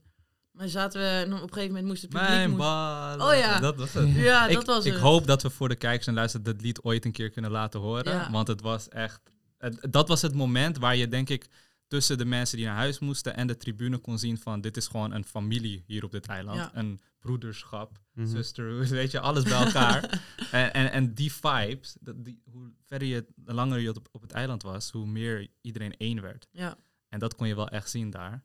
Maar 0.50 0.68
zaten 0.68 1.00
we... 1.00 1.06
En 1.06 1.32
op 1.34 1.42
een 1.42 1.48
gegeven 1.48 1.68
moment 1.68 1.86
moest 1.86 2.02
het 2.02 2.10
publiek... 2.10 2.28
Mijn 2.28 2.50
moest-. 2.50 2.62
Oh 2.62 3.34
ja. 3.34 3.60
Dat 3.60 3.76
was 3.76 3.92
het. 3.92 4.12
Ja, 4.14 4.46
ik, 4.46 4.54
dat 4.54 4.66
was 4.66 4.84
ik 4.84 4.92
het. 4.92 5.00
hoop 5.00 5.26
dat 5.26 5.42
we 5.42 5.50
voor 5.50 5.68
de 5.68 5.76
kijkers 5.76 6.06
en 6.06 6.14
luisteraars 6.14 6.48
dat 6.50 6.60
lied 6.62 6.82
ooit 6.82 7.04
een 7.04 7.12
keer 7.12 7.30
kunnen 7.30 7.50
laten 7.50 7.80
horen. 7.80 8.12
Ja. 8.12 8.30
Want 8.30 8.48
het 8.48 8.60
was 8.60 8.88
echt... 8.88 9.20
het- 9.58 9.86
dat 9.90 10.08
was 10.08 10.22
het 10.22 10.34
moment 10.34 10.78
waar 10.78 10.96
je, 10.96 11.08
denk 11.08 11.28
ik, 11.28 11.46
tussen 11.86 12.18
de 12.18 12.24
mensen 12.24 12.56
die 12.56 12.66
naar 12.66 12.76
huis 12.76 12.98
moesten 12.98 13.36
en 13.36 13.46
de 13.46 13.56
tribune 13.56 13.98
kon 13.98 14.18
zien 14.18 14.38
van 14.38 14.60
dit 14.60 14.76
is 14.76 14.86
gewoon 14.86 15.12
een 15.12 15.24
familie 15.24 15.82
hier 15.86 16.04
op 16.04 16.10
dit 16.10 16.26
eiland. 16.26 16.58
Ja. 16.58 16.70
Een 16.74 17.00
broederschap, 17.18 17.98
Mhm. 18.12 18.28
sisterhood, 18.28 18.88
weet 19.00 19.10
je, 19.10 19.20
alles 19.20 19.42
bij 19.44 19.64
elkaar. 19.64 20.22
en, 20.52 20.72
en, 20.74 20.92
en 20.92 21.14
die 21.14 21.32
vibes, 21.32 21.96
dat, 22.00 22.24
die, 22.24 22.42
hoe 22.50 22.72
verder 22.84 23.08
je, 23.08 23.26
hoe 23.44 23.54
langer 23.54 23.78
je 23.78 23.88
op, 23.94 24.08
op 24.12 24.22
het 24.22 24.32
eiland 24.32 24.62
was, 24.62 24.90
hoe 24.90 25.06
meer 25.06 25.48
iedereen 25.60 25.96
één 25.96 26.20
werd. 26.20 26.48
Ja, 26.50 26.76
En 27.08 27.18
dat 27.18 27.34
kon 27.34 27.48
je 27.48 27.54
wel 27.54 27.68
echt 27.68 27.90
zien 27.90 28.10
daar. 28.10 28.44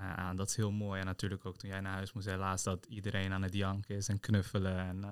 Uh, 0.00 0.30
dat 0.34 0.48
is 0.48 0.56
heel 0.56 0.72
mooi. 0.72 1.00
En 1.00 1.06
natuurlijk 1.06 1.44
ook 1.46 1.56
toen 1.56 1.70
jij 1.70 1.80
naar 1.80 1.92
huis 1.92 2.12
moest, 2.12 2.26
helaas 2.26 2.62
dat 2.62 2.86
iedereen 2.86 3.32
aan 3.32 3.42
het 3.42 3.54
janken 3.54 3.96
is 3.96 4.08
en 4.08 4.20
knuffelen. 4.20 4.78
En 4.78 4.96
uh, 4.96 5.10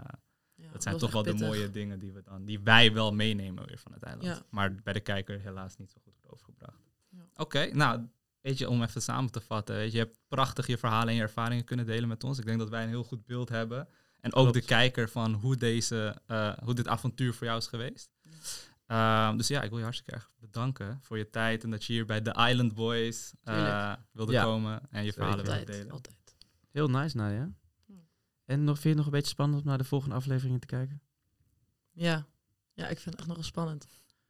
ja, 0.54 0.72
dat 0.72 0.82
zijn 0.82 0.98
toch 0.98 1.12
wel 1.12 1.22
de 1.22 1.34
mooie 1.34 1.70
dingen 1.70 1.98
die, 1.98 2.12
we 2.12 2.22
dan, 2.22 2.44
die 2.44 2.60
wij 2.60 2.92
wel 2.92 3.12
meenemen 3.12 3.66
weer 3.66 3.78
van 3.78 3.92
het 3.92 4.02
eiland. 4.02 4.26
Ja. 4.26 4.42
Maar 4.50 4.74
bij 4.74 4.92
de 4.92 5.00
kijker 5.00 5.40
helaas 5.40 5.76
niet 5.76 5.90
zo 5.90 5.98
goed 6.04 6.14
wordt 6.20 6.32
overgebracht. 6.32 6.82
Oké, 7.36 7.70
nou, 7.72 8.06
weet 8.40 8.58
je, 8.58 8.68
om 8.68 8.82
even 8.82 9.02
samen 9.02 9.30
te 9.30 9.40
vatten. 9.40 9.74
Weet 9.74 9.92
je, 9.92 9.98
je 9.98 10.04
hebt 10.04 10.18
prachtig 10.28 10.66
je 10.66 10.78
verhalen 10.78 11.08
en 11.08 11.14
je 11.14 11.20
ervaringen 11.20 11.64
kunnen 11.64 11.86
delen 11.86 12.08
met 12.08 12.24
ons. 12.24 12.38
Ik 12.38 12.44
denk 12.46 12.58
dat 12.58 12.68
wij 12.68 12.82
een 12.82 12.88
heel 12.88 13.04
goed 13.04 13.26
beeld 13.26 13.48
hebben. 13.48 13.88
En 14.20 14.32
ook 14.34 14.42
Klopt. 14.42 14.54
de 14.54 14.62
kijker 14.64 15.08
van 15.08 15.32
hoe, 15.32 15.56
deze, 15.56 16.16
uh, 16.28 16.52
hoe 16.62 16.74
dit 16.74 16.88
avontuur 16.88 17.34
voor 17.34 17.46
jou 17.46 17.58
is 17.58 17.66
geweest. 17.66 18.10
Um, 18.86 19.36
dus 19.36 19.48
ja, 19.48 19.62
ik 19.62 19.68
wil 19.68 19.78
je 19.78 19.84
hartstikke 19.84 20.12
erg 20.14 20.30
bedanken 20.38 20.98
voor 21.02 21.18
je 21.18 21.30
tijd 21.30 21.64
en 21.64 21.70
dat 21.70 21.84
je 21.84 21.92
hier 21.92 22.06
bij 22.06 22.20
The 22.20 22.46
Island 22.50 22.74
Boys 22.74 23.32
uh, 23.44 23.54
Tuurlijk. 23.54 24.00
wilde 24.12 24.32
Ja. 24.32 24.42
komen 24.42 24.80
en 24.90 25.04
je 25.04 25.12
verhalen 25.12 25.44
wilde 25.44 25.64
delen. 25.64 25.90
altijd. 25.90 26.16
Heel 26.70 26.88
nice, 26.90 27.16
Nadia. 27.16 27.50
Ja. 27.86 27.94
En 28.44 28.64
nog, 28.64 28.72
vind 28.74 28.82
je 28.82 28.88
het 28.88 28.96
nog 28.96 29.06
een 29.06 29.12
beetje 29.12 29.28
spannend 29.28 29.62
om 29.62 29.68
naar 29.68 29.78
de 29.78 29.84
volgende 29.84 30.14
afleveringen 30.14 30.60
te 30.60 30.66
kijken? 30.66 31.00
Ja. 31.90 32.26
ja, 32.72 32.88
ik 32.88 32.98
vind 32.98 33.04
het 33.04 33.14
echt 33.18 33.26
nog 33.26 33.36
wel 33.36 33.44
spannend. 33.46 33.86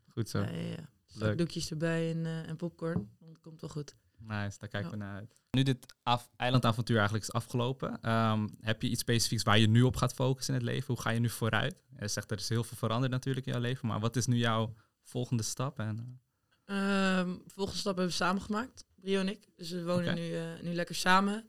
Goed 0.08 0.28
zo. 0.28 0.40
Ja, 0.40 0.50
ja, 0.50 0.58
ja. 0.60 0.66
Leuk. 0.66 0.88
Zakdoekjes 1.18 1.70
erbij 1.70 2.10
en, 2.10 2.26
eh, 2.26 2.48
en 2.48 2.56
popcorn. 2.56 3.10
Dat 3.20 3.40
komt 3.40 3.60
wel 3.60 3.70
goed. 3.70 3.94
Nice, 4.18 4.58
daar 4.58 4.68
kijken 4.68 4.82
Ja. 4.84 4.90
we 4.90 4.96
naar 4.96 5.14
uit. 5.16 5.42
Nu 5.50 5.62
dit 5.62 5.94
af, 6.02 6.30
eilandavontuur 6.36 6.96
eigenlijk 6.96 7.26
is 7.26 7.32
afgelopen, 7.32 8.00
ehm, 8.00 8.48
heb 8.60 8.82
je 8.82 8.88
iets 8.88 9.00
specifieks 9.00 9.42
waar 9.42 9.58
je 9.58 9.68
nu 9.68 9.82
op 9.82 9.96
gaat 9.96 10.12
focussen 10.14 10.54
in 10.54 10.60
het 10.60 10.68
leven? 10.68 10.86
Hoe 10.94 11.02
ga 11.02 11.10
je 11.10 11.20
nu 11.20 11.28
vooruit? 11.28 11.82
Je 11.98 12.08
zegt 12.08 12.30
er 12.30 12.38
is 12.38 12.48
heel 12.48 12.64
veel 12.64 12.76
veranderd 12.76 13.12
natuurlijk 13.12 13.46
in 13.46 13.52
jouw 13.52 13.60
leven, 13.60 13.88
maar 13.88 14.00
wat 14.00 14.16
is 14.16 14.26
nu 14.26 14.36
jouw 14.36 14.74
volgende 15.02 15.42
stap? 15.42 15.78
En, 15.78 16.20
uh, 16.66 17.18
Ehm, 17.18 17.34
volgende 17.46 17.80
stap 17.80 17.96
hebben 17.96 18.12
we 18.12 18.18
samen 18.18 18.42
gemaakt, 18.42 18.84
Brio 18.94 19.20
en 19.20 19.28
ik. 19.28 19.48
Dus 19.56 19.70
we 19.70 19.84
wonen 19.84 20.14
nu, 20.14 20.34
eh, 20.34 20.42
nu 20.62 20.74
lekker 20.74 20.94
samen. 20.94 21.44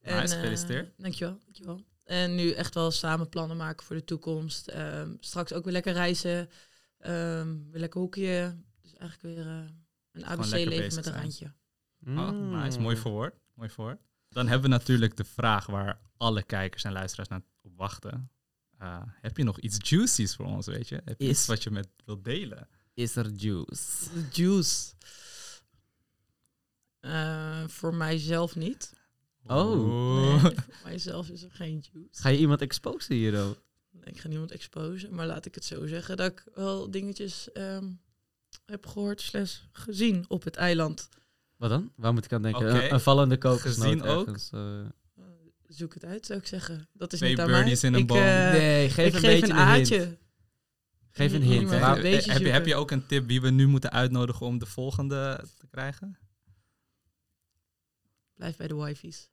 Nice, 0.00 0.16
eh, 0.16 0.20
gefeliciteerd. 0.40 0.92
dankjewel, 0.96 1.38
dankjewel. 1.44 1.80
En 2.04 2.34
nu 2.34 2.50
echt 2.50 2.74
wel 2.74 2.90
samen 2.90 3.28
plannen 3.28 3.56
maken 3.56 3.86
voor 3.86 3.96
de 3.96 4.04
toekomst. 4.04 4.68
Ehm, 4.68 5.14
straks 5.20 5.52
ook 5.52 5.64
weer 5.64 5.72
lekker 5.72 5.92
reizen. 5.92 6.48
Ehm, 6.98 7.56
weer 7.70 7.80
lekker 7.80 8.00
hoekje. 8.00 8.56
Eigenlijk 9.04 9.36
weer 9.36 9.46
eh, 9.46 9.64
een 10.12 10.24
ABC-leven 10.26 10.94
met 10.94 11.06
een 11.06 11.12
randje. 11.12 11.46
Oh, 12.06 12.30
Mm. 12.30 12.50
nice, 12.62 12.80
mooi 12.80 12.96
verwoord. 12.96 13.34
Mooi 13.54 13.70
verwoord. 13.70 14.00
Dan 14.28 14.46
hebben 14.48 14.70
we 14.70 14.76
natuurlijk 14.76 15.16
de 15.16 15.24
vraag 15.24 15.66
waar 15.66 16.00
alle 16.16 16.42
kijkers 16.42 16.84
en 16.84 16.92
luisteraars 16.92 17.28
naar 17.28 17.42
op 17.62 17.72
wachten. 17.76 18.30
Uh, 18.82 19.02
heb 19.20 19.36
je 19.36 19.44
nog 19.44 19.58
iets 19.60 19.88
juicies 19.90 20.34
voor 20.34 20.46
ons, 20.46 20.66
weet 20.66 20.88
je? 20.88 20.94
Heb 21.04 21.20
je 21.20 21.24
Is- 21.26 21.30
iets 21.38 21.46
wat 21.46 21.62
je 21.62 21.70
met 21.70 21.88
wilt 22.04 22.24
delen? 22.24 22.68
Is 22.94 23.16
er 23.16 23.28
juice? 23.30 24.10
Juice. 24.32 24.92
Eh, 27.00 27.68
voor 27.68 27.94
mijzelf 27.94 28.56
niet. 28.56 28.92
Oh. 29.46 30.16
Nee, 30.16 30.38
voor 30.54 30.64
mijzelf 30.84 31.28
is 31.28 31.42
er 31.42 31.50
geen 31.50 31.84
juice. 31.92 32.22
Ga 32.22 32.28
je 32.28 32.38
iemand 32.38 32.60
exposen 32.60 33.14
hier, 33.14 33.40
ook? 33.42 33.62
Ik 34.02 34.20
ga 34.20 34.28
niemand 34.28 34.50
exposen, 34.50 35.14
maar 35.14 35.26
laat 35.26 35.46
ik 35.46 35.54
het 35.54 35.64
zo 35.64 35.86
zeggen 35.86 36.16
dat 36.16 36.30
ik 36.32 36.44
wel 36.54 36.90
dingetjes 36.90 37.52
ehm, 37.52 37.90
heb 38.66 38.86
gehoord 38.86 39.20
slash 39.20 39.58
gezien 39.72 40.24
op 40.28 40.44
het 40.44 40.56
eiland. 40.56 41.08
Wat 41.56 41.70
dan? 41.70 41.92
Waar 41.96 42.12
moet 42.12 42.24
ik 42.24 42.32
aan 42.32 42.42
denken? 42.42 42.74
Een, 42.84 42.92
een 42.92 43.00
vallende 43.00 43.38
kokosnoot 43.38 43.84
Gezien 43.86 44.02
ook? 44.02 44.26
ergens, 44.26 44.50
eh. 44.52 44.80
Eh, 44.80 44.86
zoek 45.66 45.94
het 45.94 46.04
uit, 46.04 46.26
zou 46.26 46.38
ik 46.38 46.46
zeggen. 46.46 46.88
Dat 46.92 47.12
is 47.12 47.18
Twee 47.18 47.30
niet 47.30 47.40
aan 47.40 47.46
birdies 47.46 47.80
mij. 47.80 47.90
in 47.90 47.96
een 47.96 48.02
ik, 48.02 48.06
boom. 48.06 48.18
eh, 48.18 48.50
nee, 48.50 48.90
geef 48.90 49.06
ik 49.06 49.14
een 49.14 49.20
geef 49.20 49.40
beetje 49.40 49.54
een 49.54 49.68
hint. 49.68 49.92
aatje. 49.92 50.18
Geef 51.10 51.32
een 51.32 51.42
hint. 51.42 51.68
maar 51.68 51.96
heb, 51.96 52.24
heb 52.24 52.40
je, 52.40 52.48
heb 52.48 52.66
je 52.66 52.74
ook 52.74 52.90
een 52.90 53.06
tip 53.06 53.26
wie 53.26 53.40
we 53.40 53.50
nu 53.50 53.66
moeten 53.66 53.90
uitnodigen 53.90 54.46
om 54.46 54.58
de 54.58 54.66
volgende 54.66 55.44
te 55.58 55.66
krijgen? 55.66 56.18
Blijf 58.34 58.56
bij 58.56 58.68
de 58.68 58.74
wifi's. 58.76 59.30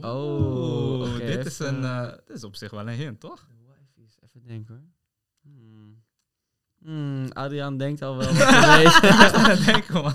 Oh, 0.00 1.16
dit, 1.16 1.46
is 1.46 1.58
een, 1.58 1.84
eh, 1.84 2.10
dit 2.26 2.36
is 2.36 2.44
op 2.44 2.56
zich 2.56 2.70
wel 2.70 2.88
een 2.88 2.94
hint, 2.96 3.20
toch? 3.20 3.46
De 3.48 3.72
wifi's, 3.72 4.16
even 4.24 4.42
denken 4.46 4.74
hoor. 4.74 4.84
Hmm. 5.52 5.89
Hmm, 6.82 7.28
Adriaan 7.32 7.76
denkt 7.76 8.02
al 8.02 8.16
wel 8.16 8.32
wat. 8.34 9.64
Denken, 9.66 10.02
man. 10.02 10.14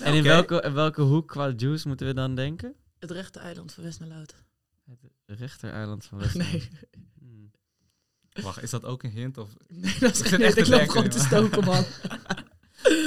En 0.00 0.14
in 0.14 0.22
welke, 0.22 0.60
in 0.60 0.72
welke 0.74 1.02
hoek 1.02 1.28
qua 1.28 1.52
juice 1.56 1.88
moeten 1.88 2.06
we 2.06 2.14
dan 2.14 2.34
denken? 2.34 2.74
Het 2.98 3.10
rechte 3.10 3.38
eiland 3.38 3.72
van 3.72 3.84
West 3.84 4.00
naar 4.00 4.08
Lout. 4.08 4.34
Het 5.26 5.38
rechtereiland 5.38 6.04
van 6.04 6.18
West. 6.18 6.34
Nee. 6.34 6.68
Hmm. 7.18 7.50
Wacht, 8.42 8.62
is 8.62 8.70
dat 8.70 8.84
ook 8.84 9.02
een 9.02 9.10
hint? 9.10 9.38
Of... 9.38 9.50
nee, 9.68 9.96
dat 10.00 10.12
is 10.14 10.20
Ik 10.20 10.26
geen 10.26 10.42
echt 10.42 10.56
Ik 10.56 10.66
loop 10.66 10.88
gewoon 10.88 11.08
te 11.08 11.16
man. 11.18 11.26
stoken, 11.26 11.64
man. 11.64 11.84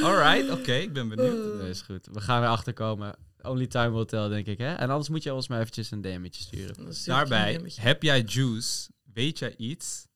Alright, 0.04 0.50
oké, 0.52 0.74
ik 0.74 0.94
ben 0.94 1.10
benieuwd. 1.10 1.60
Dat 1.60 1.68
is 1.68 1.82
goed. 1.82 2.08
We 2.12 2.22
gaan 2.22 2.40
weer 2.40 2.50
achterkomen. 2.50 3.16
Only 3.42 3.68
time 3.68 3.92
will 3.92 4.06
tell, 4.06 4.28
denk 4.28 4.46
ik. 4.46 4.58
Hè? 4.58 4.74
En 4.74 4.90
anders 4.90 5.10
moet 5.10 5.24
je 5.24 5.34
ons 5.34 5.48
maar 5.48 5.60
eventjes 5.60 5.92
een 5.92 6.02
DM'tje 6.02 6.42
sturen. 6.42 6.76
Daarbij, 7.06 7.62
heb 7.76 8.04
jij 8.04 8.22
juice? 8.22 8.90
Weet 9.14 9.40
jij 9.40 9.56
iets? 9.58 10.08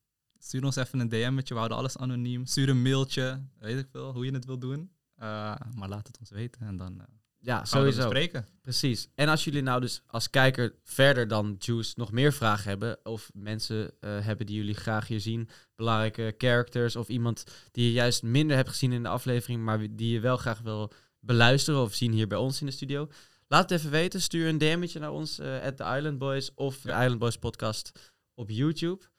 Stuur 0.44 0.64
ons 0.64 0.76
even 0.76 1.00
een 1.00 1.10
DM'tje, 1.10 1.54
we 1.54 1.60
houden 1.60 1.78
alles 1.78 1.98
anoniem. 1.98 2.46
Stuur 2.46 2.70
een 2.70 2.82
mailtje, 2.82 3.42
weet 3.60 3.78
ik 3.78 3.88
veel, 3.92 4.14
hoe 4.14 4.26
je 4.26 4.32
het 4.32 4.46
wil 4.46 4.58
doen. 4.58 4.92
Uh, 5.20 5.56
maar 5.76 5.90
laat 5.90 6.08
het 6.08 6.20
ons 6.20 6.30
weten 6.30 6.62
en 6.62 6.78
dan 6.78 6.94
uh, 6.94 7.04
Ja, 7.40 7.66
gaan 7.66 7.84
we 7.84 7.92
sowieso. 7.92 8.28
Precies. 8.62 9.08
En 9.16 9.30
als 9.30 9.44
jullie 9.44 9.62
nou 9.62 9.82
dus 9.82 10.02
als 10.08 10.30
kijker 10.30 10.76
verder 10.84 11.28
dan 11.28 11.56
Juice 11.60 11.94
nog 11.96 12.12
meer 12.12 12.34
vragen 12.34 12.70
hebben, 12.70 13.06
of 13.06 13.32
mensen 13.34 13.94
uh, 14.00 14.20
hebben 14.26 14.46
die 14.46 14.56
jullie 14.56 14.74
graag 14.74 15.08
hier 15.08 15.20
zien, 15.20 15.50
belangrijke 15.76 16.36
characters, 16.38 16.96
of 16.96 17.08
iemand 17.08 17.44
die 17.72 17.86
je 17.86 17.92
juist 17.92 18.24
minder 18.24 18.56
hebt 18.56 18.70
gezien 18.70 18.92
in 18.92 19.04
de 19.04 19.10
aflevering, 19.10 19.64
maar 19.64 19.80
die 19.96 20.14
je 20.14 20.20
wel 20.20 20.38
graag 20.38 20.60
wil 20.60 20.92
beluisteren 21.20 21.82
of 21.82 21.94
zien 21.94 22.12
hier 22.12 22.28
bij 22.28 22.38
ons 22.38 22.60
in 22.60 22.66
de 22.66 22.74
studio, 22.74 23.10
laat 23.48 23.70
het 23.70 23.80
even 23.80 23.92
weten. 23.92 24.22
Stuur 24.22 24.48
een 24.48 24.58
DM'tje 24.58 25.00
naar 25.00 25.12
ons, 25.12 25.40
uh, 25.40 25.62
at 25.62 25.78
The 25.78 25.96
Island 25.98 26.18
Boys, 26.18 26.54
of 26.54 26.82
de 26.82 26.92
Island 26.92 27.20
Boys 27.20 27.38
podcast 27.38 27.92
op 28.34 28.50
YouTube. 28.50 29.12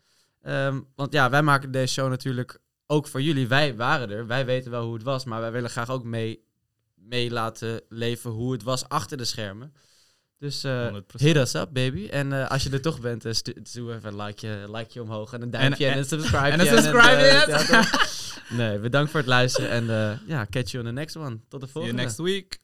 Um, 0.47 0.87
want 0.97 1.13
ja, 1.13 1.31
wij 1.31 1.43
maken 1.43 1.71
deze 1.71 1.93
show 1.93 2.09
natuurlijk 2.09 2.59
ook 2.87 3.09
voor 3.09 3.23
jullie. 3.23 3.49
Wij 3.49 3.77
waren 3.77 4.11
er, 4.11 4.27
wij 4.27 4.47
weten 4.47 4.71
wel 4.71 4.85
hoe 4.85 4.95
het 4.95 5.03
was, 5.03 5.25
maar 5.25 5.41
wij 5.41 5.53
willen 5.53 5.71
graag 5.71 5.91
ook 5.91 6.05
mee 6.05 6.45
mee 6.95 7.31
laten 7.31 7.81
leven 7.89 8.31
hoe 8.31 8.53
het 8.53 8.63
was 8.63 8.89
achter 8.89 9.17
de 9.17 9.25
schermen. 9.25 9.75
Dus 10.39 10.65
uh, 10.65 10.97
hit 11.17 11.37
us 11.37 11.55
up, 11.55 11.69
baby. 11.73 12.09
En 12.09 12.33
uh, 12.33 12.51
als 12.51 12.63
je 12.63 12.71
er 12.71 12.81
toch 12.81 13.01
bent, 13.01 13.25
uh, 13.25 13.33
doe 13.73 13.95
even 13.95 14.09
een 14.09 14.23
likeje, 14.23 14.71
likeje 14.71 15.03
omhoog 15.03 15.33
en 15.33 15.43
een 15.43 15.51
duimpje 15.51 15.85
en, 15.87 15.91
en, 15.91 15.97
en 15.97 16.03
een 16.03 16.09
subscribe. 16.09 16.49
En 16.49 16.61
een 16.61 16.67
subscribe, 16.67 17.87
Nee, 18.63 18.79
bedankt 18.79 19.11
voor 19.11 19.21
het 19.21 19.29
luisteren 19.29 19.71
en 19.71 20.21
ja, 20.27 20.47
catch 20.51 20.71
you 20.71 20.85
on 20.85 20.91
the 20.91 20.95
next 20.95 21.17
one. 21.17 21.39
Tot 21.49 21.61
de 21.61 21.67
volgende. 21.67 22.09
See 22.09 22.27
you 22.27 22.37
next 22.37 22.59
week. 22.59 22.63